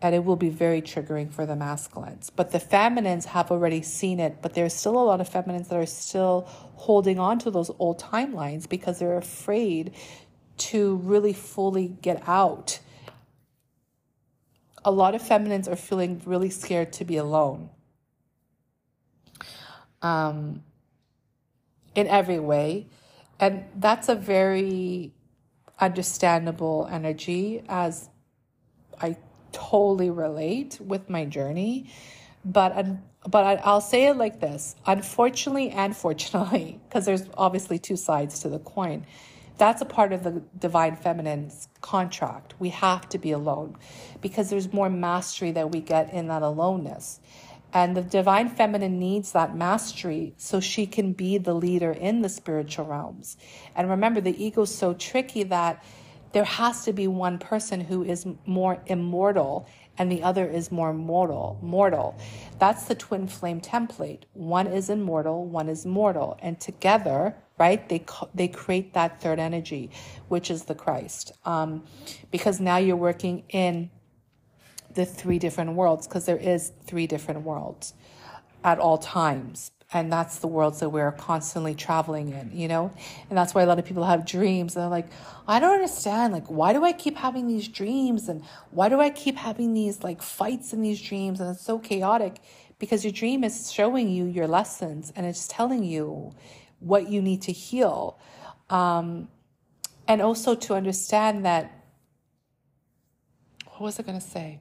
And 0.01 0.13
it 0.13 0.25
will 0.25 0.35
be 0.35 0.49
very 0.49 0.81
triggering 0.81 1.31
for 1.31 1.45
the 1.45 1.55
masculines. 1.55 2.29
But 2.29 2.51
the 2.51 2.59
feminines 2.59 3.23
have 3.25 3.51
already 3.51 3.81
seen 3.81 4.19
it, 4.19 4.41
but 4.41 4.53
there's 4.53 4.73
still 4.73 4.97
a 4.97 5.05
lot 5.05 5.21
of 5.21 5.29
feminines 5.29 5.69
that 5.69 5.77
are 5.77 5.85
still 5.85 6.45
holding 6.75 7.19
on 7.19 7.39
to 7.39 7.51
those 7.51 7.71
old 7.79 8.01
timelines 8.01 8.67
because 8.67 8.99
they're 8.99 9.17
afraid 9.17 9.93
to 10.57 10.97
really 10.97 11.33
fully 11.33 11.87
get 11.87 12.27
out. 12.27 12.79
A 14.85 14.91
lot 14.91 15.15
of 15.15 15.21
feminines 15.21 15.67
are 15.67 15.75
feeling 15.75 16.21
really 16.25 16.49
scared 16.49 16.93
to 16.93 17.05
be 17.05 17.17
alone. 17.17 17.69
Um, 20.01 20.63
in 21.95 22.07
every 22.07 22.39
way. 22.39 22.87
And 23.39 23.65
that's 23.75 24.09
a 24.09 24.15
very 24.15 25.13
understandable 25.79 26.87
energy 26.89 27.63
as 27.67 28.09
I 29.01 29.17
totally 29.51 30.09
relate 30.09 30.79
with 30.79 31.09
my 31.09 31.25
journey. 31.25 31.91
But, 32.45 32.85
but 33.27 33.61
I'll 33.63 33.81
say 33.81 34.07
it 34.07 34.17
like 34.17 34.39
this 34.39 34.75
unfortunately 34.85 35.69
and 35.69 35.95
fortunately, 35.95 36.79
because 36.89 37.05
there's 37.05 37.23
obviously 37.37 37.79
two 37.79 37.97
sides 37.97 38.39
to 38.39 38.49
the 38.49 38.59
coin 38.59 39.05
that's 39.57 39.81
a 39.81 39.85
part 39.85 40.13
of 40.13 40.23
the 40.23 40.41
divine 40.57 40.95
feminine's 40.95 41.67
contract. 41.81 42.55
We 42.59 42.69
have 42.69 43.07
to 43.09 43.17
be 43.17 43.31
alone 43.31 43.77
because 44.21 44.49
there's 44.49 44.73
more 44.73 44.89
mastery 44.89 45.51
that 45.51 45.71
we 45.71 45.79
get 45.79 46.13
in 46.13 46.27
that 46.27 46.41
aloneness. 46.41 47.19
And 47.73 47.97
the 47.97 48.03
divine 48.03 48.49
feminine 48.49 48.99
needs 48.99 49.31
that 49.31 49.55
mastery 49.55 50.35
so 50.37 50.59
she 50.59 50.85
can 50.85 51.13
be 51.13 51.39
the 51.39 51.55
leader 51.55 51.91
in 51.91 52.21
the 52.21 52.29
spiritual 52.29 52.85
realms. 52.85 53.35
And 53.75 53.89
remember, 53.89 54.21
the 54.21 54.43
ego 54.43 54.61
is 54.61 54.75
so 54.75 54.93
tricky 54.93 55.43
that 55.43 55.83
there 56.33 56.43
has 56.43 56.83
to 56.85 56.93
be 56.93 57.07
one 57.07 57.37
person 57.37 57.79
who 57.79 58.03
is 58.03 58.25
more 58.45 58.81
immortal 58.87 59.67
and 59.97 60.11
the 60.11 60.23
other 60.23 60.47
is 60.49 60.71
more 60.71 60.91
mortal 60.91 61.59
mortal 61.61 62.17
that's 62.57 62.85
the 62.85 62.95
twin 62.95 63.27
flame 63.27 63.61
template 63.61 64.23
one 64.33 64.65
is 64.65 64.89
immortal 64.89 65.45
one 65.45 65.69
is 65.69 65.85
mortal 65.85 66.37
and 66.41 66.59
together 66.59 67.35
right? 67.57 67.87
They 67.89 68.03
they 68.33 68.47
create 68.47 68.93
that 68.93 69.21
third 69.21 69.39
energy, 69.39 69.91
which 70.27 70.49
is 70.49 70.63
the 70.63 70.75
Christ, 70.75 71.31
um, 71.45 71.83
because 72.31 72.59
now 72.59 72.77
you're 72.77 72.95
working 72.95 73.43
in 73.49 73.89
the 74.93 75.05
three 75.05 75.39
different 75.39 75.73
worlds, 75.73 76.07
because 76.07 76.25
there 76.25 76.37
is 76.37 76.71
three 76.85 77.07
different 77.07 77.41
worlds 77.41 77.93
at 78.63 78.79
all 78.79 78.97
times. 78.97 79.71
And 79.95 80.11
that's 80.11 80.39
the 80.39 80.47
worlds 80.47 80.79
that 80.79 80.89
we're 80.89 81.11
constantly 81.11 81.75
traveling 81.75 82.29
in, 82.29 82.51
you 82.51 82.67
know? 82.67 82.91
And 83.29 83.37
that's 83.37 83.53
why 83.53 83.61
a 83.61 83.67
lot 83.67 83.77
of 83.77 83.85
people 83.85 84.03
have 84.03 84.25
dreams. 84.25 84.75
And 84.75 84.81
they're 84.81 84.89
like, 84.89 85.07
I 85.47 85.59
don't 85.59 85.73
understand. 85.73 86.33
Like, 86.33 86.47
why 86.47 86.73
do 86.73 86.83
I 86.83 86.93
keep 86.93 87.15
having 87.15 87.47
these 87.47 87.67
dreams? 87.67 88.27
And 88.27 88.43
why 88.71 88.89
do 88.89 88.99
I 88.99 89.11
keep 89.11 89.35
having 89.35 89.75
these 89.75 90.03
like 90.03 90.23
fights 90.23 90.73
in 90.73 90.81
these 90.81 90.99
dreams? 90.99 91.39
And 91.39 91.51
it's 91.51 91.63
so 91.63 91.77
chaotic 91.77 92.37
because 92.79 93.05
your 93.05 93.13
dream 93.13 93.43
is 93.43 93.71
showing 93.71 94.09
you 94.09 94.25
your 94.25 94.47
lessons 94.47 95.13
and 95.15 95.27
it's 95.27 95.47
telling 95.47 95.83
you 95.83 96.33
what 96.83 97.09
you 97.09 97.21
need 97.21 97.41
to 97.43 97.51
heal. 97.51 98.19
Um, 98.69 99.29
and 100.07 100.21
also 100.21 100.55
to 100.55 100.73
understand 100.73 101.45
that, 101.45 101.71
what 103.65 103.81
was 103.81 103.99
I 103.99 104.03
going 104.03 104.19
to 104.19 104.25
say? 104.25 104.59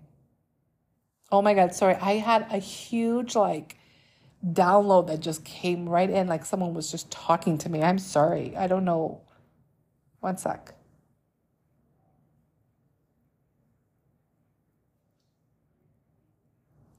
Oh 1.30 1.42
my 1.42 1.54
God, 1.54 1.74
sorry. 1.74 1.94
I 1.96 2.14
had 2.14 2.46
a 2.50 2.58
huge 2.58 3.34
like 3.34 3.76
download 4.46 5.06
that 5.06 5.20
just 5.20 5.44
came 5.44 5.88
right 5.88 6.10
in, 6.10 6.26
like 6.26 6.44
someone 6.44 6.74
was 6.74 6.90
just 6.90 7.10
talking 7.10 7.58
to 7.58 7.68
me. 7.68 7.82
I'm 7.82 7.98
sorry. 7.98 8.56
I 8.56 8.66
don't 8.66 8.84
know. 8.84 9.22
One 10.20 10.36
sec. 10.36 10.74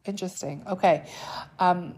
Interesting. 0.06 0.64
Okay. 0.68 1.06
Um, 1.60 1.96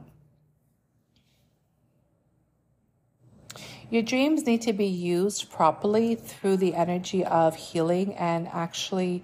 Your 3.90 4.02
dreams 4.02 4.46
need 4.46 4.62
to 4.64 4.74
be 4.74 4.88
used 4.88 5.52
properly 5.52 6.16
through 6.16 6.58
the 6.58 6.74
energy 6.74 7.24
of 7.24 7.56
healing 7.56 8.16
and 8.16 8.48
actually 8.48 9.24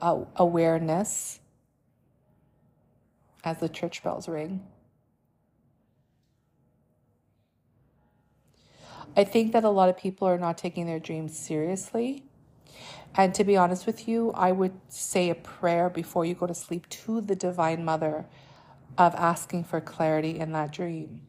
uh, 0.00 0.24
awareness 0.36 1.40
as 3.44 3.58
the 3.58 3.68
church 3.68 4.02
bells 4.02 4.28
ring. 4.28 4.64
I 9.16 9.24
think 9.24 9.52
that 9.52 9.64
a 9.64 9.70
lot 9.70 9.88
of 9.88 9.96
people 9.96 10.28
are 10.28 10.38
not 10.38 10.58
taking 10.58 10.86
their 10.86 10.98
dreams 10.98 11.36
seriously. 11.36 12.24
And 13.14 13.34
to 13.34 13.44
be 13.44 13.56
honest 13.56 13.86
with 13.86 14.06
you, 14.06 14.30
I 14.32 14.52
would 14.52 14.78
say 14.88 15.30
a 15.30 15.34
prayer 15.34 15.88
before 15.88 16.24
you 16.26 16.34
go 16.34 16.46
to 16.46 16.54
sleep 16.54 16.88
to 16.90 17.22
the 17.22 17.34
Divine 17.34 17.84
Mother 17.84 18.26
of 18.98 19.14
asking 19.14 19.64
for 19.64 19.80
clarity 19.80 20.38
in 20.38 20.52
that 20.52 20.70
dream. 20.72 21.25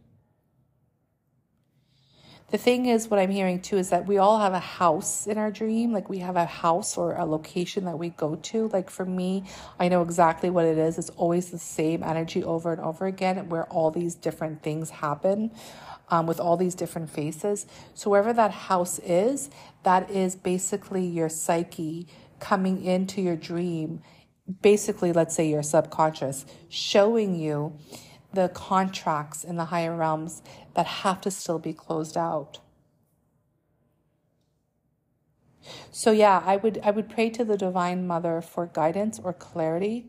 The 2.50 2.58
thing 2.58 2.86
is, 2.86 3.10
what 3.10 3.20
I'm 3.20 3.30
hearing 3.30 3.62
too 3.62 3.78
is 3.78 3.90
that 3.90 4.08
we 4.08 4.20
all 4.20 4.40
have 4.40 4.54
a 4.54 4.60
house 4.60 5.28
in 5.28 5.38
our 5.38 5.52
dream. 5.52 5.92
Like 5.92 6.08
we 6.08 6.20
have 6.20 6.38
a 6.38 6.46
house 6.46 6.98
or 6.98 7.14
a 7.14 7.26
location 7.26 7.84
that 7.84 8.00
we 8.00 8.10
go 8.12 8.36
to. 8.36 8.70
Like 8.70 8.90
for 8.90 9.06
me, 9.06 9.44
I 9.78 9.90
know 9.90 10.02
exactly 10.02 10.50
what 10.50 10.64
it 10.64 10.78
is. 10.78 10.98
It's 10.98 11.10
always 11.10 11.52
the 11.52 11.58
same 11.58 12.04
energy 12.04 12.46
over 12.46 12.72
and 12.72 12.80
over 12.80 13.06
again 13.06 13.50
where 13.50 13.66
all 13.66 13.92
these 13.92 14.16
different 14.16 14.64
things 14.64 14.90
happen 14.90 15.52
um, 16.10 16.26
with 16.26 16.40
all 16.40 16.56
these 16.56 16.74
different 16.74 17.10
faces. 17.10 17.66
So 17.94 18.10
wherever 18.10 18.32
that 18.32 18.52
house 18.52 18.98
is, 19.00 19.50
that 19.84 20.10
is 20.10 20.38
basically 20.38 21.06
your 21.06 21.28
psyche 21.28 22.08
coming 22.40 22.82
into 22.82 23.22
your 23.22 23.36
dream. 23.36 24.02
Basically, 24.62 25.12
let's 25.12 25.36
say 25.36 25.50
your 25.50 25.64
subconscious 25.64 26.46
showing 26.70 27.36
you 27.36 27.78
the 28.34 28.50
contracts 28.50 29.44
in 29.44 29.58
the 29.58 29.66
higher 29.66 29.96
realms 29.96 30.42
that 30.76 30.86
have 30.86 31.22
to 31.22 31.32
still 31.32 31.60
be 31.60 31.74
closed 31.74 32.18
out. 32.18 32.60
So 35.92 36.12
yeah, 36.12 36.42
I 36.46 36.58
would 36.58 36.80
I 36.84 36.92
would 36.92 37.10
pray 37.10 37.30
to 37.32 37.44
the 37.44 37.58
divine 37.58 38.08
mother 38.08 38.42
for 38.42 38.68
guidance 38.68 39.20
or 39.24 39.34
clarity. 39.34 40.06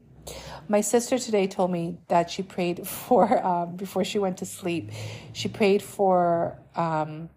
My 0.68 0.82
sister 0.82 1.18
today 1.18 1.46
told 1.46 1.70
me 1.70 1.98
that 2.08 2.30
she 2.30 2.42
prayed 2.42 2.86
for 2.96 3.44
um, 3.44 3.76
before 3.76 4.04
she 4.04 4.18
went 4.18 4.38
to 4.38 4.46
sleep. 4.46 4.90
She 5.32 5.48
prayed 5.48 5.82
for 5.82 6.58
um, 6.76 7.30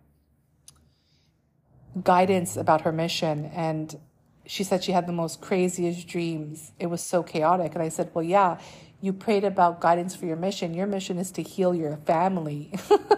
guidance 2.04 2.58
about 2.58 2.82
her 2.82 2.92
mission, 2.92 3.46
and 3.54 3.98
she 4.46 4.64
said 4.64 4.84
she 4.84 4.92
had 4.92 5.08
the 5.08 5.14
most 5.14 5.42
craziest 5.42 6.08
dreams. 6.08 6.74
It 6.80 6.88
was 6.88 7.02
so 7.02 7.24
chaotic, 7.24 7.74
and 7.74 7.84
I 7.84 7.90
said, 7.90 8.12
"Well, 8.14 8.24
yeah, 8.24 8.60
you 9.02 9.12
prayed 9.12 9.44
about 9.44 9.82
guidance 9.82 10.16
for 10.16 10.28
your 10.28 10.36
mission. 10.36 10.76
Your 10.76 10.86
mission 10.86 11.18
is 11.18 11.32
to 11.32 11.42
heal 11.42 11.74
your 11.74 11.98
family 11.98 12.72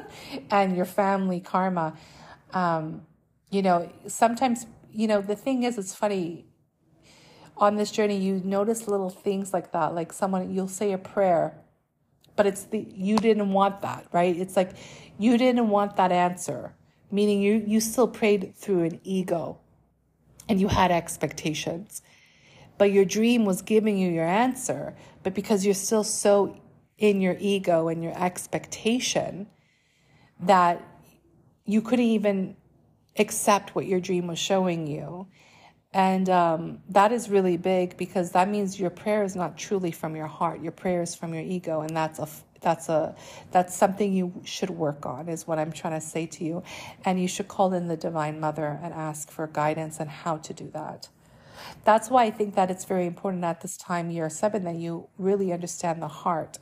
and 0.50 0.76
your 0.76 0.86
family 0.86 1.42
karma. 1.42 1.94
Um, 2.54 3.06
you 3.52 3.62
know, 3.62 3.92
sometimes, 4.08 4.66
you 4.92 5.08
know, 5.08 5.22
the 5.22 5.36
thing 5.36 5.64
is, 5.64 5.78
it's 5.78 5.94
funny. 5.94 6.46
On 7.58 7.76
this 7.76 7.92
journey, 7.92 8.18
you 8.18 8.42
notice 8.44 8.88
little 8.88 9.10
things 9.10 9.54
like 9.54 9.74
that. 9.74 9.94
Like 9.94 10.14
someone, 10.14 10.54
you'll 10.54 10.70
say 10.70 10.94
a 10.94 10.98
prayer, 10.98 11.54
but 12.36 12.48
it's 12.48 12.64
the 12.64 12.88
you 12.90 13.18
didn't 13.18 13.52
want 13.52 13.82
that, 13.82 14.08
right? 14.12 14.36
It's 14.36 14.56
like 14.56 14.72
you 15.20 15.38
didn't 15.38 15.70
want 15.70 15.98
that 15.98 16.12
answer, 16.12 16.74
meaning 17.12 17.42
you 17.42 17.64
you 17.68 17.80
still 17.80 18.08
prayed 18.08 18.56
through 18.56 18.86
an 18.86 19.00
ego, 19.04 19.60
and 20.50 20.60
you 20.60 20.68
had 20.68 20.90
expectations 20.90 22.02
but 22.78 22.92
your 22.92 23.06
dream 23.06 23.46
was 23.46 23.62
giving 23.62 23.98
you 23.98 24.12
your 24.12 24.26
answer. 24.26 24.96
But 25.24 25.34
because 25.34 25.66
you're 25.66 25.74
still 25.74 26.04
so 26.04 26.58
in 26.98 27.22
your 27.22 27.38
ego 27.40 27.88
and 27.88 28.04
your 28.04 28.18
expectation 28.22 29.48
that 30.40 30.82
you 31.66 31.82
couldn't 31.82 32.06
even 32.06 32.56
accept 33.18 33.76
what 33.76 33.86
your 33.86 34.00
dream 34.00 34.28
was 34.28 34.40
showing 34.40 34.88
you. 34.88 35.28
And 35.94 36.28
um, 36.30 36.80
that 36.90 37.12
is 37.12 37.30
really 37.30 37.58
big 37.58 37.98
because 37.98 38.32
that 38.32 38.50
means 38.50 38.80
your 38.80 38.90
prayer 38.90 39.24
is 39.24 39.36
not 39.36 39.58
truly 39.58 39.92
from 39.92 40.16
your 40.16 40.28
heart. 40.28 40.62
Your 40.62 40.72
prayer 40.72 41.04
is 41.04 41.14
from 41.14 41.34
your 41.34 41.44
ego, 41.44 41.82
and 41.82 41.96
that's 41.96 42.18
a 42.18 42.28
that's 42.62 42.90
a 42.90 43.16
that's 43.52 43.76
something 43.76 44.12
you 44.12 44.34
should 44.44 44.72
work 44.72 45.06
on. 45.06 45.30
Is 45.30 45.46
what 45.46 45.60
I'm 45.60 45.72
trying 45.72 45.94
to 45.94 46.02
say 46.02 46.26
to 46.26 46.44
you, 46.44 46.64
and 47.06 47.22
you 47.22 47.28
should 47.28 47.48
call 47.48 47.74
in 47.74 47.88
the 47.88 47.98
Divine 47.98 48.40
Mother 48.40 48.80
and 48.82 48.92
ask 48.92 49.30
for 49.30 49.46
guidance 49.46 50.00
on 50.00 50.08
how 50.08 50.38
to 50.38 50.54
do 50.54 50.72
that. 50.74 51.10
That's 51.84 52.10
why 52.10 52.26
I 52.26 52.32
think 52.32 52.56
that 52.56 52.72
it's 52.72 52.86
very 52.86 53.06
important 53.06 53.44
at 53.44 53.62
this 53.62 53.78
time, 53.78 54.10
year 54.12 54.30
seven, 54.30 54.64
that 54.66 54.76
you 54.76 55.10
really 55.18 55.52
understand 55.52 56.02
the 56.02 56.08
heart. 56.08 56.60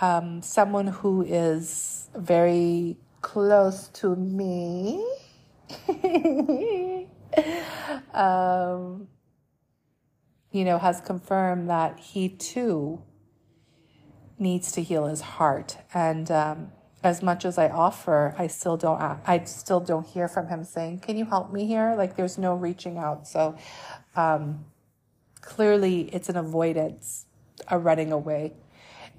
Um, 0.00 0.42
someone 0.42 0.86
who 0.86 1.22
is 1.22 2.08
very 2.16 2.98
close 3.20 3.88
to 3.88 4.16
me. 4.16 5.04
um, 8.14 9.08
you 10.50 10.64
know, 10.64 10.78
has 10.78 11.00
confirmed 11.00 11.68
that 11.68 11.98
he 11.98 12.28
too 12.28 13.02
needs 14.38 14.72
to 14.72 14.82
heal 14.82 15.06
his 15.06 15.20
heart. 15.20 15.78
And 15.92 16.30
um, 16.30 16.72
as 17.02 17.22
much 17.22 17.44
as 17.44 17.58
I 17.58 17.68
offer, 17.68 18.34
I 18.38 18.46
still 18.46 18.76
don't. 18.76 19.00
I 19.00 19.44
still 19.44 19.80
don't 19.80 20.06
hear 20.06 20.28
from 20.28 20.48
him 20.48 20.64
saying, 20.64 21.00
"Can 21.00 21.16
you 21.16 21.24
help 21.26 21.52
me 21.52 21.66
here?" 21.66 21.94
Like 21.96 22.16
there's 22.16 22.38
no 22.38 22.54
reaching 22.54 22.98
out. 22.98 23.28
So 23.28 23.56
um, 24.18 24.64
clearly 25.40 26.10
it's 26.12 26.28
an 26.28 26.36
avoidance, 26.36 27.26
a 27.68 27.78
running 27.78 28.10
away. 28.10 28.54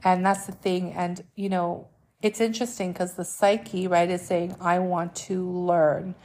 And 0.03 0.25
that's 0.25 0.45
the 0.45 0.51
thing. 0.51 0.91
And, 0.91 1.23
you 1.35 1.47
know, 1.47 1.87
it's 2.21 2.41
interesting 2.41 2.91
because 2.91 3.13
the 3.13 3.23
psyche, 3.23 3.87
right, 3.87 4.09
is 4.09 4.21
saying, 4.21 4.57
I 4.59 4.79
want 4.79 5.15
to 5.27 5.49
learn. 5.49 6.15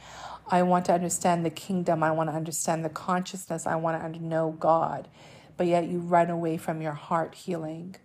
I 0.47 0.63
want 0.63 0.85
to 0.85 0.93
understand 0.93 1.45
the 1.45 1.49
kingdom. 1.49 2.03
I 2.03 2.11
want 2.11 2.29
to 2.29 2.35
understand 2.35 2.83
the 2.83 2.89
consciousness. 2.89 3.65
I 3.65 3.75
want 3.77 4.13
to 4.13 4.23
know 4.23 4.55
God. 4.59 5.07
But 5.55 5.67
yet 5.67 5.87
you 5.87 5.99
run 5.99 6.29
away 6.29 6.57
from 6.57 6.81
your 6.81 6.93
heart 6.93 7.33
healing 7.33 7.95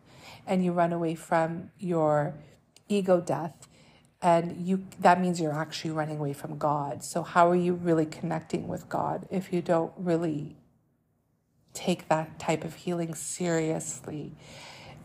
and 0.47 0.65
you 0.65 0.71
run 0.73 0.93
away 0.93 1.17
from 1.17 1.71
your 1.79 2.35
ego 2.89 3.21
death 3.21 3.67
and 4.23 4.67
you 4.67 4.85
that 5.01 5.21
means 5.21 5.41
you're 5.41 5.53
actually 5.53 5.91
running 5.91 6.19
away 6.19 6.33
from 6.33 6.59
God. 6.59 7.03
So 7.03 7.23
how 7.23 7.49
are 7.49 7.57
you 7.57 7.75
really 7.75 8.07
connecting 8.07 8.69
with 8.69 8.89
God 8.89 9.27
if 9.31 9.53
you 9.53 9.63
don't 9.63 9.93
really 9.97 10.57
take 11.73 12.09
that 12.09 12.39
type 12.39 12.65
of 12.65 12.75
healing 12.75 13.15
seriously. 13.15 14.37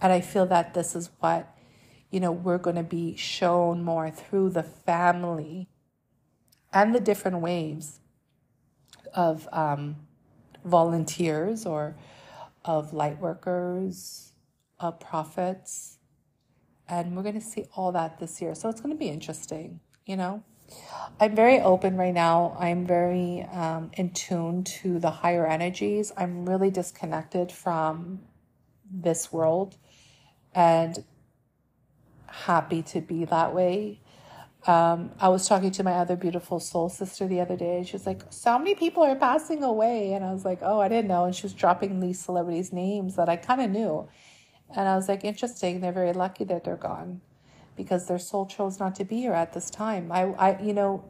And 0.02 0.12
I 0.12 0.22
feel 0.22 0.46
that 0.48 0.74
this 0.74 0.96
is 0.96 1.10
what, 1.20 1.56
you 2.12 2.20
know, 2.20 2.32
we're 2.32 2.58
going 2.58 2.76
to 2.76 2.84
be 2.84 3.16
shown 3.16 3.84
more 3.84 4.10
through 4.10 4.50
the 4.50 4.64
family 4.64 5.68
and 6.74 6.94
the 6.94 7.00
different 7.00 7.40
waves 7.40 8.00
of 9.14 9.48
um, 9.52 9.96
volunteers 10.64 11.66
or 11.66 11.96
of 12.66 12.94
light 12.94 13.20
workers, 13.20 14.34
of 14.80 15.00
prophets. 15.00 15.98
And 16.88 17.16
we're 17.16 17.24
going 17.24 17.40
to 17.40 17.42
see 17.42 17.66
all 17.76 17.92
that 17.94 18.20
this 18.20 18.42
year. 18.42 18.54
So 18.56 18.70
it's 18.70 18.82
going 18.82 18.94
to 18.94 19.00
be 19.00 19.10
interesting, 19.10 19.80
you 20.06 20.18
know? 20.18 20.44
I'm 21.20 21.36
very 21.36 21.60
open 21.62 21.96
right 21.96 22.14
now. 22.14 22.58
I'm 22.60 22.86
very 22.86 23.44
um, 23.44 23.92
in 23.94 24.10
tune 24.12 24.64
to 24.64 25.00
the 25.00 25.10
higher 25.10 25.48
energies. 25.48 26.12
I'm 26.18 26.48
really 26.48 26.70
disconnected 26.70 27.52
from 27.52 28.20
this 28.92 29.32
world 29.32 29.78
and 30.54 31.04
happy 32.28 32.82
to 32.84 33.00
be 33.02 33.24
that 33.26 33.56
way. 33.56 34.02
Um, 34.68 35.12
I 35.20 35.30
was 35.30 35.48
talking 35.48 35.72
to 35.72 35.84
my 35.84 35.94
other 35.94 36.16
beautiful 36.16 36.60
soul 36.60 36.90
sister 36.90 37.28
the 37.28 37.40
other 37.40 37.56
day, 37.56 37.78
and 37.78 37.88
she 37.88 37.94
was 37.94 38.08
like, 38.08 38.22
So 38.32 38.58
many 38.58 38.76
people 38.76 39.04
are 39.04 39.16
passing 39.16 39.64
away. 39.64 40.14
And 40.14 40.26
I 40.26 40.34
was 40.34 40.44
like, 40.44 40.60
Oh, 40.62 40.82
I 40.82 40.90
didn't 40.90 41.08
know. 41.08 41.26
And 41.26 41.36
she 41.36 41.44
was 41.44 41.54
dropping 41.54 42.00
these 42.00 42.20
celebrities' 42.20 42.74
names 42.74 43.16
that 43.16 43.30
I 43.30 43.36
kind 43.36 43.62
of 43.62 43.70
knew. 43.70 44.10
And 44.76 44.90
I 44.90 44.96
was 44.96 45.08
like, 45.08 45.24
Interesting. 45.24 45.80
They're 45.80 45.92
very 45.92 46.14
lucky 46.14 46.44
that 46.46 46.64
they're 46.64 46.76
gone 46.76 47.22
because 47.76 48.08
their 48.08 48.20
soul 48.20 48.46
chose 48.46 48.80
not 48.80 48.96
to 48.96 49.04
be 49.04 49.18
here 49.18 49.34
at 49.34 49.54
this 49.54 49.70
time. 49.70 50.12
I, 50.12 50.24
I, 50.34 50.62
you 50.62 50.74
know, 50.74 51.04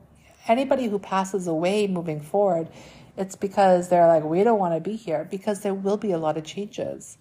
anybody 0.48 0.88
who 0.88 1.00
passes 1.00 1.48
away 1.48 1.88
moving 1.88 2.22
forward, 2.22 2.70
it's 3.18 3.36
because 3.36 3.90
they're 3.90 4.08
like, 4.08 4.24
we 4.24 4.44
don't 4.44 4.60
want 4.60 4.74
to 4.74 4.80
be 4.80 4.96
here 4.96 5.28
because 5.30 5.62
there 5.62 5.74
will 5.74 5.98
be 5.98 6.12
a 6.12 6.18
lot 6.18 6.38
of 6.38 6.44
changes. 6.44 7.18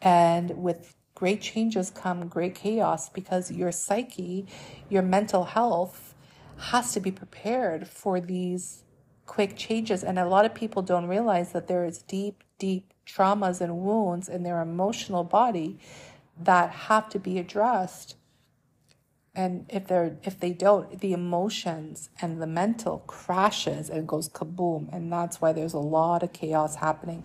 And 0.00 0.62
with 0.62 0.94
great 1.14 1.40
changes 1.40 1.90
come 1.90 2.28
great 2.28 2.54
chaos 2.54 3.08
because 3.08 3.50
your 3.50 3.72
psyche, 3.72 4.46
your 4.88 5.02
mental 5.02 5.44
health 5.44 6.14
has 6.56 6.92
to 6.92 7.00
be 7.00 7.10
prepared 7.10 7.88
for 7.88 8.20
these 8.20 8.84
quick 9.26 9.56
changes. 9.56 10.02
And 10.02 10.18
a 10.18 10.26
lot 10.26 10.44
of 10.44 10.54
people 10.54 10.82
don't 10.82 11.06
realize 11.06 11.52
that 11.52 11.68
there 11.68 11.84
is 11.84 12.02
deep, 12.02 12.42
deep 12.58 12.92
traumas 13.06 13.60
and 13.60 13.78
wounds 13.78 14.28
in 14.28 14.42
their 14.42 14.60
emotional 14.60 15.24
body 15.24 15.78
that 16.38 16.70
have 16.70 17.08
to 17.10 17.18
be 17.18 17.38
addressed 17.38 18.16
and 19.34 19.64
if 19.68 19.86
they're 19.86 20.16
if 20.24 20.40
they 20.40 20.52
don't 20.52 21.00
the 21.00 21.12
emotions 21.12 22.10
and 22.20 22.42
the 22.42 22.46
mental 22.46 22.98
crashes 23.06 23.88
and 23.88 24.08
goes 24.08 24.28
kaboom. 24.28 24.92
And 24.92 25.12
that's 25.12 25.40
why 25.40 25.52
there's 25.52 25.72
a 25.72 25.78
lot 25.78 26.22
of 26.24 26.32
chaos 26.32 26.76
happening. 26.76 27.24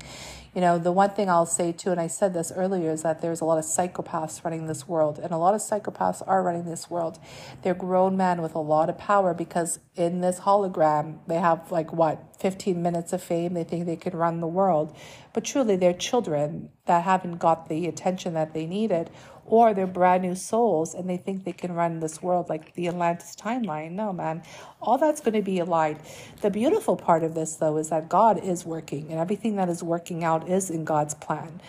You 0.53 0.61
know 0.61 0.77
the 0.77 0.91
one 0.91 1.09
thing 1.09 1.29
i'll 1.29 1.45
say 1.45 1.71
too 1.73 1.91
and 1.91 1.99
i 1.99 2.07
said 2.07 2.33
this 2.33 2.51
earlier 2.55 2.89
is 2.91 3.01
that 3.01 3.21
there's 3.21 3.41
a 3.41 3.45
lot 3.45 3.57
of 3.57 3.65
psychopaths 3.65 4.43
running 4.43 4.67
this 4.67 4.87
world. 4.87 5.17
And 5.17 5.31
a 5.31 5.37
lot 5.37 5.55
of 5.55 5.61
psychopaths 5.61 6.21
are 6.27 6.43
running 6.43 6.65
this 6.65 6.89
world. 6.89 7.17
They're 7.63 7.73
grown 7.73 8.15
men 8.15 8.41
with 8.41 8.53
a 8.53 8.59
lot 8.59 8.89
of 8.89 8.97
power 8.99 9.33
because 9.33 9.79
in 9.95 10.21
this 10.21 10.41
hologram 10.41 11.17
they 11.27 11.39
have 11.39 11.71
like 11.71 11.91
what 11.91 12.35
15 12.39 12.81
minutes 12.81 13.13
of 13.13 13.23
fame? 13.23 13.55
They 13.55 13.63
think 13.63 13.87
they 13.87 13.95
can 13.95 14.15
run 14.15 14.41
the 14.41 14.47
world. 14.47 14.95
But 15.33 15.43
truly 15.43 15.75
they're 15.75 15.91
children 15.91 16.69
that 16.85 17.03
haven't 17.03 17.37
got 17.37 17.67
the 17.67 17.87
attention 17.87 18.35
that 18.35 18.53
they 18.53 18.67
needed 18.67 19.09
or 19.45 19.73
they're 19.73 19.87
brand 19.87 20.23
new 20.23 20.35
souls 20.35 20.93
and 20.93 21.09
they 21.09 21.17
think 21.17 21.43
they 21.43 21.53
can 21.53 21.73
run 21.73 21.99
this 21.99 22.21
world 22.21 22.49
like 22.49 22.73
the 22.73 22.87
Atlantis 22.87 23.35
timeline. 23.35 23.91
No, 23.91 24.11
man, 24.11 24.43
all 24.81 24.97
that's 24.97 25.21
going 25.21 25.35
to 25.35 25.41
be 25.41 25.59
aligned. 25.59 25.99
The 26.41 26.49
beautiful 26.49 26.95
part 26.95 27.23
of 27.23 27.35
this, 27.35 27.55
though, 27.55 27.77
is 27.77 27.89
that 27.89 28.09
God 28.09 28.43
is 28.43 28.65
working 28.65 29.11
and 29.11 29.19
everything 29.19 29.55
that 29.57 29.69
is 29.69 29.83
working 29.83 30.23
out 30.23 30.49
is 30.49 30.69
in 30.69 30.83
God's 30.83 31.13
plan. 31.13 31.61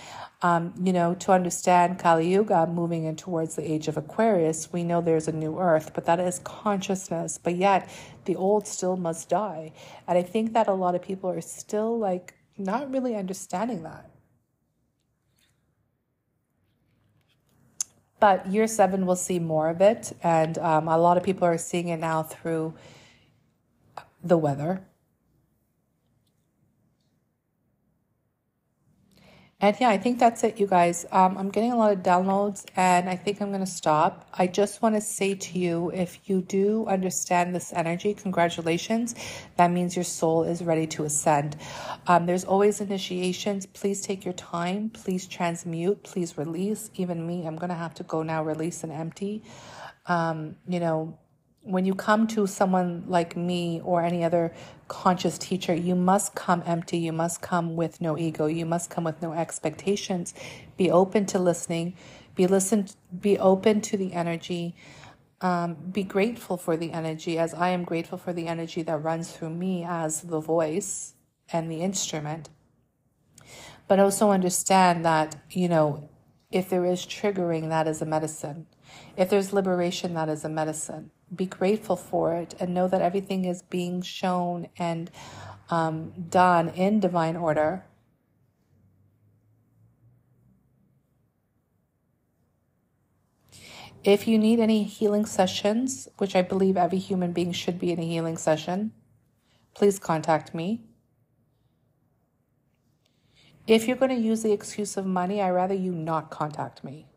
Um, 0.43 0.75
you 0.83 0.93
know, 0.93 1.15
to 1.15 1.33
understand 1.33 1.99
Kali 1.99 2.31
Yuga 2.31 2.67
moving 2.67 3.05
in 3.05 3.17
towards 3.17 3.57
the 3.57 3.71
age 3.71 3.89
of 3.89 3.97
Aquarius, 3.97 4.73
we 4.73 4.85
know 4.85 5.01
there's 5.01 5.29
a 5.29 5.33
new 5.33 5.59
earth, 5.59 5.93
but 5.95 6.05
that 6.07 6.21
is 6.21 6.41
consciousness. 6.41 7.39
But 7.43 7.57
yet, 7.57 7.91
the 8.27 8.37
old 8.37 8.67
still 8.67 8.97
must 8.97 9.29
die. 9.29 9.73
And 10.07 10.19
I 10.19 10.23
think 10.23 10.53
that 10.53 10.69
a 10.69 10.75
lot 10.75 10.95
of 10.95 11.03
people 11.03 11.31
are 11.31 11.41
still 11.41 11.99
like 11.99 12.35
not 12.59 12.91
really 12.91 13.15
understanding 13.15 13.83
that. 13.85 14.11
But 18.19 18.47
year 18.47 18.67
seven 18.67 19.07
will 19.07 19.17
see 19.17 19.39
more 19.39 19.69
of 19.69 19.81
it. 19.81 20.13
And 20.23 20.59
um, 20.59 20.89
a 20.89 20.99
lot 20.99 21.17
of 21.17 21.23
people 21.23 21.47
are 21.47 21.59
seeing 21.59 21.89
it 21.89 21.99
now 21.99 22.23
through 22.23 22.75
the 24.23 24.39
weather 24.39 24.83
And 29.59 29.75
yeah, 29.81 29.89
I 29.89 29.97
think 29.97 30.19
that's 30.19 30.45
it, 30.45 30.61
you 30.61 30.67
guys. 30.67 31.07
Um, 31.11 31.39
I'm 31.39 31.49
getting 31.49 31.73
a 31.73 31.77
lot 31.77 31.91
of 31.91 32.01
downloads 32.03 32.67
and 32.77 33.09
I 33.09 33.17
think 33.17 33.41
I'm 33.41 33.49
going 33.49 33.65
to 33.65 33.67
stop. 33.67 34.29
I 34.35 34.47
just 34.47 34.83
want 34.83 34.97
to 34.97 35.01
say 35.01 35.35
to 35.35 35.59
you 35.59 35.91
if 35.95 36.21
you 36.29 36.43
do 36.43 36.85
understand 36.87 37.55
this 37.55 37.73
energy, 37.73 38.13
congratulations. 38.13 39.15
That 39.57 39.71
means 39.71 39.97
your 39.97 40.05
soul 40.05 40.43
is 40.45 40.63
ready 40.63 40.87
to 40.89 41.05
ascend. 41.05 41.57
Um, 42.07 42.27
there's 42.27 42.45
always 42.45 42.83
initiations. 42.83 43.65
Please 43.65 44.03
take 44.03 44.27
your 44.27 44.35
time. 44.35 44.91
Please 44.91 45.27
transmute. 45.27 46.03
Please 46.03 46.37
release. 46.37 46.91
Even 46.95 47.27
me, 47.27 47.47
I'm 47.47 47.57
going 47.57 47.71
to 47.71 47.77
have 47.77 47.95
to 47.95 48.03
go 48.03 48.23
now 48.23 48.45
release 48.45 48.83
and 48.83 48.93
empty. 48.93 49.43
Um, 50.07 50.57
you 50.69 50.81
know, 50.81 51.19
when 51.67 51.85
you 51.85 51.95
come 51.95 52.29
to 52.29 52.47
someone 52.47 53.05
like 53.09 53.37
me 53.37 53.81
or 53.85 54.03
any 54.03 54.23
other 54.23 54.55
conscious 54.87 55.37
teacher, 55.37 55.75
you 55.75 55.97
must 55.97 56.35
come 56.35 56.63
empty. 56.65 56.99
You 56.99 57.13
must 57.13 57.43
come 57.43 57.75
with 57.75 58.01
no 58.01 58.17
ego. 58.17 58.47
You 58.47 58.65
must 58.65 58.89
come 58.89 59.05
with 59.05 59.21
no 59.21 59.33
expectations. 59.33 60.33
Be 60.77 60.91
open 60.91 61.27
to 61.27 61.39
listening. 61.41 61.95
Be 62.37 62.47
listen. 62.47 62.87
Be 63.21 63.37
open 63.39 63.81
to 63.83 63.97
the 63.97 64.13
energy. 64.13 64.77
Um, 65.41 65.75
be 65.75 66.05
grateful 66.05 66.57
for 66.57 66.77
the 66.77 66.93
energy, 66.93 67.37
as 67.37 67.53
I 67.53 67.71
am 67.71 67.85
grateful 67.85 68.17
for 68.17 68.33
the 68.33 68.47
energy 68.47 68.83
that 68.83 69.03
runs 69.03 69.33
through 69.33 69.51
me 69.51 69.85
as 69.87 70.23
the 70.23 70.41
voice 70.41 71.15
and 71.53 71.71
the 71.71 71.81
instrument. 71.83 72.49
But 73.89 73.99
also 73.99 74.31
understand 74.31 75.05
that 75.05 75.37
you 75.51 75.69
know, 75.69 76.09
if 76.53 76.71
there 76.71 76.85
is 76.85 77.05
triggering, 77.05 77.69
that 77.71 77.89
is 77.89 78.01
a 78.01 78.07
medicine. 78.07 78.67
If 79.17 79.29
there's 79.31 79.53
liberation, 79.53 80.15
that 80.15 80.29
is 80.29 80.45
a 80.45 80.49
medicine 80.49 81.11
be 81.35 81.47
grateful 81.47 81.97
for 81.97 82.35
it 82.35 82.55
and 82.61 82.73
know 82.73 82.89
that 82.89 83.03
everything 83.03 83.45
is 83.45 83.63
being 83.63 84.03
shown 84.03 84.69
and 84.79 85.11
um, 85.71 86.13
done 86.29 86.69
in 86.71 87.01
divine 87.01 87.37
order. 87.37 87.85
If 94.05 94.29
you 94.29 94.39
need 94.39 94.61
any 94.61 94.85
healing 94.85 95.27
sessions, 95.27 96.09
which 96.19 96.37
I 96.37 96.43
believe 96.43 96.77
every 96.77 96.99
human 96.99 97.33
being 97.33 97.51
should 97.51 97.79
be 97.81 97.91
in 97.91 97.99
a 97.99 98.05
healing 98.05 98.37
session, 98.37 98.93
please 99.75 99.99
contact 99.99 100.55
me. 100.55 100.83
If 103.67 103.89
you're 103.89 103.97
going 103.97 104.15
to 104.15 104.23
use 104.23 104.45
the 104.45 104.53
excuse 104.53 104.97
of 104.97 105.07
money, 105.07 105.43
I 105.43 105.51
rather 105.51 105.75
you 105.75 105.91
not 105.91 106.31
contact 106.31 106.85
me. 106.85 107.09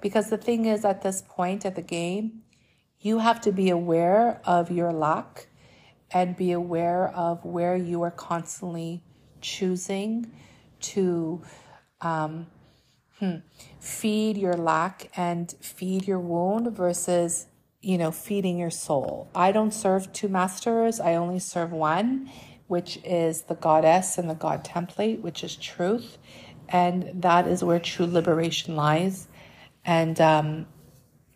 Because 0.00 0.30
the 0.30 0.38
thing 0.38 0.64
is, 0.64 0.84
at 0.84 1.02
this 1.02 1.22
point 1.28 1.64
of 1.64 1.74
the 1.74 1.82
game, 1.82 2.42
you 3.00 3.18
have 3.18 3.40
to 3.42 3.52
be 3.52 3.70
aware 3.70 4.40
of 4.44 4.70
your 4.70 4.92
lack 4.92 5.48
and 6.10 6.36
be 6.36 6.52
aware 6.52 7.08
of 7.08 7.44
where 7.44 7.76
you 7.76 8.02
are 8.02 8.10
constantly 8.10 9.02
choosing 9.40 10.30
to 10.80 11.42
um, 12.00 12.46
hmm, 13.18 13.36
feed 13.78 14.36
your 14.36 14.54
lack 14.54 15.10
and 15.16 15.54
feed 15.60 16.06
your 16.06 16.18
wound 16.18 16.74
versus 16.76 17.46
you 17.80 17.96
know 17.96 18.10
feeding 18.10 18.58
your 18.58 18.70
soul. 18.70 19.30
I 19.34 19.52
don't 19.52 19.72
serve 19.72 20.12
two 20.12 20.28
masters. 20.28 21.00
I 21.00 21.14
only 21.14 21.38
serve 21.38 21.72
one 21.72 22.30
which 22.66 23.00
is 23.04 23.42
the 23.42 23.54
goddess 23.56 24.16
and 24.16 24.30
the 24.30 24.34
god 24.34 24.64
template 24.64 25.20
which 25.20 25.42
is 25.42 25.56
truth. 25.56 26.18
And 26.68 27.10
that 27.22 27.48
is 27.48 27.64
where 27.64 27.80
true 27.80 28.06
liberation 28.06 28.76
lies 28.76 29.26
and, 29.84 30.20
um, 30.20 30.66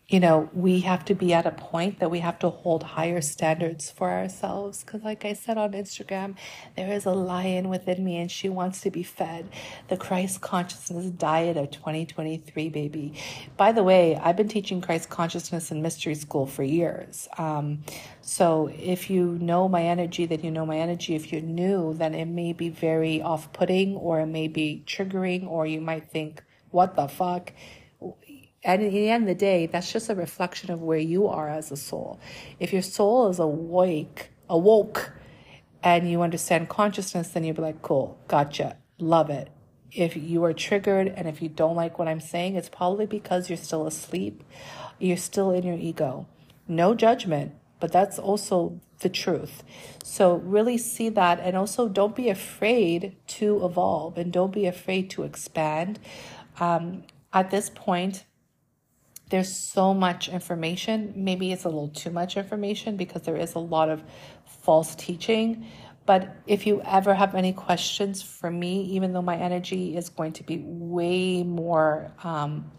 you 0.07 0.19
know, 0.19 0.51
we 0.53 0.81
have 0.81 1.03
to 1.05 1.15
be 1.15 1.33
at 1.33 1.47
a 1.47 1.51
point 1.51 1.99
that 1.99 2.11
we 2.11 2.19
have 2.19 2.37
to 2.37 2.49
hold 2.49 2.83
higher 2.83 3.21
standards 3.21 3.89
for 3.89 4.11
ourselves. 4.11 4.83
Because, 4.83 5.01
like 5.01 5.25
I 5.25 5.33
said 5.33 5.57
on 5.57 5.71
Instagram, 5.71 6.35
there 6.75 6.93
is 6.93 7.05
a 7.05 7.11
lion 7.11 7.69
within 7.69 8.05
me 8.05 8.17
and 8.17 8.29
she 8.29 8.47
wants 8.47 8.81
to 8.81 8.91
be 8.91 9.01
fed. 9.01 9.49
The 9.87 9.97
Christ 9.97 10.41
consciousness 10.41 11.07
diet 11.07 11.57
of 11.57 11.71
2023, 11.71 12.69
baby. 12.69 13.13
By 13.57 13.71
the 13.71 13.83
way, 13.83 14.15
I've 14.15 14.35
been 14.35 14.47
teaching 14.47 14.79
Christ 14.79 15.09
consciousness 15.09 15.71
in 15.71 15.81
mystery 15.81 16.13
school 16.13 16.45
for 16.45 16.61
years. 16.61 17.27
Um, 17.39 17.83
so, 18.21 18.69
if 18.77 19.09
you 19.09 19.39
know 19.41 19.67
my 19.67 19.81
energy, 19.81 20.27
then 20.27 20.41
you 20.41 20.51
know 20.51 20.67
my 20.67 20.77
energy. 20.77 21.15
If 21.15 21.31
you're 21.31 21.41
new, 21.41 21.95
then 21.95 22.13
it 22.13 22.25
may 22.25 22.53
be 22.53 22.69
very 22.69 23.23
off 23.23 23.51
putting 23.53 23.95
or 23.95 24.19
it 24.19 24.27
may 24.27 24.47
be 24.47 24.83
triggering, 24.85 25.47
or 25.47 25.65
you 25.65 25.81
might 25.81 26.11
think, 26.11 26.43
what 26.69 26.95
the 26.95 27.07
fuck? 27.07 27.51
And 28.65 28.81
at 28.81 28.91
the 28.91 29.09
end 29.09 29.23
of 29.23 29.27
the 29.27 29.35
day, 29.35 29.67
that's 29.67 29.93
just 29.93 30.09
a 30.09 30.15
reflection 30.15 30.71
of 30.71 30.81
where 30.81 30.97
you 30.97 31.27
are 31.27 31.47
as 31.47 31.71
a 31.71 31.77
soul. 31.77 32.19
If 32.59 32.73
your 32.73 32.81
soul 32.81 33.29
is 33.29 33.37
awake, 33.37 34.31
awoke, 34.49 35.13
and 35.83 36.09
you 36.09 36.23
understand 36.23 36.67
consciousness, 36.67 37.29
then 37.29 37.43
you'll 37.43 37.55
be 37.55 37.61
like, 37.61 37.83
cool, 37.83 38.19
gotcha, 38.27 38.77
love 38.97 39.29
it. 39.29 39.49
If 39.91 40.17
you 40.17 40.43
are 40.45 40.51
triggered 40.51 41.07
and 41.07 41.27
if 41.27 41.43
you 41.43 41.47
don't 41.47 41.75
like 41.75 41.99
what 41.99 42.07
I'm 42.07 42.19
saying, 42.19 42.55
it's 42.55 42.67
probably 42.67 43.05
because 43.05 43.49
you're 43.49 43.57
still 43.57 43.85
asleep. 43.85 44.43
You're 44.97 45.15
still 45.15 45.51
in 45.51 45.63
your 45.63 45.77
ego. 45.77 46.25
No 46.67 46.95
judgment, 46.95 47.53
but 47.79 47.91
that's 47.91 48.17
also 48.17 48.81
the 49.01 49.09
truth. 49.09 49.63
So 50.03 50.37
really 50.37 50.79
see 50.79 51.09
that 51.09 51.39
and 51.39 51.55
also 51.55 51.87
don't 51.87 52.15
be 52.15 52.29
afraid 52.29 53.15
to 53.27 53.63
evolve 53.63 54.17
and 54.17 54.33
don't 54.33 54.51
be 54.51 54.65
afraid 54.65 55.11
to 55.11 55.21
expand. 55.21 55.99
Um, 56.59 57.03
at 57.31 57.51
this 57.51 57.69
point, 57.69 58.25
there's 59.29 59.55
so 59.55 59.93
much 59.93 60.29
information. 60.29 61.13
Maybe 61.15 61.51
it's 61.51 61.63
a 61.63 61.69
little 61.69 61.89
too 61.89 62.11
much 62.11 62.37
information 62.37 62.95
because 62.95 63.23
there 63.23 63.37
is 63.37 63.55
a 63.55 63.59
lot 63.59 63.89
of 63.89 64.03
false 64.45 64.95
teaching. 64.95 65.65
But 66.05 66.35
if 66.45 66.67
you 66.67 66.81
ever 66.85 67.15
have 67.15 67.33
any 67.33 67.51
questions 67.51 68.21
for 68.21 68.51
me, 68.51 68.83
even 68.83 69.13
though 69.13 69.23
my 69.23 69.37
energy 69.37 69.97
is 69.97 70.09
going 70.09 70.33
to 70.33 70.43
be 70.43 70.63
way 70.63 71.41
more 71.41 72.11
um, 72.23 72.71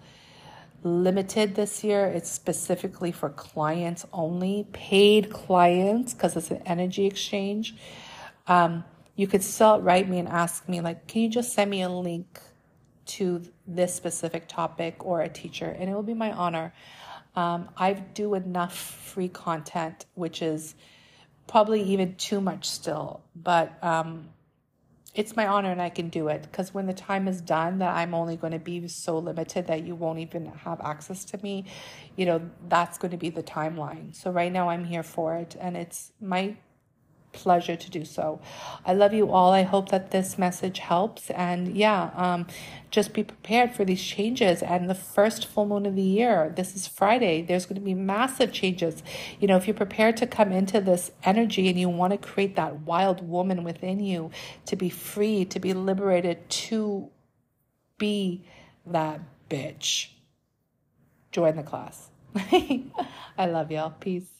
limited 0.84 1.56
this 1.56 1.82
year, 1.82 2.06
it's 2.06 2.30
specifically 2.30 3.10
for 3.10 3.30
clients 3.30 4.06
only, 4.12 4.68
paid 4.72 5.30
clients, 5.32 6.14
because 6.14 6.36
it's 6.36 6.52
an 6.52 6.62
energy 6.64 7.06
exchange. 7.06 7.74
Um, 8.46 8.84
you 9.16 9.26
could 9.26 9.42
still 9.42 9.80
write 9.80 10.08
me 10.08 10.20
and 10.20 10.28
ask 10.28 10.68
me, 10.68 10.80
like, 10.80 11.08
can 11.08 11.22
you 11.22 11.28
just 11.28 11.52
send 11.52 11.70
me 11.70 11.82
a 11.82 11.88
link 11.88 12.40
to 13.06 13.42
this 13.66 13.94
specific 13.94 14.48
topic 14.48 15.04
or 15.04 15.20
a 15.20 15.28
teacher, 15.28 15.76
and 15.78 15.90
it 15.90 15.94
will 15.94 16.02
be 16.02 16.14
my 16.14 16.32
honor. 16.32 16.72
Um, 17.34 17.68
I 17.76 17.92
do 17.92 18.34
enough 18.34 18.76
free 18.76 19.28
content, 19.28 20.06
which 20.14 20.40
is 20.40 20.74
probably 21.46 21.82
even 21.82 22.14
too 22.14 22.40
much 22.40 22.68
still, 22.68 23.20
but 23.34 23.72
um, 23.82 24.28
it's 25.16 25.34
my 25.34 25.46
honor 25.46 25.70
and 25.70 25.80
I 25.80 25.88
can 25.88 26.10
do 26.10 26.28
it 26.28 26.42
because 26.42 26.74
when 26.74 26.86
the 26.86 26.92
time 26.92 27.26
is 27.26 27.40
done, 27.40 27.78
that 27.78 27.94
I'm 27.94 28.14
only 28.14 28.36
going 28.36 28.52
to 28.52 28.58
be 28.58 28.86
so 28.88 29.18
limited 29.18 29.66
that 29.68 29.84
you 29.84 29.94
won't 29.94 30.18
even 30.18 30.46
have 30.46 30.80
access 30.82 31.24
to 31.26 31.38
me, 31.42 31.64
you 32.16 32.26
know, 32.26 32.42
that's 32.68 32.98
going 32.98 33.12
to 33.12 33.16
be 33.16 33.30
the 33.30 33.42
timeline. 33.42 34.14
So 34.14 34.30
right 34.30 34.52
now 34.52 34.68
I'm 34.68 34.84
here 34.84 35.02
for 35.02 35.34
it, 35.36 35.56
and 35.58 35.76
it's 35.76 36.12
my 36.20 36.56
pleasure 37.36 37.76
to 37.76 37.90
do 37.90 38.04
so. 38.04 38.40
I 38.84 38.94
love 38.94 39.12
you 39.12 39.30
all. 39.30 39.52
I 39.52 39.62
hope 39.62 39.90
that 39.90 40.10
this 40.10 40.38
message 40.38 40.78
helps. 40.80 41.30
And 41.30 41.76
yeah, 41.76 42.10
um, 42.14 42.46
just 42.90 43.12
be 43.12 43.22
prepared 43.22 43.74
for 43.74 43.84
these 43.84 44.02
changes. 44.02 44.62
And 44.62 44.90
the 44.90 44.94
first 44.94 45.46
full 45.46 45.66
moon 45.66 45.86
of 45.86 45.94
the 45.94 46.02
year, 46.02 46.52
this 46.56 46.74
is 46.74 46.88
Friday, 46.88 47.42
there's 47.42 47.66
going 47.66 47.76
to 47.76 47.84
be 47.84 47.94
massive 47.94 48.52
changes. 48.52 49.02
You 49.38 49.46
know, 49.46 49.56
if 49.56 49.66
you're 49.66 49.74
prepared 49.74 50.16
to 50.18 50.26
come 50.26 50.50
into 50.50 50.80
this 50.80 51.12
energy 51.22 51.68
and 51.68 51.78
you 51.78 51.88
want 51.88 52.12
to 52.12 52.18
create 52.18 52.56
that 52.56 52.80
wild 52.80 53.28
woman 53.28 53.62
within 53.62 54.00
you 54.00 54.30
to 54.64 54.74
be 54.74 54.88
free, 54.88 55.44
to 55.44 55.60
be 55.60 55.72
liberated, 55.72 56.48
to 56.48 57.10
be 57.98 58.44
that 58.86 59.20
bitch, 59.50 60.08
join 61.30 61.56
the 61.56 61.62
class. 61.62 62.08
I 62.34 63.46
love 63.46 63.70
y'all. 63.70 63.90
Peace. 63.90 64.35